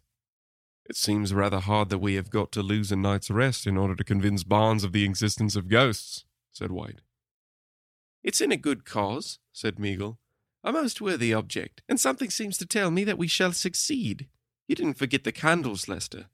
It 0.86 0.95
seems 0.95 1.34
rather 1.34 1.60
hard 1.60 1.89
that 1.89 1.97
we 1.97 2.13
have 2.13 2.29
got 2.29 2.51
to 2.51 2.62
lose 2.62 2.91
a 2.91 2.95
night's 2.95 3.32
rest 3.32 3.65
in 3.65 3.77
order 3.77 3.95
to 3.95 4.03
convince 4.03 4.43
Barnes 4.43 4.84
of 4.84 4.91
the 4.91 5.05
existence 5.05 5.55
of 5.55 5.69
ghosts, 5.69 6.25
said 6.51 6.71
White. 6.71 7.01
It's 8.23 8.41
in 8.41 8.51
a 8.51 8.58
good 8.58 8.86
cause, 8.86 9.39
said 9.53 9.77
Meagle. 9.77 10.17
A 10.63 10.73
most 10.73 10.99
worthy 10.99 11.34
object, 11.34 11.82
and 11.88 11.99
something 11.99 12.29
seems 12.29 12.58
to 12.58 12.65
tell 12.65 12.91
me 12.91 13.03
that 13.05 13.17
we 13.17 13.27
shall 13.27 13.53
succeed. 13.53 14.27
You 14.67 14.75
didn't 14.75 14.97
forget 14.97 15.23
the 15.23 15.32
candles, 15.32 15.88
Lester. 15.88 16.25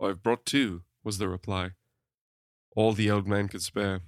I've 0.00 0.22
brought 0.22 0.46
two, 0.46 0.82
was 1.02 1.18
the 1.18 1.28
reply. 1.28 1.70
All 2.76 2.92
the 2.92 3.10
old 3.10 3.26
man 3.26 3.48
could 3.48 3.62
spare. 3.62 4.00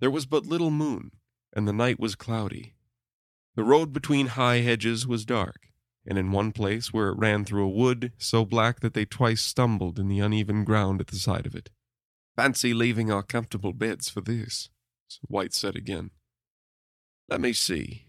There 0.00 0.10
was 0.10 0.26
but 0.26 0.46
little 0.46 0.70
moon, 0.70 1.10
and 1.52 1.68
the 1.68 1.72
night 1.72 2.00
was 2.00 2.14
cloudy. 2.14 2.74
The 3.56 3.64
road 3.64 3.92
between 3.92 4.28
high 4.28 4.60
hedges 4.60 5.06
was 5.06 5.24
dark, 5.24 5.68
and 6.06 6.16
in 6.18 6.32
one 6.32 6.52
place 6.52 6.92
where 6.92 7.08
it 7.08 7.18
ran 7.18 7.44
through 7.44 7.64
a 7.64 7.68
wood 7.68 8.12
so 8.18 8.44
black 8.44 8.80
that 8.80 8.94
they 8.94 9.04
twice 9.04 9.42
stumbled 9.42 9.98
in 9.98 10.08
the 10.08 10.20
uneven 10.20 10.64
ground 10.64 11.00
at 11.00 11.08
the 11.08 11.16
side 11.16 11.46
of 11.46 11.54
it. 11.54 11.70
Fancy 12.36 12.74
leaving 12.74 13.12
our 13.12 13.22
comfortable 13.22 13.72
beds 13.72 14.08
for 14.08 14.20
this. 14.20 14.70
White 15.22 15.54
said 15.54 15.76
again. 15.76 16.10
Let 17.28 17.40
me 17.40 17.52
see. 17.52 18.06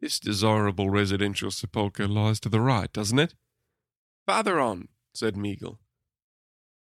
This 0.00 0.20
desirable 0.20 0.90
residential 0.90 1.50
sepulchre 1.50 2.08
lies 2.08 2.40
to 2.40 2.48
the 2.48 2.60
right, 2.60 2.92
doesn't 2.92 3.18
it? 3.18 3.34
Farther 4.26 4.60
on, 4.60 4.88
said 5.14 5.36
Meagle. 5.36 5.78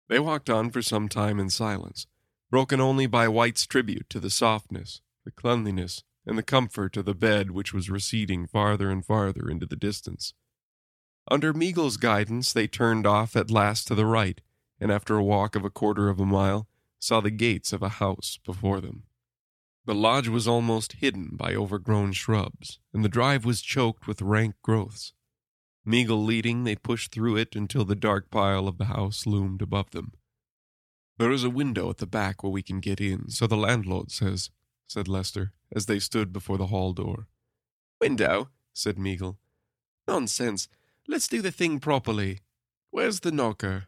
They 0.08 0.18
walked 0.18 0.50
on 0.50 0.70
for 0.70 0.82
some 0.82 1.08
time 1.08 1.40
in 1.40 1.50
silence, 1.50 2.06
broken 2.50 2.80
only 2.80 3.06
by 3.06 3.28
White's 3.28 3.66
tribute 3.66 4.08
to 4.10 4.20
the 4.20 4.30
softness, 4.30 5.00
the 5.24 5.30
cleanliness, 5.30 6.02
and 6.24 6.36
the 6.36 6.42
comfort 6.42 6.96
of 6.96 7.04
the 7.04 7.14
bed 7.14 7.50
which 7.50 7.72
was 7.72 7.90
receding 7.90 8.46
farther 8.46 8.90
and 8.90 9.04
farther 9.04 9.48
into 9.48 9.66
the 9.66 9.76
distance. 9.76 10.34
Under 11.28 11.52
Meagle's 11.52 11.96
guidance, 11.96 12.52
they 12.52 12.68
turned 12.68 13.06
off 13.06 13.34
at 13.34 13.50
last 13.50 13.88
to 13.88 13.94
the 13.94 14.06
right, 14.06 14.40
and 14.80 14.92
after 14.92 15.16
a 15.16 15.24
walk 15.24 15.56
of 15.56 15.64
a 15.64 15.70
quarter 15.70 16.08
of 16.08 16.20
a 16.20 16.26
mile, 16.26 16.68
saw 16.98 17.20
the 17.20 17.30
gates 17.30 17.72
of 17.72 17.82
a 17.82 17.88
house 17.88 18.38
before 18.44 18.80
them. 18.80 19.04
The 19.84 19.94
lodge 19.94 20.28
was 20.28 20.48
almost 20.48 20.94
hidden 20.94 21.30
by 21.34 21.54
overgrown 21.54 22.12
shrubs, 22.12 22.80
and 22.92 23.04
the 23.04 23.08
drive 23.08 23.44
was 23.44 23.62
choked 23.62 24.06
with 24.06 24.20
rank 24.20 24.56
growths. 24.62 25.12
Meagle 25.86 26.24
leading, 26.24 26.64
they 26.64 26.74
pushed 26.74 27.12
through 27.12 27.36
it 27.36 27.54
until 27.54 27.84
the 27.84 27.94
dark 27.94 28.28
pile 28.28 28.66
of 28.66 28.78
the 28.78 28.86
house 28.86 29.26
loomed 29.26 29.62
above 29.62 29.92
them. 29.92 30.12
There 31.18 31.30
is 31.30 31.44
a 31.44 31.50
window 31.50 31.88
at 31.88 31.98
the 31.98 32.06
back 32.06 32.42
where 32.42 32.50
we 32.50 32.62
can 32.62 32.80
get 32.80 33.00
in, 33.00 33.30
so 33.30 33.46
the 33.46 33.56
landlord 33.56 34.10
says, 34.10 34.50
said 34.88 35.06
Lester, 35.06 35.52
as 35.72 35.86
they 35.86 36.00
stood 36.00 36.32
before 36.32 36.58
the 36.58 36.66
hall 36.66 36.92
door. 36.92 37.28
Window? 38.00 38.50
said 38.72 38.96
Meagle. 38.96 39.36
Nonsense. 40.08 40.68
Let's 41.08 41.28
do 41.28 41.40
the 41.40 41.52
thing 41.52 41.78
properly. 41.78 42.40
Where's 42.90 43.20
the 43.20 43.30
knocker? 43.32 43.86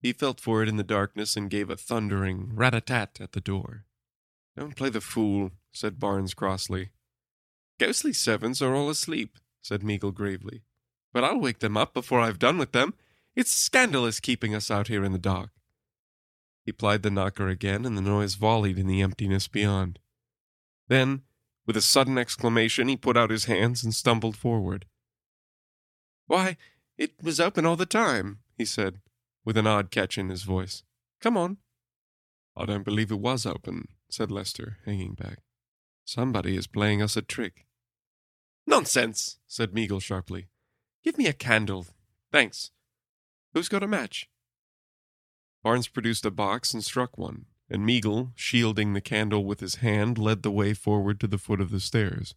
He 0.00 0.12
felt 0.12 0.40
for 0.40 0.62
it 0.62 0.68
in 0.68 0.76
the 0.76 0.84
darkness 0.84 1.36
and 1.36 1.50
gave 1.50 1.70
a 1.70 1.76
thundering 1.76 2.54
rat 2.54 2.74
a 2.74 2.80
tat 2.80 3.18
at 3.20 3.32
the 3.32 3.40
door. 3.40 3.84
Don't 4.56 4.76
play 4.76 4.90
the 4.90 5.00
fool, 5.00 5.50
said 5.72 5.98
Barnes 5.98 6.34
crossly. 6.34 6.90
Ghostly 7.78 8.12
servants 8.12 8.62
are 8.62 8.74
all 8.74 8.90
asleep, 8.90 9.38
said 9.60 9.82
Meagle 9.82 10.14
gravely. 10.14 10.62
But 11.12 11.24
I'll 11.24 11.40
wake 11.40 11.58
them 11.58 11.76
up 11.76 11.94
before 11.94 12.20
I've 12.20 12.38
done 12.38 12.58
with 12.58 12.72
them. 12.72 12.94
It's 13.34 13.52
scandalous 13.52 14.20
keeping 14.20 14.54
us 14.54 14.70
out 14.70 14.88
here 14.88 15.04
in 15.04 15.12
the 15.12 15.18
dark. 15.18 15.50
He 16.64 16.72
plied 16.72 17.02
the 17.02 17.10
knocker 17.10 17.48
again, 17.48 17.84
and 17.84 17.96
the 17.96 18.02
noise 18.02 18.34
volleyed 18.34 18.78
in 18.78 18.86
the 18.86 19.00
emptiness 19.00 19.48
beyond. 19.48 19.98
Then, 20.88 21.22
with 21.66 21.76
a 21.76 21.80
sudden 21.80 22.18
exclamation, 22.18 22.88
he 22.88 22.96
put 22.96 23.16
out 23.16 23.30
his 23.30 23.46
hands 23.46 23.82
and 23.82 23.94
stumbled 23.94 24.36
forward. 24.36 24.86
Why, 26.26 26.56
it 26.96 27.12
was 27.22 27.40
open 27.40 27.64
all 27.64 27.76
the 27.76 27.86
time, 27.86 28.40
he 28.56 28.64
said 28.64 29.00
with 29.44 29.56
an 29.56 29.66
odd 29.66 29.90
catch 29.90 30.18
in 30.18 30.28
his 30.28 30.42
voice. 30.42 30.82
Come 31.20 31.36
on. 31.36 31.58
I 32.56 32.66
don't 32.66 32.84
believe 32.84 33.10
it 33.10 33.20
was 33.20 33.46
open, 33.46 33.88
said 34.10 34.30
Lester, 34.30 34.78
hanging 34.84 35.14
back. 35.14 35.38
Somebody 36.04 36.56
is 36.56 36.66
playing 36.66 37.02
us 37.02 37.16
a 37.16 37.22
trick. 37.22 37.66
Nonsense, 38.66 39.38
said 39.46 39.72
Meagle 39.72 40.02
sharply. 40.02 40.48
Give 41.02 41.16
me 41.16 41.26
a 41.26 41.32
candle. 41.32 41.86
Thanks. 42.32 42.70
Who's 43.54 43.68
got 43.68 43.82
a 43.82 43.88
match? 43.88 44.28
Barnes 45.62 45.88
produced 45.88 46.26
a 46.26 46.30
box 46.30 46.74
and 46.74 46.84
struck 46.84 47.16
one, 47.18 47.46
and 47.70 47.86
Meagle, 47.86 48.32
shielding 48.34 48.92
the 48.92 49.00
candle 49.00 49.44
with 49.44 49.60
his 49.60 49.76
hand, 49.76 50.18
led 50.18 50.42
the 50.42 50.50
way 50.50 50.74
forward 50.74 51.20
to 51.20 51.26
the 51.26 51.38
foot 51.38 51.60
of 51.60 51.70
the 51.70 51.80
stairs. 51.80 52.34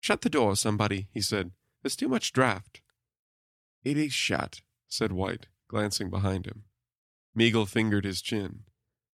Shut 0.00 0.22
the 0.22 0.30
door, 0.30 0.56
somebody, 0.56 1.08
he 1.12 1.20
said. 1.20 1.52
There's 1.82 1.96
too 1.96 2.08
much 2.08 2.32
draught. 2.32 2.80
It 3.84 3.96
is 3.96 4.12
shut, 4.12 4.60
said 4.88 5.12
White, 5.12 5.46
glancing 5.68 6.10
behind 6.10 6.46
him. 6.46 6.64
Meagle 7.36 7.68
fingered 7.68 8.04
his 8.04 8.20
chin. 8.22 8.64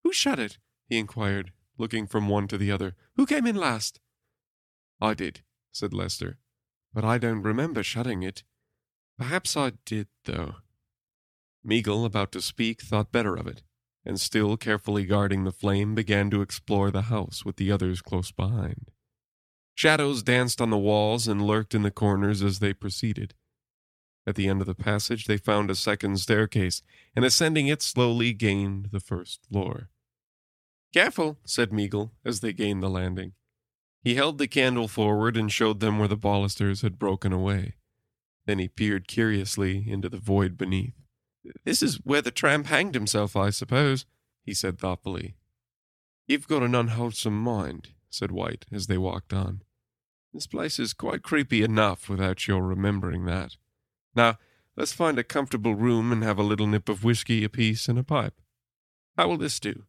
Who 0.03 0.13
shut 0.13 0.39
it? 0.39 0.57
he 0.87 0.97
inquired, 0.97 1.51
looking 1.77 2.07
from 2.07 2.29
one 2.29 2.47
to 2.47 2.57
the 2.57 2.71
other. 2.71 2.95
Who 3.15 3.25
came 3.25 3.47
in 3.47 3.55
last? 3.55 3.99
I 5.01 5.13
did, 5.13 5.41
said 5.71 5.93
Lester, 5.93 6.37
but 6.93 7.03
I 7.03 7.17
don't 7.17 7.41
remember 7.41 7.83
shutting 7.83 8.23
it. 8.23 8.43
Perhaps 9.17 9.57
I 9.57 9.73
did, 9.85 10.07
though. 10.25 10.55
Meagle, 11.65 12.05
about 12.05 12.31
to 12.33 12.41
speak, 12.41 12.81
thought 12.81 13.11
better 13.11 13.35
of 13.35 13.47
it, 13.47 13.63
and 14.05 14.19
still 14.19 14.57
carefully 14.57 15.05
guarding 15.05 15.43
the 15.43 15.51
flame, 15.51 15.95
began 15.95 16.29
to 16.29 16.41
explore 16.41 16.91
the 16.91 17.03
house 17.03 17.43
with 17.45 17.55
the 17.55 17.71
others 17.71 18.01
close 18.01 18.31
behind. 18.31 18.91
Shadows 19.75 20.23
danced 20.23 20.61
on 20.61 20.69
the 20.69 20.77
walls 20.77 21.27
and 21.27 21.41
lurked 21.41 21.73
in 21.73 21.81
the 21.81 21.91
corners 21.91 22.43
as 22.43 22.59
they 22.59 22.73
proceeded. 22.73 23.33
At 24.25 24.35
the 24.35 24.47
end 24.47 24.61
of 24.61 24.67
the 24.67 24.75
passage, 24.75 25.25
they 25.25 25.37
found 25.37 25.69
a 25.69 25.75
second 25.75 26.19
staircase, 26.19 26.81
and 27.15 27.25
ascending 27.25 27.67
it 27.67 27.81
slowly 27.81 28.33
gained 28.33 28.89
the 28.91 28.99
first 28.99 29.45
floor. 29.51 29.89
Careful, 30.93 31.39
said 31.43 31.71
Meagle 31.71 32.11
as 32.23 32.39
they 32.39 32.53
gained 32.53 32.81
the 32.81 32.89
landing. 32.89 33.33
He 34.03 34.15
held 34.15 34.37
the 34.37 34.47
candle 34.47 34.87
forward 34.87 35.35
and 35.35 35.51
showed 35.51 35.79
them 35.79 35.97
where 35.97 36.07
the 36.07 36.15
balusters 36.15 36.81
had 36.81 36.99
broken 36.99 37.33
away. 37.33 37.75
Then 38.45 38.59
he 38.59 38.67
peered 38.67 39.07
curiously 39.07 39.85
into 39.87 40.09
the 40.09 40.17
void 40.17 40.57
beneath. 40.57 40.93
This 41.65 41.81
is 41.81 41.95
where 42.03 42.21
the 42.21 42.31
tramp 42.31 42.67
hanged 42.67 42.95
himself, 42.95 43.35
I 43.35 43.49
suppose, 43.49 44.05
he 44.45 44.53
said 44.53 44.77
thoughtfully. 44.77 45.35
You've 46.27 46.47
got 46.47 46.63
an 46.63 46.75
unwholesome 46.75 47.37
mind, 47.37 47.89
said 48.09 48.31
White 48.31 48.65
as 48.71 48.87
they 48.87 48.97
walked 48.97 49.33
on. 49.33 49.61
This 50.33 50.47
place 50.47 50.79
is 50.79 50.93
quite 50.93 51.23
creepy 51.23 51.63
enough 51.63 52.09
without 52.09 52.47
your 52.47 52.63
remembering 52.63 53.25
that. 53.25 53.57
Now, 54.15 54.37
let's 54.75 54.93
find 54.93 55.17
a 55.17 55.23
comfortable 55.23 55.75
room 55.75 56.11
and 56.11 56.23
have 56.23 56.37
a 56.37 56.43
little 56.43 56.67
nip 56.67 56.89
of 56.89 57.03
whiskey 57.03 57.43
apiece 57.43 57.87
and 57.87 57.97
a 57.97 58.03
pipe. 58.03 58.39
How 59.17 59.27
will 59.27 59.37
this 59.37 59.59
do? 59.59 59.83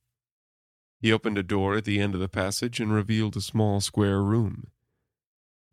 He 1.01 1.13
opened 1.13 1.39
a 1.39 1.43
door 1.43 1.77
at 1.77 1.85
the 1.85 2.01
end 2.01 2.15
of 2.15 2.21
the 2.21 2.29
passage 2.29 2.81
and 2.81 2.93
revealed 2.93 3.37
a 3.37 3.41
small 3.41 3.81
square 3.81 4.23
room. 4.23 4.69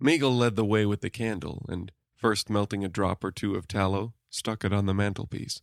Meagle 0.01 0.37
led 0.37 0.55
the 0.55 0.65
way 0.65 0.85
with 0.85 1.01
the 1.01 1.09
candle, 1.09 1.65
and, 1.69 1.91
first 2.15 2.49
melting 2.49 2.83
a 2.83 2.89
drop 2.89 3.23
or 3.23 3.31
two 3.31 3.55
of 3.55 3.67
tallow, 3.67 4.13
stuck 4.29 4.65
it 4.65 4.73
on 4.73 4.87
the 4.87 4.93
mantelpiece. 4.93 5.61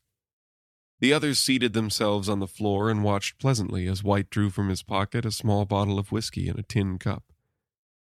The 1.01 1.12
others 1.12 1.39
seated 1.39 1.74
themselves 1.74 2.28
on 2.28 2.41
the 2.41 2.47
floor 2.47 2.91
and 2.91 3.05
watched 3.05 3.39
pleasantly 3.39 3.86
as 3.86 4.03
White 4.03 4.30
drew 4.30 4.51
from 4.51 4.68
his 4.68 4.82
pocket 4.82 5.24
a 5.24 5.30
small 5.30 5.64
bottle 5.64 5.99
of 5.99 6.12
whiskey 6.12 6.49
in 6.49 6.59
a 6.59 6.62
tin 6.62 6.99
cup. 6.99 7.24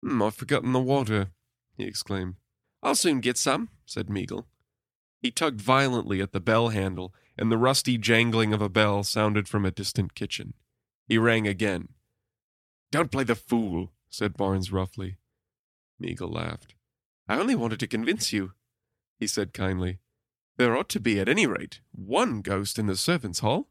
Hmm, 0.03 0.23
I've 0.23 0.35
forgotten 0.35 0.73
the 0.73 0.81
water, 0.81 1.31
he 1.77 1.85
exclaimed. 1.85 2.37
I'll 2.83 2.97
soon 2.97 3.21
get 3.21 3.37
some, 3.37 3.69
said 3.87 4.09
Meagle. 4.09 4.47
He 5.23 5.31
tugged 5.31 5.61
violently 5.61 6.21
at 6.21 6.33
the 6.33 6.41
bell 6.41 6.71
handle, 6.71 7.15
and 7.39 7.51
the 7.51 7.57
rusty 7.57 7.97
jangling 7.97 8.53
of 8.53 8.61
a 8.61 8.69
bell 8.69 9.05
sounded 9.05 9.49
from 9.49 9.65
a 9.65 9.71
distant 9.71 10.17
kitchen. 10.17 10.55
He 11.07 11.17
rang 11.17 11.47
again. 11.47 11.91
Don't 12.91 13.13
play 13.13 13.23
the 13.23 13.37
fool, 13.37 13.93
said 14.11 14.37
Barnes 14.37 14.73
roughly. 14.73 15.19
Meagle 16.01 16.35
laughed. 16.35 16.75
I 17.29 17.39
only 17.39 17.55
wanted 17.55 17.79
to 17.81 17.87
convince 17.87 18.33
you, 18.33 18.53
he 19.19 19.29
said 19.29 19.55
kindly. 19.55 20.01
There 20.57 20.77
ought 20.77 20.89
to 20.91 21.01
be, 21.01 21.21
at 21.21 21.29
any 21.29 21.47
rate, 21.47 21.81
one 21.93 22.43
ghost 22.43 22.79
in 22.79 22.87
the 22.87 22.97
servants' 22.97 23.39
hall. 23.39 23.69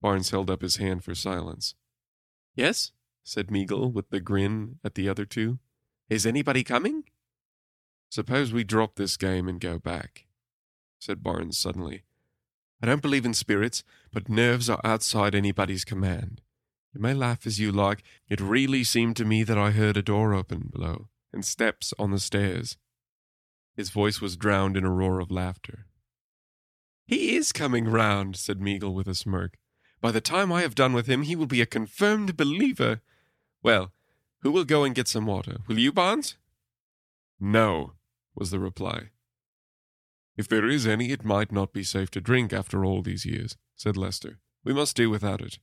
Barnes 0.00 0.30
held 0.30 0.50
up 0.50 0.62
his 0.62 0.76
hand 0.76 1.02
for 1.02 1.14
silence. 1.14 1.74
Yes, 2.54 2.92
said 3.24 3.48
Meagle 3.48 3.92
with 3.92 4.10
the 4.10 4.20
grin 4.20 4.78
at 4.84 4.94
the 4.94 5.08
other 5.08 5.24
two. 5.24 5.58
Is 6.08 6.24
anybody 6.24 6.62
coming? 6.62 7.04
Suppose 8.08 8.52
we 8.52 8.62
drop 8.62 8.94
this 8.94 9.16
game 9.16 9.48
and 9.48 9.60
go 9.60 9.78
back, 9.78 10.23
said 11.04 11.22
Barnes 11.22 11.58
suddenly. 11.58 12.02
I 12.82 12.86
don't 12.86 13.02
believe 13.02 13.26
in 13.26 13.34
spirits, 13.34 13.84
but 14.12 14.28
nerves 14.28 14.70
are 14.70 14.80
outside 14.82 15.34
anybody's 15.34 15.84
command. 15.84 16.40
You 16.94 17.00
may 17.00 17.12
laugh 17.12 17.46
as 17.46 17.58
you 17.58 17.72
like. 17.72 18.02
It 18.28 18.40
really 18.40 18.84
seemed 18.84 19.16
to 19.16 19.24
me 19.24 19.42
that 19.42 19.58
I 19.58 19.72
heard 19.72 19.96
a 19.96 20.02
door 20.02 20.32
open 20.32 20.70
below, 20.72 21.08
and 21.32 21.44
steps 21.44 21.92
on 21.98 22.10
the 22.10 22.18
stairs. 22.18 22.76
His 23.76 23.90
voice 23.90 24.20
was 24.20 24.36
drowned 24.36 24.76
in 24.76 24.84
a 24.84 24.90
roar 24.90 25.20
of 25.20 25.30
laughter. 25.30 25.86
He 27.06 27.36
is 27.36 27.52
coming 27.52 27.86
round, 27.86 28.36
said 28.36 28.60
Meagle 28.60 28.94
with 28.94 29.08
a 29.08 29.14
smirk. 29.14 29.58
By 30.00 30.10
the 30.10 30.20
time 30.20 30.52
I 30.52 30.62
have 30.62 30.74
done 30.74 30.92
with 30.92 31.06
him, 31.06 31.22
he 31.22 31.36
will 31.36 31.46
be 31.46 31.60
a 31.60 31.66
confirmed 31.66 32.36
believer. 32.36 33.02
Well, 33.62 33.92
who 34.40 34.50
will 34.50 34.64
go 34.64 34.84
and 34.84 34.94
get 34.94 35.08
some 35.08 35.26
water? 35.26 35.58
Will 35.66 35.78
you, 35.78 35.92
Barnes? 35.92 36.36
No, 37.40 37.92
was 38.34 38.50
the 38.50 38.58
reply. 38.58 39.10
If 40.36 40.48
there 40.48 40.68
is 40.68 40.86
any, 40.86 41.10
it 41.10 41.24
might 41.24 41.52
not 41.52 41.72
be 41.72 41.84
safe 41.84 42.10
to 42.12 42.20
drink 42.20 42.52
after 42.52 42.84
all 42.84 43.02
these 43.02 43.24
years, 43.24 43.56
said 43.76 43.96
Lester. 43.96 44.40
We 44.64 44.72
must 44.72 44.96
do 44.96 45.10
without 45.10 45.40
it. 45.40 45.58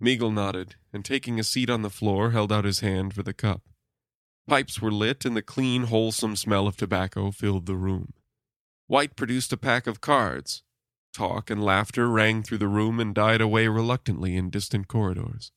Meagle 0.00 0.32
nodded, 0.32 0.74
and 0.92 1.04
taking 1.04 1.38
a 1.38 1.44
seat 1.44 1.70
on 1.70 1.82
the 1.82 1.90
floor, 1.90 2.32
held 2.32 2.50
out 2.50 2.64
his 2.64 2.80
hand 2.80 3.14
for 3.14 3.22
the 3.22 3.32
cup. 3.32 3.62
Pipes 4.48 4.82
were 4.82 4.92
lit, 4.92 5.24
and 5.24 5.36
the 5.36 5.42
clean, 5.42 5.84
wholesome 5.84 6.36
smell 6.36 6.66
of 6.66 6.76
tobacco 6.76 7.30
filled 7.30 7.66
the 7.66 7.76
room. 7.76 8.12
White 8.86 9.16
produced 9.16 9.52
a 9.52 9.56
pack 9.56 9.86
of 9.86 10.00
cards. 10.00 10.62
Talk 11.12 11.48
and 11.48 11.62
laughter 11.62 12.08
rang 12.08 12.42
through 12.42 12.58
the 12.58 12.68
room 12.68 12.98
and 12.98 13.14
died 13.14 13.40
away 13.40 13.68
reluctantly 13.68 14.36
in 14.36 14.50
distant 14.50 14.88
corridors. 14.88 15.52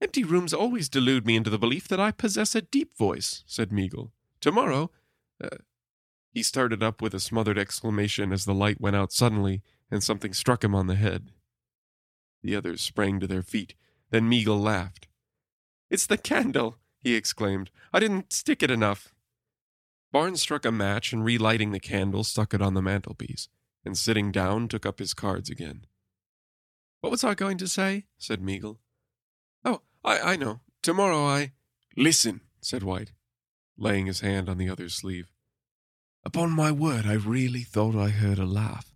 Empty 0.00 0.22
rooms 0.22 0.52
always 0.52 0.90
delude 0.90 1.26
me 1.26 1.36
into 1.36 1.50
the 1.50 1.58
belief 1.58 1.88
that 1.88 1.98
I 1.98 2.10
possess 2.10 2.54
a 2.54 2.60
deep 2.60 2.96
voice, 2.96 3.42
said 3.46 3.70
Meagle. 3.70 4.10
Tomorrow. 4.40 4.90
Uh, 5.42 5.48
he 6.36 6.42
started 6.42 6.82
up 6.82 7.00
with 7.00 7.14
a 7.14 7.18
smothered 7.18 7.56
exclamation 7.56 8.30
as 8.30 8.44
the 8.44 8.52
light 8.52 8.78
went 8.78 8.94
out 8.94 9.10
suddenly 9.10 9.62
and 9.90 10.04
something 10.04 10.34
struck 10.34 10.62
him 10.62 10.74
on 10.74 10.86
the 10.86 10.94
head. 10.94 11.30
The 12.42 12.54
others 12.54 12.82
sprang 12.82 13.20
to 13.20 13.26
their 13.26 13.42
feet. 13.42 13.72
Then 14.10 14.28
Meagle 14.28 14.62
laughed. 14.62 15.08
It's 15.88 16.04
the 16.04 16.18
candle, 16.18 16.76
he 17.00 17.14
exclaimed. 17.14 17.70
I 17.90 18.00
didn't 18.00 18.34
stick 18.34 18.62
it 18.62 18.70
enough. 18.70 19.14
Barnes 20.12 20.42
struck 20.42 20.66
a 20.66 20.70
match 20.70 21.10
and, 21.10 21.24
relighting 21.24 21.72
the 21.72 21.80
candle, 21.80 22.22
stuck 22.22 22.52
it 22.52 22.60
on 22.60 22.74
the 22.74 22.82
mantelpiece, 22.82 23.48
and 23.82 23.96
sitting 23.96 24.30
down, 24.30 24.68
took 24.68 24.84
up 24.84 24.98
his 24.98 25.14
cards 25.14 25.48
again. 25.48 25.86
What 27.00 27.12
was 27.12 27.24
I 27.24 27.32
going 27.32 27.56
to 27.56 27.66
say? 27.66 28.04
said 28.18 28.42
Meagle. 28.42 28.76
Oh, 29.64 29.80
I, 30.04 30.20
I 30.20 30.36
know. 30.36 30.60
Tomorrow 30.82 31.24
I. 31.24 31.52
Listen, 31.96 32.42
said 32.60 32.82
White, 32.82 33.12
laying 33.78 34.04
his 34.04 34.20
hand 34.20 34.50
on 34.50 34.58
the 34.58 34.68
other's 34.68 34.92
sleeve. 34.92 35.32
Upon 36.26 36.50
my 36.50 36.72
word, 36.72 37.06
I 37.06 37.12
really 37.12 37.60
thought 37.60 37.94
I 37.94 38.08
heard 38.08 38.40
a 38.40 38.46
laugh. 38.46 38.92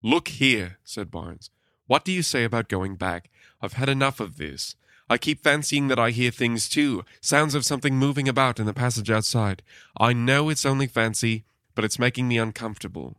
Look 0.00 0.28
here, 0.28 0.78
said 0.84 1.10
Barnes. 1.10 1.50
What 1.88 2.04
do 2.04 2.12
you 2.12 2.22
say 2.22 2.44
about 2.44 2.68
going 2.68 2.94
back? 2.94 3.30
I've 3.60 3.72
had 3.72 3.88
enough 3.88 4.20
of 4.20 4.36
this. 4.36 4.76
I 5.10 5.18
keep 5.18 5.42
fancying 5.42 5.88
that 5.88 5.98
I 5.98 6.10
hear 6.10 6.30
things 6.30 6.68
too, 6.68 7.04
sounds 7.20 7.56
of 7.56 7.64
something 7.64 7.96
moving 7.96 8.28
about 8.28 8.60
in 8.60 8.66
the 8.66 8.72
passage 8.72 9.10
outside. 9.10 9.64
I 9.98 10.12
know 10.12 10.50
it's 10.50 10.64
only 10.64 10.86
fancy, 10.86 11.44
but 11.74 11.84
it's 11.84 11.98
making 11.98 12.28
me 12.28 12.38
uncomfortable. 12.38 13.16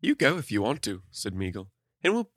You 0.00 0.14
go 0.14 0.38
if 0.38 0.52
you 0.52 0.62
want 0.62 0.82
to, 0.82 1.02
said 1.10 1.34
Meagle, 1.34 1.66
and 2.04 2.14
we'll 2.14 2.30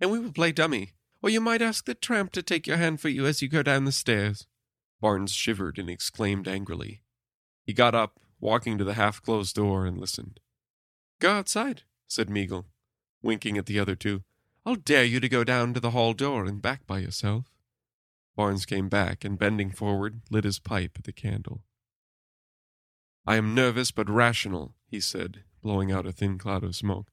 and 0.00 0.10
we 0.10 0.18
will 0.18 0.32
play 0.32 0.50
dummy. 0.50 0.94
Or 1.22 1.30
you 1.30 1.40
might 1.40 1.62
ask 1.62 1.84
the 1.84 1.94
tramp 1.94 2.32
to 2.32 2.42
take 2.42 2.66
your 2.66 2.78
hand 2.78 3.00
for 3.00 3.08
you 3.08 3.24
as 3.24 3.40
you 3.40 3.46
go 3.46 3.62
down 3.62 3.84
the 3.84 3.92
stairs. 3.92 4.48
Barnes 5.00 5.30
shivered 5.30 5.78
and 5.78 5.88
exclaimed 5.88 6.48
angrily. 6.48 7.02
He 7.64 7.72
got 7.72 7.94
up, 7.94 8.18
walking 8.44 8.76
to 8.76 8.84
the 8.84 8.92
half 8.92 9.22
closed 9.22 9.56
door, 9.56 9.86
and 9.86 9.98
listened. 9.98 10.38
Go 11.18 11.30
outside, 11.30 11.82
said 12.06 12.28
Meagle, 12.28 12.66
winking 13.22 13.56
at 13.56 13.64
the 13.64 13.78
other 13.80 13.96
two. 13.96 14.22
I'll 14.66 14.74
dare 14.74 15.04
you 15.04 15.18
to 15.18 15.30
go 15.30 15.44
down 15.44 15.72
to 15.72 15.80
the 15.80 15.92
hall 15.92 16.12
door 16.12 16.44
and 16.44 16.60
back 16.60 16.86
by 16.86 16.98
yourself. 16.98 17.46
Barnes 18.36 18.66
came 18.66 18.90
back 18.90 19.24
and, 19.24 19.38
bending 19.38 19.70
forward, 19.70 20.20
lit 20.30 20.44
his 20.44 20.58
pipe 20.58 20.92
at 20.98 21.04
the 21.04 21.12
candle. 21.12 21.62
I 23.26 23.36
am 23.36 23.54
nervous 23.54 23.90
but 23.90 24.10
rational, 24.10 24.74
he 24.86 25.00
said, 25.00 25.44
blowing 25.62 25.90
out 25.90 26.06
a 26.06 26.12
thin 26.12 26.36
cloud 26.36 26.64
of 26.64 26.76
smoke. 26.76 27.08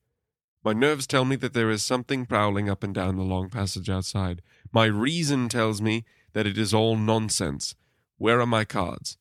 My 0.66 0.74
nerves 0.74 1.08
tell 1.08 1.24
me 1.24 1.38
that 1.38 1.54
there 1.54 1.72
is 1.72 1.82
something 1.82 2.26
prowling 2.26 2.70
up 2.70 2.84
and 2.84 2.94
down 2.94 3.16
the 3.16 3.24
long 3.24 3.50
passage 3.50 3.90
outside. 3.90 4.42
My 4.74 4.86
reason 4.86 5.48
tells 5.48 5.82
me 5.82 6.04
that 6.34 6.46
it 6.46 6.58
is 6.58 6.74
all 6.74 6.98
nonsense. 6.98 7.74
Where 8.18 8.42
are 8.42 8.46
my 8.46 8.66
cards? 8.66 9.18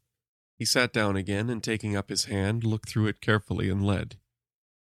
He 0.61 0.67
sat 0.67 0.93
down 0.93 1.17
again 1.17 1.49
and, 1.49 1.65
taking 1.65 1.97
up 1.97 2.11
his 2.11 2.27
hand, 2.27 2.65
looked 2.65 2.87
through 2.87 3.07
it 3.07 3.23
carefully 3.23 3.71
and 3.71 3.83
led. 3.83 4.17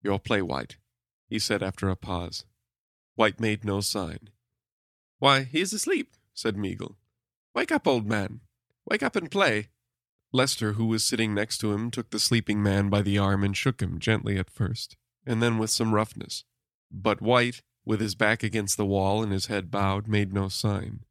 Your 0.02 0.18
play, 0.18 0.42
White, 0.42 0.78
he 1.28 1.38
said 1.38 1.62
after 1.62 1.88
a 1.88 1.94
pause. 1.94 2.44
White 3.14 3.38
made 3.38 3.64
no 3.64 3.80
sign. 3.80 4.30
Why, 5.20 5.44
he 5.44 5.60
is 5.60 5.72
asleep, 5.72 6.16
said 6.34 6.56
Meagle. 6.56 6.96
Wake 7.54 7.70
up, 7.70 7.86
old 7.86 8.04
man. 8.04 8.40
Wake 8.84 9.04
up 9.04 9.14
and 9.14 9.30
play. 9.30 9.68
Lester, 10.32 10.72
who 10.72 10.86
was 10.86 11.04
sitting 11.04 11.34
next 11.34 11.58
to 11.58 11.72
him, 11.72 11.92
took 11.92 12.10
the 12.10 12.18
sleeping 12.18 12.60
man 12.60 12.90
by 12.90 13.00
the 13.00 13.18
arm 13.18 13.44
and 13.44 13.56
shook 13.56 13.80
him 13.80 14.00
gently 14.00 14.38
at 14.38 14.50
first, 14.50 14.96
and 15.24 15.40
then 15.40 15.56
with 15.56 15.70
some 15.70 15.94
roughness. 15.94 16.42
But 16.90 17.22
White, 17.22 17.62
with 17.84 18.00
his 18.00 18.16
back 18.16 18.42
against 18.42 18.76
the 18.76 18.84
wall 18.84 19.22
and 19.22 19.30
his 19.30 19.46
head 19.46 19.70
bowed, 19.70 20.08
made 20.08 20.32
no 20.32 20.48
sign. 20.48 21.04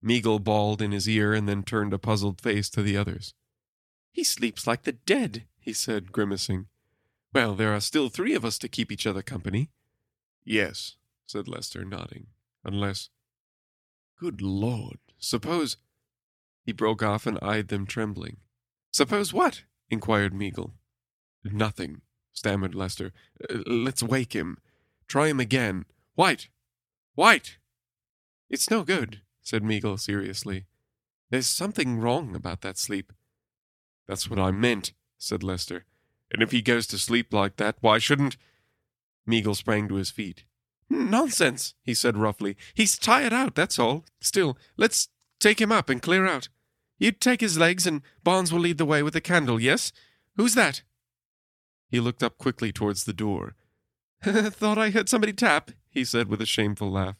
Meagle 0.00 0.38
bawled 0.38 0.80
in 0.80 0.92
his 0.92 1.08
ear 1.08 1.34
and 1.34 1.48
then 1.48 1.64
turned 1.64 1.92
a 1.92 1.98
puzzled 1.98 2.40
face 2.40 2.70
to 2.70 2.84
the 2.84 2.96
others. 2.96 3.34
He 4.12 4.24
sleeps 4.24 4.66
like 4.66 4.82
the 4.82 4.92
dead, 4.92 5.44
he 5.58 5.72
said, 5.72 6.12
grimacing. 6.12 6.66
Well, 7.32 7.54
there 7.54 7.72
are 7.72 7.80
still 7.80 8.08
three 8.08 8.34
of 8.34 8.44
us 8.44 8.58
to 8.58 8.68
keep 8.68 8.90
each 8.90 9.06
other 9.06 9.22
company. 9.22 9.70
Yes, 10.44 10.96
said 11.26 11.46
Lester, 11.46 11.84
nodding. 11.84 12.26
Unless. 12.64 13.10
Good 14.18 14.42
Lord, 14.42 14.98
suppose. 15.18 15.76
He 16.64 16.72
broke 16.72 17.02
off 17.02 17.26
and 17.26 17.38
eyed 17.40 17.68
them 17.68 17.86
trembling. 17.86 18.38
Suppose 18.92 19.32
what? 19.32 19.62
inquired 19.88 20.32
Meagle. 20.32 20.72
Nothing, 21.44 22.02
stammered 22.32 22.74
Lester. 22.74 23.12
Uh, 23.48 23.58
let's 23.66 24.02
wake 24.02 24.34
him. 24.34 24.58
Try 25.06 25.28
him 25.28 25.40
again. 25.40 25.86
White! 26.14 26.48
White! 27.14 27.58
It's 28.48 28.70
no 28.70 28.82
good, 28.82 29.22
said 29.40 29.62
Meagle 29.62 29.98
seriously. 29.98 30.66
There's 31.30 31.46
something 31.46 32.00
wrong 32.00 32.34
about 32.34 32.60
that 32.62 32.76
sleep. 32.76 33.12
That's 34.10 34.28
what 34.28 34.40
I 34.40 34.50
meant, 34.50 34.92
said 35.18 35.44
Lester. 35.44 35.84
And 36.32 36.42
if 36.42 36.50
he 36.50 36.62
goes 36.62 36.88
to 36.88 36.98
sleep 36.98 37.32
like 37.32 37.58
that, 37.58 37.76
why 37.80 37.98
shouldn't. 37.98 38.36
Meagle 39.24 39.54
sprang 39.54 39.86
to 39.86 39.94
his 39.94 40.10
feet. 40.10 40.42
Nonsense, 40.88 41.74
he 41.84 41.94
said 41.94 42.16
roughly. 42.16 42.56
He's 42.74 42.98
tired 42.98 43.32
out, 43.32 43.54
that's 43.54 43.78
all. 43.78 44.04
Still, 44.20 44.58
let's 44.76 45.10
take 45.38 45.60
him 45.60 45.70
up 45.70 45.88
and 45.88 46.02
clear 46.02 46.26
out. 46.26 46.48
You 46.98 47.12
take 47.12 47.40
his 47.40 47.56
legs, 47.56 47.86
and 47.86 48.02
Barnes 48.24 48.52
will 48.52 48.58
lead 48.58 48.78
the 48.78 48.84
way 48.84 49.00
with 49.04 49.12
the 49.12 49.20
candle, 49.20 49.60
yes? 49.60 49.92
Who's 50.36 50.56
that? 50.56 50.82
He 51.88 52.00
looked 52.00 52.24
up 52.24 52.36
quickly 52.36 52.72
towards 52.72 53.04
the 53.04 53.12
door. 53.12 53.54
Thought 54.24 54.76
I 54.76 54.90
heard 54.90 55.08
somebody 55.08 55.32
tap, 55.32 55.70
he 55.88 56.04
said 56.04 56.26
with 56.26 56.40
a 56.40 56.46
shameful 56.46 56.90
laugh. 56.90 57.14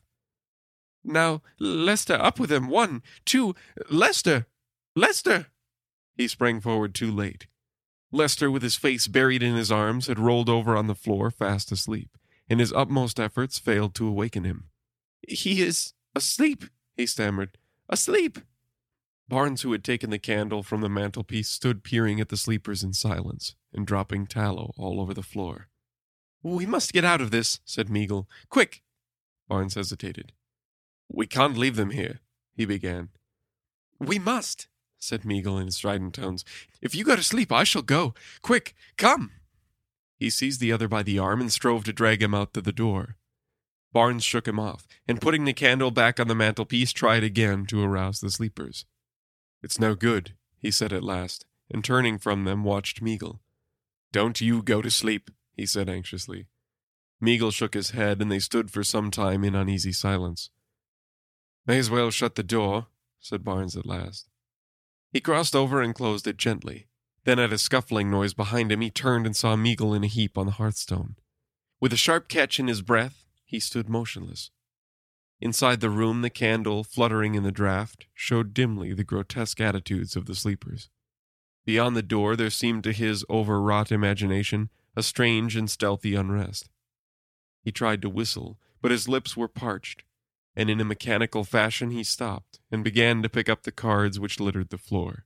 Now, 1.04 1.42
Lester, 1.60 2.14
up 2.14 2.40
with 2.40 2.50
him. 2.50 2.68
One, 2.68 3.04
two, 3.24 3.54
Lester! 3.88 4.48
Lester! 4.96 5.46
He 6.20 6.28
sprang 6.28 6.60
forward 6.60 6.94
too 6.94 7.10
late. 7.10 7.46
Lester, 8.12 8.50
with 8.50 8.62
his 8.62 8.76
face 8.76 9.08
buried 9.08 9.42
in 9.42 9.56
his 9.56 9.72
arms, 9.72 10.06
had 10.06 10.18
rolled 10.18 10.50
over 10.50 10.76
on 10.76 10.86
the 10.86 10.94
floor, 10.94 11.30
fast 11.30 11.72
asleep, 11.72 12.18
and 12.46 12.60
his 12.60 12.74
utmost 12.74 13.18
efforts 13.18 13.58
failed 13.58 13.94
to 13.94 14.06
awaken 14.06 14.44
him. 14.44 14.64
He 15.26 15.62
is 15.62 15.94
asleep, 16.14 16.64
he 16.94 17.06
stammered. 17.06 17.56
Asleep! 17.88 18.38
Barnes, 19.30 19.62
who 19.62 19.72
had 19.72 19.82
taken 19.82 20.10
the 20.10 20.18
candle 20.18 20.62
from 20.62 20.82
the 20.82 20.90
mantelpiece, 20.90 21.48
stood 21.48 21.84
peering 21.84 22.20
at 22.20 22.28
the 22.28 22.36
sleepers 22.36 22.84
in 22.84 22.92
silence 22.92 23.54
and 23.72 23.86
dropping 23.86 24.26
tallow 24.26 24.74
all 24.76 25.00
over 25.00 25.14
the 25.14 25.22
floor. 25.22 25.68
We 26.42 26.66
must 26.66 26.92
get 26.92 27.02
out 27.02 27.22
of 27.22 27.30
this, 27.30 27.60
said 27.64 27.88
Meagle. 27.88 28.26
Quick! 28.50 28.82
Barnes 29.48 29.72
hesitated. 29.72 30.32
We 31.08 31.26
can't 31.26 31.56
leave 31.56 31.76
them 31.76 31.92
here, 31.92 32.20
he 32.52 32.66
began. 32.66 33.08
We 33.98 34.18
must, 34.18 34.68
said 35.00 35.22
Meagle 35.22 35.60
in 35.60 35.70
strident 35.70 36.14
tones. 36.14 36.44
If 36.80 36.94
you 36.94 37.04
go 37.04 37.16
to 37.16 37.22
sleep, 37.22 37.50
I 37.50 37.64
shall 37.64 37.82
go. 37.82 38.14
Quick, 38.42 38.74
come! 38.96 39.32
He 40.16 40.30
seized 40.30 40.60
the 40.60 40.72
other 40.72 40.86
by 40.86 41.02
the 41.02 41.18
arm 41.18 41.40
and 41.40 41.52
strove 41.52 41.84
to 41.84 41.92
drag 41.92 42.22
him 42.22 42.34
out 42.34 42.54
to 42.54 42.60
the 42.60 42.72
door. 42.72 43.16
Barnes 43.92 44.22
shook 44.22 44.46
him 44.46 44.60
off, 44.60 44.86
and 45.08 45.20
putting 45.20 45.44
the 45.44 45.52
candle 45.52 45.90
back 45.90 46.20
on 46.20 46.28
the 46.28 46.34
mantelpiece, 46.34 46.92
tried 46.92 47.24
again 47.24 47.66
to 47.66 47.82
arouse 47.82 48.20
the 48.20 48.30
sleepers. 48.30 48.84
It's 49.62 49.80
no 49.80 49.94
good, 49.94 50.34
he 50.58 50.70
said 50.70 50.92
at 50.92 51.02
last, 51.02 51.44
and 51.70 51.84
turning 51.84 52.18
from 52.18 52.44
them, 52.44 52.62
watched 52.62 53.02
Meagle. 53.02 53.40
Don't 54.12 54.40
you 54.40 54.62
go 54.62 54.80
to 54.80 54.90
sleep, 54.90 55.30
he 55.56 55.66
said 55.66 55.88
anxiously. 55.88 56.46
Meagle 57.22 57.52
shook 57.52 57.74
his 57.74 57.90
head, 57.90 58.22
and 58.22 58.30
they 58.30 58.38
stood 58.38 58.70
for 58.70 58.84
some 58.84 59.10
time 59.10 59.42
in 59.42 59.54
uneasy 59.54 59.92
silence. 59.92 60.50
May 61.66 61.78
as 61.78 61.90
well 61.90 62.10
shut 62.10 62.36
the 62.36 62.42
door, 62.42 62.86
said 63.18 63.44
Barnes 63.44 63.76
at 63.76 63.86
last. 63.86 64.29
He 65.12 65.20
crossed 65.20 65.56
over 65.56 65.80
and 65.80 65.94
closed 65.94 66.26
it 66.26 66.36
gently. 66.36 66.86
Then, 67.24 67.38
at 67.38 67.52
a 67.52 67.58
scuffling 67.58 68.10
noise 68.10 68.32
behind 68.32 68.72
him, 68.72 68.80
he 68.80 68.90
turned 68.90 69.26
and 69.26 69.36
saw 69.36 69.56
Meagle 69.56 69.94
in 69.94 70.04
a 70.04 70.08
heap 70.08 70.38
on 70.38 70.46
the 70.46 70.52
hearthstone. 70.52 71.16
With 71.80 71.92
a 71.92 71.96
sharp 71.96 72.28
catch 72.28 72.58
in 72.58 72.68
his 72.68 72.82
breath, 72.82 73.26
he 73.44 73.60
stood 73.60 73.88
motionless. 73.88 74.50
Inside 75.40 75.80
the 75.80 75.90
room, 75.90 76.22
the 76.22 76.30
candle, 76.30 76.84
fluttering 76.84 77.34
in 77.34 77.42
the 77.42 77.52
draught, 77.52 78.06
showed 78.14 78.54
dimly 78.54 78.92
the 78.92 79.04
grotesque 79.04 79.60
attitudes 79.60 80.16
of 80.16 80.26
the 80.26 80.34
sleepers. 80.34 80.90
Beyond 81.64 81.96
the 81.96 82.02
door, 82.02 82.36
there 82.36 82.50
seemed 82.50 82.84
to 82.84 82.92
his 82.92 83.24
overwrought 83.28 83.90
imagination 83.90 84.70
a 84.96 85.02
strange 85.02 85.56
and 85.56 85.70
stealthy 85.70 86.14
unrest. 86.14 86.68
He 87.62 87.72
tried 87.72 88.02
to 88.02 88.10
whistle, 88.10 88.58
but 88.82 88.90
his 88.90 89.08
lips 89.08 89.36
were 89.36 89.48
parched, 89.48 90.02
and 90.60 90.68
in 90.68 90.78
a 90.78 90.84
mechanical 90.84 91.42
fashion 91.42 91.90
he 91.90 92.04
stopped 92.04 92.60
and 92.70 92.84
began 92.84 93.22
to 93.22 93.30
pick 93.30 93.48
up 93.48 93.62
the 93.62 93.72
cards 93.72 94.20
which 94.20 94.38
littered 94.38 94.68
the 94.68 94.76
floor. 94.76 95.24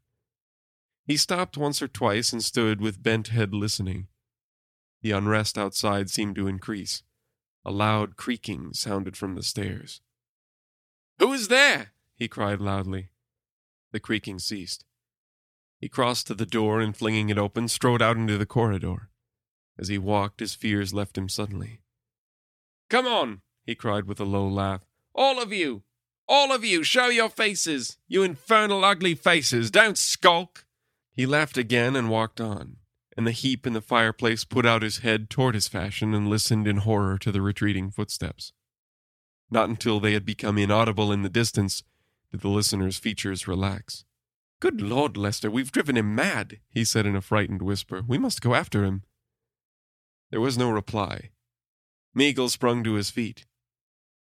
He 1.09 1.17
stopped 1.17 1.57
once 1.57 1.83
or 1.83 1.89
twice 1.89 2.33
and 2.33 2.41
stood 2.41 2.81
with 2.81 3.03
bent 3.03 3.29
head 3.29 3.53
listening. 3.53 4.07
The 5.03 5.11
unrest 5.11 5.59
outside 5.59 6.09
seemed 6.09 6.37
to 6.37 6.47
increase. 6.47 7.03
A 7.65 7.73
loud 7.73 8.15
creaking 8.15 8.75
sounded 8.75 9.17
from 9.17 9.35
the 9.35 9.43
stairs. 9.43 10.01
Who 11.19 11.33
is 11.33 11.49
there? 11.49 11.95
he 12.15 12.29
cried 12.29 12.61
loudly. 12.61 13.09
The 13.91 13.99
creaking 13.99 14.39
ceased. 14.39 14.85
He 15.81 15.89
crossed 15.89 16.29
to 16.29 16.35
the 16.37 16.47
door 16.47 16.81
and, 16.81 16.97
flinging 16.97 17.29
it 17.29 17.39
open, 17.39 17.67
strode 17.67 18.01
out 18.01 18.17
into 18.17 18.39
the 18.39 18.47
corridor. 18.47 19.11
As 19.77 19.89
he 19.89 19.99
walked, 19.99 20.39
his 20.39 20.55
fears 20.55 20.95
left 20.95 21.19
him 21.19 21.29
suddenly. 21.29 21.81
Come 22.89 23.09
on, 23.09 23.43
he 23.65 23.75
cried 23.75 24.05
with 24.05 24.21
a 24.21 24.25
low 24.25 24.47
laugh. 24.47 24.83
All 25.15 25.41
of 25.41 25.53
you! 25.53 25.83
All 26.29 26.53
of 26.53 26.65
you! 26.65 26.83
Show 26.83 27.09
your 27.09 27.29
faces! 27.29 27.99
You 28.09 28.23
infernal 28.23 28.85
ugly 28.85 29.15
faces! 29.15 29.71
Don't 29.71 29.97
skulk! 29.97 30.65
He 31.13 31.27
laughed 31.27 31.57
again 31.57 31.95
and 31.95 32.11
walked 32.11 32.41
on, 32.41 32.77
and 33.17 33.27
the 33.27 33.33
heap 33.33 33.67
in 33.67 33.73
the 33.73 33.81
fireplace 33.81 34.45
put 34.45 34.67
out 34.67 34.83
his 34.83 34.99
head 34.99 35.31
toward 35.31 35.55
his 35.55 35.69
fashion 35.69 36.15
and 36.15 36.29
listened 36.29 36.67
in 36.67 36.79
horror 36.79 37.19
to 37.19 37.31
the 37.31 37.43
retreating 37.43 37.91
footsteps. 37.91 38.53
Not 39.51 39.69
until 39.69 40.01
they 40.01 40.15
had 40.15 40.25
become 40.25 40.59
inaudible 40.59 41.13
in 41.13 41.23
the 41.23 41.29
distance 41.29 41.85
did 42.33 42.41
the 42.41 42.49
listener's 42.49 42.99
features 42.99 43.47
relax. 43.47 44.05
Good 44.59 44.81
Lord, 44.81 45.17
Lester, 45.17 45.51
we've 45.51 45.71
driven 45.71 45.97
him 45.97 46.17
mad, 46.17 46.59
he 46.69 46.85
said 46.85 47.07
in 47.07 47.15
a 47.15 47.21
frightened 47.21 47.63
whisper. 47.63 48.03
We 48.05 48.19
must 48.19 48.41
go 48.41 48.57
after 48.57 48.85
him. 48.85 49.05
There 50.31 50.41
was 50.41 50.59
no 50.59 50.71
reply. 50.71 51.31
Meagle 52.17 52.51
sprung 52.51 52.83
to 52.83 52.95
his 52.95 53.11
feet. 53.11 53.47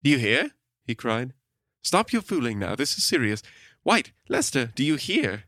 Do 0.03 0.11
you 0.11 0.17
hear? 0.17 0.51
He 0.89 0.95
cried. 0.95 1.33
Stop 1.83 2.11
your 2.11 2.23
fooling 2.23 2.57
now. 2.57 2.73
This 2.75 2.97
is 2.97 3.05
serious. 3.05 3.43
White, 3.83 4.11
Lester, 4.27 4.71
do 4.73 4.83
you 4.83 4.95
hear? 4.95 5.43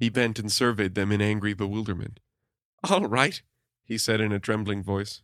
He 0.00 0.08
bent 0.08 0.40
and 0.40 0.50
surveyed 0.50 0.96
them 0.96 1.12
in 1.12 1.22
angry 1.22 1.54
bewilderment. 1.54 2.18
All 2.82 3.06
right, 3.06 3.40
he 3.84 3.96
said 3.96 4.20
in 4.20 4.32
a 4.32 4.40
trembling 4.40 4.82
voice. 4.82 5.22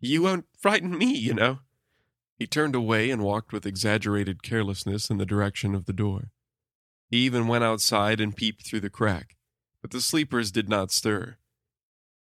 You 0.00 0.20
won't 0.20 0.44
frighten 0.58 0.98
me, 0.98 1.14
you 1.14 1.32
know. 1.32 1.60
He 2.36 2.46
turned 2.46 2.74
away 2.74 3.10
and 3.10 3.22
walked 3.22 3.54
with 3.54 3.64
exaggerated 3.64 4.42
carelessness 4.42 5.08
in 5.08 5.16
the 5.16 5.24
direction 5.24 5.74
of 5.74 5.86
the 5.86 5.94
door. 5.94 6.30
He 7.08 7.20
even 7.20 7.48
went 7.48 7.64
outside 7.64 8.20
and 8.20 8.36
peeped 8.36 8.66
through 8.66 8.80
the 8.80 8.90
crack, 8.90 9.34
but 9.80 9.92
the 9.92 10.00
sleepers 10.02 10.52
did 10.52 10.68
not 10.68 10.92
stir. 10.92 11.36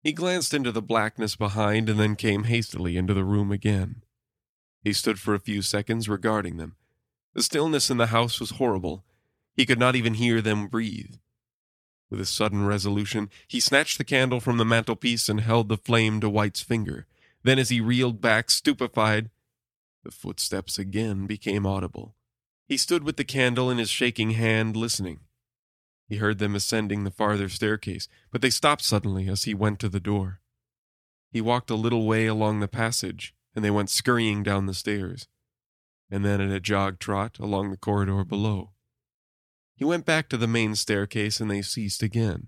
He 0.04 0.12
glanced 0.12 0.54
into 0.54 0.74
the 0.74 0.82
blackness 0.82 1.38
behind 1.38 1.88
and 1.88 1.98
then 1.98 2.18
came 2.18 2.44
hastily 2.44 2.98
into 2.98 3.14
the 3.14 3.24
room 3.24 3.54
again. 3.54 4.04
He 4.84 4.94
stood 4.94 5.20
for 5.20 5.34
a 5.34 5.40
few 5.40 5.62
seconds 5.62 6.08
regarding 6.08 6.58
them. 6.58 6.76
The 7.34 7.44
stillness 7.44 7.90
in 7.90 7.98
the 7.98 8.08
house 8.08 8.40
was 8.40 8.52
horrible. 8.52 9.04
He 9.54 9.66
could 9.66 9.80
not 9.80 9.96
even 9.96 10.16
hear 10.16 10.42
them 10.42 10.68
breathe. 10.68 11.16
With 12.10 12.22
a 12.22 12.26
sudden 12.26 12.66
resolution, 12.66 13.30
he 13.48 13.60
snatched 13.60 13.98
the 13.98 14.04
candle 14.04 14.40
from 14.40 14.58
the 14.58 14.66
mantelpiece 14.66 15.30
and 15.30 15.42
held 15.42 15.70
the 15.70 15.78
flame 15.78 16.20
to 16.22 16.30
White's 16.30 16.62
finger. 16.62 17.06
Then, 17.44 17.60
as 17.60 17.70
he 17.70 17.80
reeled 17.80 18.20
back, 18.20 18.50
stupefied, 18.50 19.30
the 20.04 20.12
footsteps 20.12 20.80
again 20.80 21.28
became 21.28 21.66
audible. 21.66 22.16
He 22.68 22.78
stood 22.78 23.04
with 23.04 23.18
the 23.18 23.24
candle 23.24 23.70
in 23.70 23.78
his 23.78 23.90
shaking 23.90 24.32
hand, 24.32 24.76
listening. 24.76 25.20
He 26.08 26.18
heard 26.18 26.40
them 26.40 26.56
ascending 26.56 27.04
the 27.04 27.12
farther 27.12 27.50
staircase, 27.50 28.08
but 28.32 28.42
they 28.42 28.50
stopped 28.50 28.84
suddenly 28.84 29.28
as 29.28 29.44
he 29.44 29.54
went 29.54 29.80
to 29.80 29.90
the 29.90 30.00
door. 30.00 30.42
He 31.32 31.42
walked 31.42 31.70
a 31.70 31.76
little 31.76 32.08
way 32.08 32.26
along 32.26 32.60
the 32.60 32.68
passage, 32.68 33.36
and 33.56 33.64
they 33.64 33.72
went 33.72 33.90
scurrying 33.90 34.44
down 34.44 34.66
the 34.66 34.74
stairs, 34.74 35.28
and 36.10 36.24
then 36.24 36.42
at 36.42 36.52
a 36.52 36.60
jog 36.60 37.00
trot 37.00 37.38
along 37.40 37.72
the 37.72 37.78
corridor 37.78 38.24
below. 38.24 38.72
He 39.76 39.86
went 39.86 40.06
back 40.06 40.28
to 40.30 40.38
the 40.38 40.48
main 40.48 40.76
staircase, 40.76 41.40
and 41.40 41.50
they 41.50 41.62
ceased 41.62 42.04
again. 42.04 42.48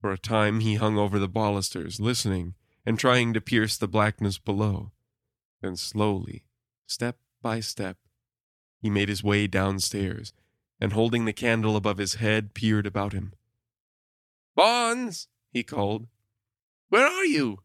For 0.00 0.12
a 0.12 0.18
time 0.18 0.60
he 0.60 0.76
hung 0.76 0.96
over 0.96 1.18
the 1.18 1.28
balusters, 1.28 1.98
listening 1.98 2.54
and 2.86 2.98
trying 2.98 3.34
to 3.34 3.40
pierce 3.40 3.76
the 3.76 3.88
blackness 3.88 4.38
below. 4.38 4.92
Then 5.60 5.76
slowly, 5.76 6.44
step 6.86 7.18
by 7.42 7.60
step, 7.60 7.98
he 8.80 8.88
made 8.88 9.08
his 9.08 9.24
way 9.24 9.46
downstairs 9.46 10.32
and 10.80 10.92
holding 10.92 11.24
the 11.24 11.32
candle 11.32 11.76
above 11.76 11.98
his 11.98 12.14
head, 12.14 12.54
peered 12.54 12.86
about 12.86 13.12
him. 13.12 13.32
Barnes! 14.54 15.28
he 15.50 15.62
called. 15.62 16.06
Where 16.88 17.06
are 17.06 17.24
you? 17.24 17.58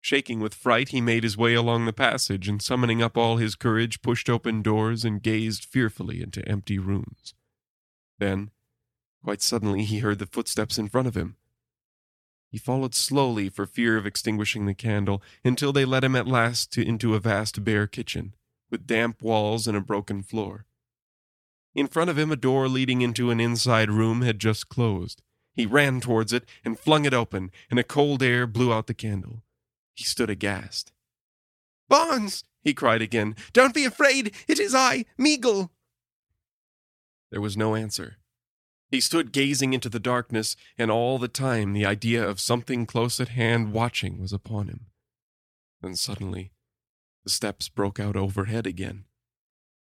Shaking 0.00 0.40
with 0.40 0.54
fright, 0.54 0.88
he 0.88 1.00
made 1.00 1.24
his 1.24 1.36
way 1.36 1.54
along 1.54 1.84
the 1.84 1.92
passage 1.92 2.48
and, 2.48 2.62
summoning 2.62 3.02
up 3.02 3.18
all 3.18 3.36
his 3.36 3.54
courage, 3.54 4.00
pushed 4.00 4.30
open 4.30 4.62
doors 4.62 5.04
and 5.04 5.22
gazed 5.22 5.64
fearfully 5.64 6.22
into 6.22 6.46
empty 6.48 6.78
rooms. 6.78 7.34
Then, 8.18 8.50
quite 9.22 9.42
suddenly, 9.42 9.84
he 9.84 9.98
heard 9.98 10.18
the 10.18 10.26
footsteps 10.26 10.78
in 10.78 10.88
front 10.88 11.06
of 11.06 11.16
him. 11.16 11.36
He 12.50 12.58
followed 12.58 12.94
slowly 12.94 13.48
for 13.48 13.66
fear 13.66 13.96
of 13.96 14.06
extinguishing 14.06 14.66
the 14.66 14.74
candle 14.74 15.22
until 15.44 15.72
they 15.72 15.84
led 15.84 16.02
him 16.02 16.16
at 16.16 16.26
last 16.26 16.72
to, 16.72 16.86
into 16.86 17.14
a 17.14 17.20
vast 17.20 17.62
bare 17.62 17.86
kitchen, 17.86 18.34
with 18.70 18.86
damp 18.86 19.22
walls 19.22 19.68
and 19.68 19.76
a 19.76 19.82
broken 19.82 20.22
floor. 20.22 20.66
In 21.74 21.86
front 21.86 22.10
of 22.10 22.18
him, 22.18 22.32
a 22.32 22.36
door 22.36 22.68
leading 22.68 23.02
into 23.02 23.30
an 23.30 23.38
inside 23.38 23.90
room 23.90 24.22
had 24.22 24.40
just 24.40 24.68
closed. 24.68 25.22
He 25.52 25.66
ran 25.66 26.00
towards 26.00 26.32
it 26.32 26.48
and 26.64 26.78
flung 26.78 27.04
it 27.04 27.14
open, 27.14 27.52
and 27.70 27.78
a 27.78 27.84
cold 27.84 28.22
air 28.22 28.46
blew 28.46 28.72
out 28.72 28.86
the 28.86 28.94
candle. 28.94 29.42
He 30.00 30.04
stood 30.04 30.30
aghast. 30.30 30.94
Barnes! 31.90 32.42
he 32.62 32.72
cried 32.72 33.02
again. 33.02 33.36
Don't 33.52 33.74
be 33.74 33.84
afraid! 33.84 34.34
It 34.48 34.58
is 34.58 34.74
I, 34.74 35.04
Meagle! 35.18 35.68
There 37.30 37.42
was 37.42 37.54
no 37.54 37.74
answer. 37.74 38.16
He 38.88 38.98
stood 39.02 39.30
gazing 39.30 39.74
into 39.74 39.90
the 39.90 40.00
darkness, 40.00 40.56
and 40.78 40.90
all 40.90 41.18
the 41.18 41.28
time 41.28 41.74
the 41.74 41.84
idea 41.84 42.26
of 42.26 42.40
something 42.40 42.86
close 42.86 43.20
at 43.20 43.28
hand 43.28 43.74
watching 43.74 44.18
was 44.18 44.32
upon 44.32 44.68
him. 44.68 44.86
Then 45.82 45.96
suddenly, 45.96 46.52
the 47.22 47.30
steps 47.30 47.68
broke 47.68 48.00
out 48.00 48.16
overhead 48.16 48.66
again. 48.66 49.04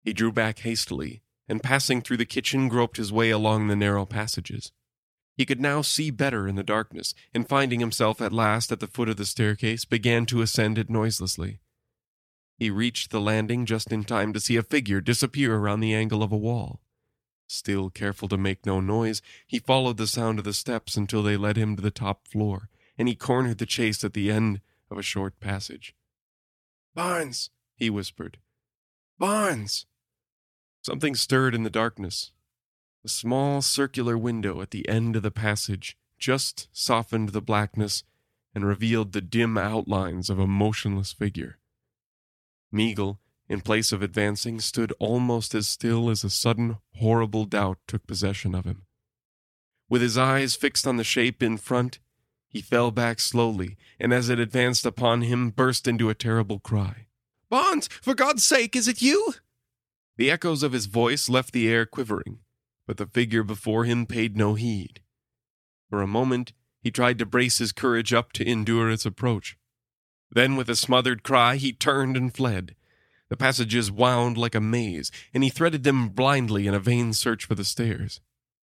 He 0.04 0.14
drew 0.14 0.32
back 0.32 0.60
hastily 0.60 1.24
and 1.50 1.64
passing 1.64 2.04
through 2.04 2.18
the 2.18 2.28
kitchen 2.28 2.70
groped 2.70 2.98
his 2.98 3.12
way 3.12 3.32
along 3.32 3.70
the 3.70 3.76
narrow 3.76 4.06
passages. 4.06 4.72
He 5.36 5.46
could 5.46 5.60
now 5.60 5.82
see 5.82 6.12
better 6.12 6.48
in 6.48 6.56
the 6.56 6.64
darkness, 6.64 7.14
and 7.34 7.48
finding 7.48 7.82
himself 7.82 8.22
at 8.22 8.32
last 8.32 8.72
at 8.72 8.80
the 8.80 8.88
foot 8.88 9.10
of 9.10 9.18
the 9.18 9.26
staircase, 9.26 9.84
began 9.84 10.26
to 10.28 10.42
ascend 10.42 10.78
it 10.78 10.90
noiselessly. 10.90 11.60
He 12.58 12.70
reached 12.70 13.12
the 13.12 13.20
landing 13.20 13.66
just 13.66 13.92
in 13.92 14.06
time 14.06 14.32
to 14.32 14.40
see 14.40 14.56
a 14.56 14.64
figure 14.64 15.02
disappear 15.02 15.56
around 15.56 15.82
the 15.82 15.94
angle 15.94 16.24
of 16.24 16.32
a 16.32 16.38
wall. 16.38 16.80
Still 17.48 17.90
careful 17.90 18.30
to 18.30 18.38
make 18.38 18.66
no 18.66 18.80
noise, 18.80 19.22
he 19.46 19.60
followed 19.60 19.98
the 19.98 20.08
sound 20.08 20.40
of 20.40 20.46
the 20.46 20.54
steps 20.54 20.96
until 20.96 21.22
they 21.22 21.38
led 21.38 21.58
him 21.58 21.76
to 21.76 21.82
the 21.82 21.92
top 21.92 22.28
floor, 22.28 22.70
and 22.98 23.08
he 23.08 23.16
cornered 23.16 23.58
the 23.58 23.66
chase 23.66 24.04
at 24.04 24.14
the 24.14 24.32
end 24.32 24.62
of 24.90 24.98
a 24.98 25.04
short 25.04 25.40
passage. 25.40 25.96
Barnes, 26.94 27.50
he 27.76 27.90
whispered. 27.90 28.38
Barnes! 29.20 29.86
Something 30.82 31.14
stirred 31.14 31.54
in 31.54 31.64
the 31.64 31.70
darkness. 31.70 32.32
A 33.06 33.08
small 33.08 33.62
circular 33.62 34.18
window 34.18 34.62
at 34.62 34.72
the 34.72 34.90
end 34.90 35.16
of 35.16 35.22
the 35.22 35.30
passage 35.30 35.96
just 36.18 36.68
softened 36.72 37.30
the 37.30 37.42
blackness 37.42 38.04
and 38.56 38.66
revealed 38.66 39.12
the 39.12 39.22
dim 39.22 39.60
outlines 39.60 40.28
of 40.28 40.40
a 40.40 40.48
motionless 40.48 41.14
figure. 41.14 41.60
Meagle, 42.74 43.20
in 43.48 43.62
place 43.62 43.92
of 43.92 44.02
advancing, 44.02 44.60
stood 44.60 44.92
almost 44.98 45.54
as 45.54 45.68
still 45.68 46.10
as 46.10 46.24
a 46.24 46.32
sudden, 46.32 46.78
horrible 46.96 47.46
doubt 47.46 47.78
took 47.88 48.08
possession 48.08 48.56
of 48.56 48.66
him. 48.66 48.88
With 49.88 50.02
his 50.02 50.18
eyes 50.18 50.56
fixed 50.56 50.88
on 50.88 50.98
the 50.98 51.04
shape 51.04 51.44
in 51.44 51.58
front, 51.58 52.00
he 52.48 52.60
fell 52.60 52.90
back 52.90 53.20
slowly, 53.20 53.78
and 54.00 54.14
as 54.14 54.30
it 54.30 54.40
advanced 54.40 54.84
upon 54.84 55.22
him, 55.22 55.52
burst 55.52 55.88
into 55.88 56.10
a 56.10 56.16
terrible 56.16 56.58
cry. 56.58 57.06
Barnes, 57.50 57.88
for 58.02 58.16
God's 58.16 58.44
sake, 58.44 58.76
is 58.76 58.88
it 58.88 59.04
you? 59.04 59.36
The 60.18 60.32
echoes 60.32 60.64
of 60.64 60.72
his 60.72 60.88
voice 60.88 61.30
left 61.30 61.54
the 61.54 61.70
air 61.70 61.86
quivering, 61.86 62.40
but 62.86 62.98
the 62.98 63.08
figure 63.08 63.44
before 63.44 63.86
him 63.86 64.06
paid 64.06 64.38
no 64.38 64.56
heed. 64.56 65.02
For 65.90 66.02
a 66.02 66.08
moment, 66.08 66.54
he 66.82 66.92
tried 66.92 67.18
to 67.20 67.26
brace 67.26 67.58
his 67.58 67.72
courage 67.72 68.14
up 68.14 68.32
to 68.34 68.48
endure 68.48 68.90
its 68.90 69.06
approach. 69.06 69.58
Then, 70.32 70.56
with 70.56 70.70
a 70.70 70.76
smothered 70.76 71.24
cry, 71.24 71.56
he 71.56 71.74
turned 71.74 72.18
and 72.18 72.34
fled. 72.34 72.76
The 73.30 73.38
passages 73.38 73.92
wound 73.92 74.38
like 74.38 74.54
a 74.54 74.62
maze, 74.62 75.12
and 75.34 75.44
he 75.44 75.50
threaded 75.50 75.84
them 75.84 76.10
blindly 76.10 76.68
in 76.68 76.74
a 76.74 76.80
vain 76.80 77.14
search 77.14 77.46
for 77.46 77.56
the 77.56 77.66
stairs. 77.66 78.22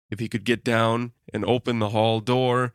If 0.09 0.19
he 0.19 0.27
could 0.27 0.43
get 0.43 0.63
down 0.63 1.11
and 1.31 1.45
open 1.45 1.79
the 1.79 1.89
hall 1.89 2.19
door. 2.19 2.73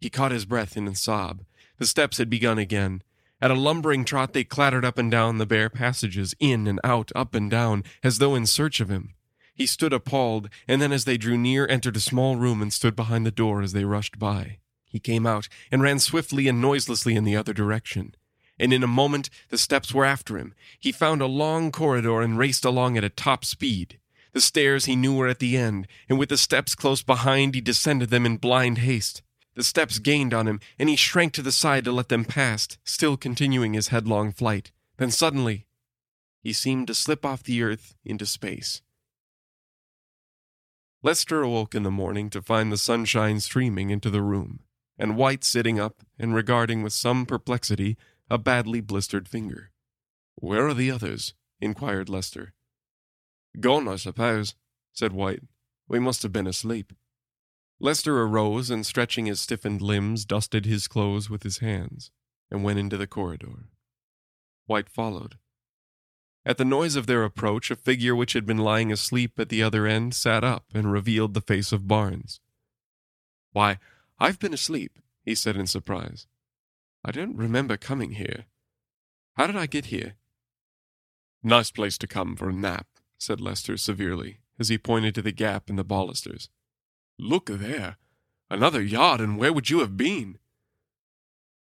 He 0.00 0.10
caught 0.10 0.32
his 0.32 0.44
breath 0.44 0.76
in 0.76 0.88
a 0.88 0.94
sob. 0.94 1.44
The 1.78 1.86
steps 1.86 2.18
had 2.18 2.28
begun 2.28 2.58
again. 2.58 3.02
At 3.40 3.50
a 3.50 3.54
lumbering 3.54 4.04
trot, 4.04 4.32
they 4.32 4.44
clattered 4.44 4.84
up 4.84 4.98
and 4.98 5.10
down 5.10 5.38
the 5.38 5.46
bare 5.46 5.70
passages, 5.70 6.34
in 6.40 6.66
and 6.66 6.80
out, 6.82 7.12
up 7.14 7.34
and 7.34 7.50
down, 7.50 7.84
as 8.02 8.18
though 8.18 8.34
in 8.34 8.44
search 8.44 8.80
of 8.80 8.90
him. 8.90 9.14
He 9.60 9.66
stood 9.66 9.92
appalled, 9.92 10.48
and 10.66 10.80
then 10.80 10.90
as 10.90 11.04
they 11.04 11.18
drew 11.18 11.36
near, 11.36 11.68
entered 11.68 11.94
a 11.94 12.00
small 12.00 12.36
room 12.36 12.62
and 12.62 12.72
stood 12.72 12.96
behind 12.96 13.26
the 13.26 13.30
door 13.30 13.60
as 13.60 13.74
they 13.74 13.84
rushed 13.84 14.18
by. 14.18 14.56
He 14.86 14.98
came 14.98 15.26
out 15.26 15.50
and 15.70 15.82
ran 15.82 15.98
swiftly 15.98 16.48
and 16.48 16.62
noiselessly 16.62 17.14
in 17.14 17.24
the 17.24 17.36
other 17.36 17.52
direction. 17.52 18.14
And 18.58 18.72
in 18.72 18.82
a 18.82 18.86
moment 18.86 19.28
the 19.50 19.58
steps 19.58 19.92
were 19.92 20.06
after 20.06 20.38
him. 20.38 20.54
He 20.78 20.92
found 20.92 21.20
a 21.20 21.26
long 21.26 21.70
corridor 21.72 22.22
and 22.22 22.38
raced 22.38 22.64
along 22.64 22.96
at 22.96 23.04
a 23.04 23.10
top 23.10 23.44
speed. 23.44 23.98
The 24.32 24.40
stairs 24.40 24.86
he 24.86 24.96
knew 24.96 25.14
were 25.14 25.28
at 25.28 25.40
the 25.40 25.58
end, 25.58 25.86
and 26.08 26.18
with 26.18 26.30
the 26.30 26.38
steps 26.38 26.74
close 26.74 27.02
behind, 27.02 27.54
he 27.54 27.60
descended 27.60 28.08
them 28.08 28.24
in 28.24 28.38
blind 28.38 28.78
haste. 28.78 29.20
The 29.56 29.62
steps 29.62 29.98
gained 29.98 30.32
on 30.32 30.48
him, 30.48 30.60
and 30.78 30.88
he 30.88 30.96
shrank 30.96 31.34
to 31.34 31.42
the 31.42 31.52
side 31.52 31.84
to 31.84 31.92
let 31.92 32.08
them 32.08 32.24
pass, 32.24 32.66
still 32.82 33.18
continuing 33.18 33.74
his 33.74 33.88
headlong 33.88 34.32
flight. 34.32 34.72
Then 34.96 35.10
suddenly, 35.10 35.66
he 36.42 36.54
seemed 36.54 36.86
to 36.86 36.94
slip 36.94 37.26
off 37.26 37.42
the 37.42 37.62
earth 37.62 37.94
into 38.06 38.24
space. 38.24 38.80
Lester 41.02 41.42
awoke 41.42 41.74
in 41.74 41.82
the 41.82 41.90
morning 41.90 42.28
to 42.30 42.42
find 42.42 42.70
the 42.70 42.76
sunshine 42.76 43.40
streaming 43.40 43.88
into 43.88 44.10
the 44.10 44.20
room, 44.22 44.60
and 44.98 45.16
White 45.16 45.44
sitting 45.44 45.80
up 45.80 46.02
and 46.18 46.34
regarding 46.34 46.82
with 46.82 46.92
some 46.92 47.24
perplexity 47.24 47.96
a 48.28 48.36
badly 48.36 48.82
blistered 48.82 49.26
finger. 49.26 49.70
Where 50.34 50.68
are 50.68 50.74
the 50.74 50.90
others? 50.90 51.34
inquired 51.60 52.08
Lester. 52.08 52.52
Gone, 53.58 53.88
I 53.88 53.96
suppose, 53.96 54.54
said 54.92 55.12
White. 55.12 55.42
We 55.88 55.98
must 55.98 56.22
have 56.22 56.32
been 56.32 56.46
asleep. 56.46 56.92
Lester 57.80 58.20
arose 58.20 58.70
and, 58.70 58.84
stretching 58.84 59.24
his 59.24 59.40
stiffened 59.40 59.80
limbs, 59.80 60.26
dusted 60.26 60.66
his 60.66 60.86
clothes 60.86 61.30
with 61.30 61.42
his 61.42 61.58
hands 61.58 62.10
and 62.50 62.62
went 62.62 62.78
into 62.78 62.98
the 62.98 63.06
corridor. 63.06 63.70
White 64.66 64.90
followed. 64.90 65.38
At 66.44 66.56
the 66.56 66.64
noise 66.64 66.96
of 66.96 67.06
their 67.06 67.22
approach, 67.22 67.70
a 67.70 67.76
figure 67.76 68.14
which 68.14 68.32
had 68.32 68.46
been 68.46 68.58
lying 68.58 68.90
asleep 68.90 69.38
at 69.38 69.50
the 69.50 69.62
other 69.62 69.86
end 69.86 70.14
sat 70.14 70.42
up 70.42 70.64
and 70.72 70.90
revealed 70.90 71.34
the 71.34 71.40
face 71.40 71.70
of 71.70 71.86
Barnes. 71.86 72.40
Why, 73.52 73.78
I've 74.18 74.38
been 74.38 74.54
asleep, 74.54 74.98
he 75.22 75.34
said 75.34 75.56
in 75.56 75.66
surprise. 75.66 76.26
I 77.04 77.10
don't 77.10 77.36
remember 77.36 77.76
coming 77.76 78.12
here. 78.12 78.46
How 79.34 79.46
did 79.46 79.56
I 79.56 79.66
get 79.66 79.86
here? 79.86 80.14
Nice 81.42 81.70
place 81.70 81.98
to 81.98 82.06
come 82.06 82.36
for 82.36 82.50
a 82.50 82.54
nap, 82.54 82.86
said 83.18 83.40
Lester 83.40 83.76
severely, 83.76 84.40
as 84.58 84.68
he 84.68 84.78
pointed 84.78 85.14
to 85.14 85.22
the 85.22 85.32
gap 85.32 85.68
in 85.68 85.76
the 85.76 85.84
balusters. 85.84 86.48
Look 87.18 87.46
there! 87.46 87.96
Another 88.48 88.82
yard, 88.82 89.20
and 89.20 89.38
where 89.38 89.52
would 89.52 89.70
you 89.70 89.80
have 89.80 89.96
been? 89.96 90.38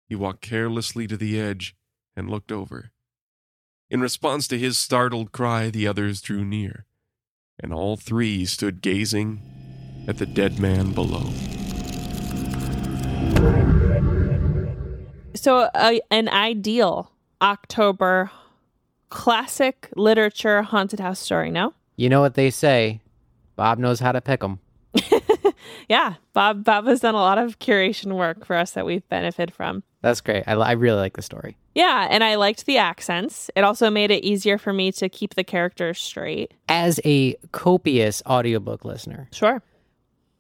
He 0.08 0.14
walked 0.14 0.42
carelessly 0.42 1.06
to 1.06 1.16
the 1.16 1.40
edge 1.40 1.74
and 2.16 2.28
looked 2.28 2.52
over. 2.52 2.92
In 3.90 4.00
response 4.00 4.48
to 4.48 4.58
his 4.58 4.78
startled 4.78 5.30
cry, 5.32 5.68
the 5.70 5.86
others 5.86 6.22
drew 6.22 6.44
near, 6.44 6.86
and 7.60 7.72
all 7.72 7.96
three 7.96 8.44
stood 8.46 8.80
gazing 8.80 9.42
at 10.08 10.18
the 10.18 10.26
dead 10.26 10.58
man 10.58 10.92
below. 10.92 11.30
So, 15.34 15.68
uh, 15.74 15.98
an 16.10 16.28
ideal 16.28 17.12
October 17.42 18.30
classic 19.10 19.90
literature 19.96 20.62
haunted 20.62 21.00
house 21.00 21.20
story, 21.20 21.50
no? 21.50 21.74
You 21.96 22.08
know 22.08 22.20
what 22.20 22.34
they 22.34 22.50
say 22.50 23.00
Bob 23.54 23.78
knows 23.78 24.00
how 24.00 24.12
to 24.12 24.20
pick 24.20 24.42
'em. 24.42 24.60
Yeah, 25.88 26.14
Bob 26.32 26.64
Bob 26.64 26.86
has 26.86 27.00
done 27.00 27.14
a 27.14 27.18
lot 27.18 27.36
of 27.36 27.58
curation 27.58 28.16
work 28.16 28.46
for 28.46 28.56
us 28.56 28.70
that 28.72 28.86
we've 28.86 29.06
benefited 29.08 29.54
from. 29.54 29.82
That's 30.00 30.20
great. 30.22 30.44
I, 30.46 30.52
I 30.54 30.72
really 30.72 30.98
like 30.98 31.16
the 31.16 31.22
story. 31.22 31.58
Yeah, 31.74 32.06
and 32.10 32.22
I 32.22 32.36
liked 32.36 32.66
the 32.66 32.78
accents. 32.78 33.50
It 33.56 33.64
also 33.64 33.90
made 33.90 34.10
it 34.10 34.24
easier 34.24 34.58
for 34.58 34.72
me 34.72 34.92
to 34.92 35.08
keep 35.08 35.34
the 35.34 35.44
characters 35.44 36.00
straight. 36.00 36.54
As 36.68 37.00
a 37.04 37.34
copious 37.52 38.22
audiobook 38.26 38.84
listener, 38.84 39.28
Sure. 39.32 39.62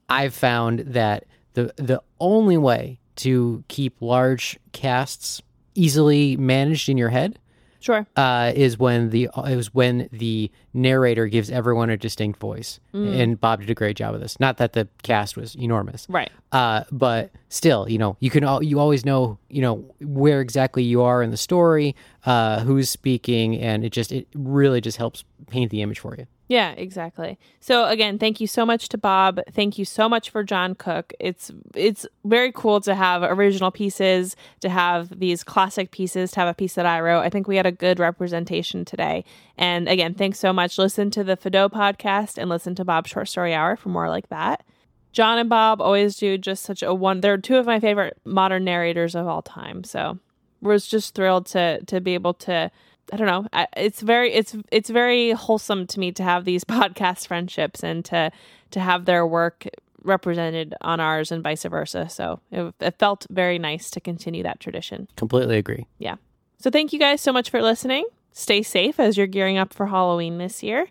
I've 0.08 0.34
found 0.34 0.80
that 0.80 1.24
the 1.54 1.72
the 1.76 2.02
only 2.20 2.56
way 2.56 3.00
to 3.16 3.64
keep 3.68 4.00
large 4.00 4.58
casts 4.72 5.40
easily 5.74 6.36
managed 6.36 6.88
in 6.88 6.96
your 6.98 7.08
head 7.08 7.38
Sure. 7.84 8.06
uh, 8.16 8.50
is 8.56 8.78
when 8.78 9.10
the 9.10 9.28
is 9.44 9.74
when 9.74 10.08
the 10.10 10.50
narrator 10.72 11.26
gives 11.26 11.50
everyone 11.50 11.90
a 11.90 11.98
distinct 11.98 12.40
voice, 12.40 12.80
and 12.94 13.38
Bob 13.38 13.60
did 13.60 13.68
a 13.68 13.74
great 13.74 13.94
job 13.96 14.14
of 14.14 14.20
this. 14.22 14.40
Not 14.40 14.56
that 14.56 14.72
the 14.72 14.88
cast 15.02 15.36
was 15.36 15.54
enormous, 15.54 16.06
Right. 16.08 16.30
uh, 16.52 16.84
but 16.90 17.30
still, 17.50 17.86
you 17.88 17.98
know, 17.98 18.16
you 18.20 18.30
can 18.30 18.42
al- 18.42 18.62
you 18.62 18.80
always 18.80 19.04
know 19.04 19.38
you 19.50 19.60
know 19.60 19.84
where 20.00 20.40
exactly 20.40 20.82
you 20.82 21.02
are 21.02 21.22
in 21.22 21.30
the 21.30 21.36
story, 21.36 21.94
uh, 22.24 22.60
who's 22.60 22.88
speaking, 22.88 23.58
and 23.60 23.84
it 23.84 23.90
just 23.90 24.12
it 24.12 24.26
really 24.34 24.80
just 24.80 24.96
helps 24.96 25.24
paint 25.50 25.70
the 25.70 25.82
image 25.82 25.98
for 25.98 26.14
you. 26.16 26.26
Yeah, 26.46 26.72
exactly. 26.72 27.38
So 27.60 27.86
again, 27.86 28.18
thank 28.18 28.38
you 28.38 28.46
so 28.46 28.66
much 28.66 28.90
to 28.90 28.98
Bob. 28.98 29.40
Thank 29.52 29.78
you 29.78 29.86
so 29.86 30.10
much 30.10 30.28
for 30.28 30.44
John 30.44 30.74
Cook. 30.74 31.14
It's 31.18 31.50
it's 31.74 32.06
very 32.24 32.52
cool 32.52 32.82
to 32.82 32.94
have 32.94 33.22
original 33.22 33.70
pieces, 33.70 34.36
to 34.60 34.68
have 34.68 35.18
these 35.18 35.42
classic 35.42 35.90
pieces, 35.90 36.32
to 36.32 36.40
have 36.40 36.48
a 36.48 36.54
piece 36.54 36.74
that 36.74 36.84
I 36.84 37.00
wrote. 37.00 37.22
I 37.22 37.30
think 37.30 37.48
we 37.48 37.56
had 37.56 37.64
a 37.64 37.72
good 37.72 37.98
representation 37.98 38.84
today. 38.84 39.24
And 39.56 39.88
again, 39.88 40.12
thanks 40.12 40.38
so 40.38 40.52
much. 40.52 40.76
Listen 40.76 41.10
to 41.12 41.24
the 41.24 41.36
Fido 41.36 41.70
podcast 41.70 42.36
and 42.36 42.50
listen 42.50 42.74
to 42.74 42.84
Bob's 42.84 43.10
Short 43.10 43.28
Story 43.28 43.54
Hour 43.54 43.76
for 43.76 43.88
more 43.88 44.10
like 44.10 44.28
that. 44.28 44.64
John 45.12 45.38
and 45.38 45.48
Bob 45.48 45.80
always 45.80 46.16
do 46.16 46.36
just 46.36 46.62
such 46.64 46.82
a 46.82 46.92
one. 46.92 47.20
They're 47.22 47.38
two 47.38 47.56
of 47.56 47.64
my 47.64 47.80
favorite 47.80 48.18
modern 48.24 48.64
narrators 48.64 49.14
of 49.14 49.26
all 49.26 49.42
time. 49.42 49.82
So 49.84 50.18
was 50.60 50.86
just 50.86 51.14
thrilled 51.14 51.46
to 51.46 51.82
to 51.84 52.00
be 52.00 52.14
able 52.14 52.34
to 52.34 52.70
I 53.12 53.16
don't 53.16 53.26
know. 53.26 53.46
I, 53.52 53.66
it's 53.76 54.00
very 54.00 54.32
it's 54.32 54.56
it's 54.72 54.90
very 54.90 55.32
wholesome 55.32 55.86
to 55.88 56.00
me 56.00 56.12
to 56.12 56.22
have 56.22 56.44
these 56.44 56.64
podcast 56.64 57.26
friendships 57.26 57.82
and 57.82 58.04
to 58.06 58.30
to 58.70 58.80
have 58.80 59.04
their 59.04 59.26
work 59.26 59.66
represented 60.02 60.74
on 60.82 61.00
ours 61.00 61.32
and 61.32 61.42
vice 61.42 61.64
versa. 61.64 62.08
So 62.08 62.40
it, 62.50 62.74
it 62.80 62.98
felt 62.98 63.26
very 63.30 63.58
nice 63.58 63.90
to 63.92 64.00
continue 64.00 64.42
that 64.42 64.60
tradition. 64.60 65.08
Completely 65.16 65.56
agree. 65.56 65.86
Yeah. 65.98 66.16
So 66.58 66.70
thank 66.70 66.92
you 66.92 66.98
guys 66.98 67.20
so 67.20 67.32
much 67.32 67.50
for 67.50 67.62
listening. 67.62 68.04
Stay 68.32 68.62
safe 68.62 69.00
as 69.00 69.16
you're 69.16 69.26
gearing 69.26 69.58
up 69.58 69.72
for 69.72 69.86
Halloween 69.86 70.38
this 70.38 70.62
year. 70.62 70.88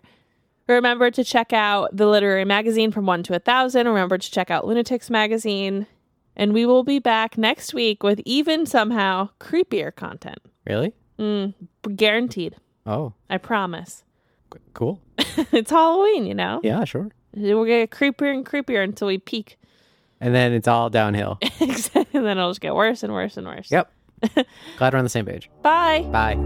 Remember 0.66 1.10
to 1.10 1.22
check 1.22 1.52
out 1.52 1.94
the 1.96 2.06
literary 2.06 2.44
magazine 2.44 2.90
from 2.90 3.06
1 3.06 3.22
to 3.24 3.32
a 3.34 3.34
1000. 3.34 3.86
Remember 3.86 4.16
to 4.18 4.30
check 4.30 4.50
out 4.50 4.66
Lunatics 4.66 5.10
magazine. 5.10 5.86
And 6.36 6.52
we 6.52 6.66
will 6.66 6.82
be 6.82 6.98
back 6.98 7.38
next 7.38 7.74
week 7.74 8.02
with 8.02 8.20
even 8.24 8.66
somehow 8.66 9.28
creepier 9.38 9.94
content. 9.94 10.38
Really? 10.66 10.94
Mm, 11.18 11.54
guaranteed. 11.96 12.56
Oh, 12.86 13.12
I 13.30 13.38
promise. 13.38 14.04
c- 14.52 14.60
cool. 14.74 15.00
it's 15.18 15.70
Halloween, 15.70 16.26
you 16.26 16.34
know? 16.34 16.60
Yeah, 16.62 16.84
sure. 16.84 17.10
We'll 17.34 17.64
get 17.64 17.90
creepier 17.90 18.32
and 18.34 18.44
creepier 18.46 18.82
until 18.84 19.08
we 19.08 19.18
peak. 19.18 19.58
And 20.20 20.34
then 20.34 20.52
it's 20.52 20.68
all 20.68 20.90
downhill. 20.90 21.38
and 21.60 22.04
then 22.12 22.38
it'll 22.38 22.50
just 22.50 22.60
get 22.60 22.74
worse 22.74 23.02
and 23.02 23.12
worse 23.12 23.36
and 23.36 23.46
worse. 23.46 23.70
yep. 23.70 23.92
Glad 24.78 24.92
we're 24.92 24.98
on 24.98 25.04
the 25.04 25.08
same 25.10 25.26
page. 25.26 25.50
Bye. 25.62 26.02
Bye. 26.10 26.36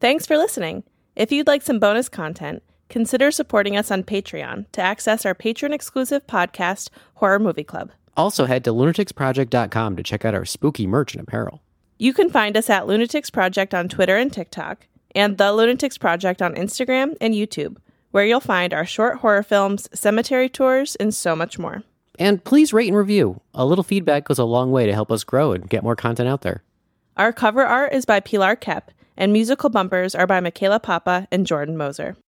Thanks 0.00 0.26
for 0.26 0.36
listening. 0.36 0.82
If 1.14 1.30
you'd 1.30 1.46
like 1.46 1.60
some 1.62 1.78
bonus 1.78 2.08
content, 2.08 2.62
consider 2.88 3.30
supporting 3.30 3.76
us 3.76 3.90
on 3.90 4.02
Patreon 4.02 4.64
to 4.72 4.80
access 4.80 5.26
our 5.26 5.34
patron 5.34 5.72
exclusive 5.72 6.26
podcast, 6.26 6.88
Horror 7.16 7.38
Movie 7.38 7.64
Club. 7.64 7.90
Also, 8.16 8.46
head 8.46 8.64
to 8.64 8.70
lunaticsproject.com 8.70 9.96
to 9.96 10.02
check 10.02 10.24
out 10.24 10.34
our 10.34 10.46
spooky 10.46 10.86
merch 10.86 11.14
and 11.14 11.22
apparel. 11.22 11.62
You 11.98 12.14
can 12.14 12.30
find 12.30 12.56
us 12.56 12.70
at 12.70 12.86
Lunatics 12.86 13.30
Project 13.30 13.74
on 13.74 13.88
Twitter 13.88 14.16
and 14.16 14.32
TikTok, 14.32 14.86
and 15.14 15.36
The 15.36 15.52
Lunatics 15.52 15.98
Project 15.98 16.40
on 16.40 16.54
Instagram 16.54 17.14
and 17.20 17.34
YouTube, 17.34 17.76
where 18.10 18.24
you'll 18.24 18.40
find 18.40 18.72
our 18.72 18.86
short 18.86 19.18
horror 19.18 19.42
films, 19.42 19.88
cemetery 19.92 20.48
tours, 20.48 20.96
and 20.96 21.14
so 21.14 21.36
much 21.36 21.58
more. 21.58 21.82
And 22.18 22.42
please 22.42 22.72
rate 22.72 22.88
and 22.88 22.96
review. 22.96 23.40
A 23.54 23.66
little 23.66 23.84
feedback 23.84 24.24
goes 24.24 24.38
a 24.38 24.44
long 24.44 24.70
way 24.72 24.86
to 24.86 24.94
help 24.94 25.12
us 25.12 25.24
grow 25.24 25.52
and 25.52 25.68
get 25.68 25.82
more 25.82 25.96
content 25.96 26.28
out 26.28 26.40
there. 26.40 26.62
Our 27.18 27.32
cover 27.32 27.64
art 27.64 27.92
is 27.92 28.06
by 28.06 28.20
Pilar 28.20 28.56
Kep, 28.56 28.90
and 29.16 29.32
musical 29.32 29.70
bumpers 29.70 30.14
are 30.14 30.26
by 30.26 30.40
Michaela 30.40 30.80
Papa 30.80 31.28
and 31.30 31.46
Jordan 31.46 31.76
Moser. 31.76 32.16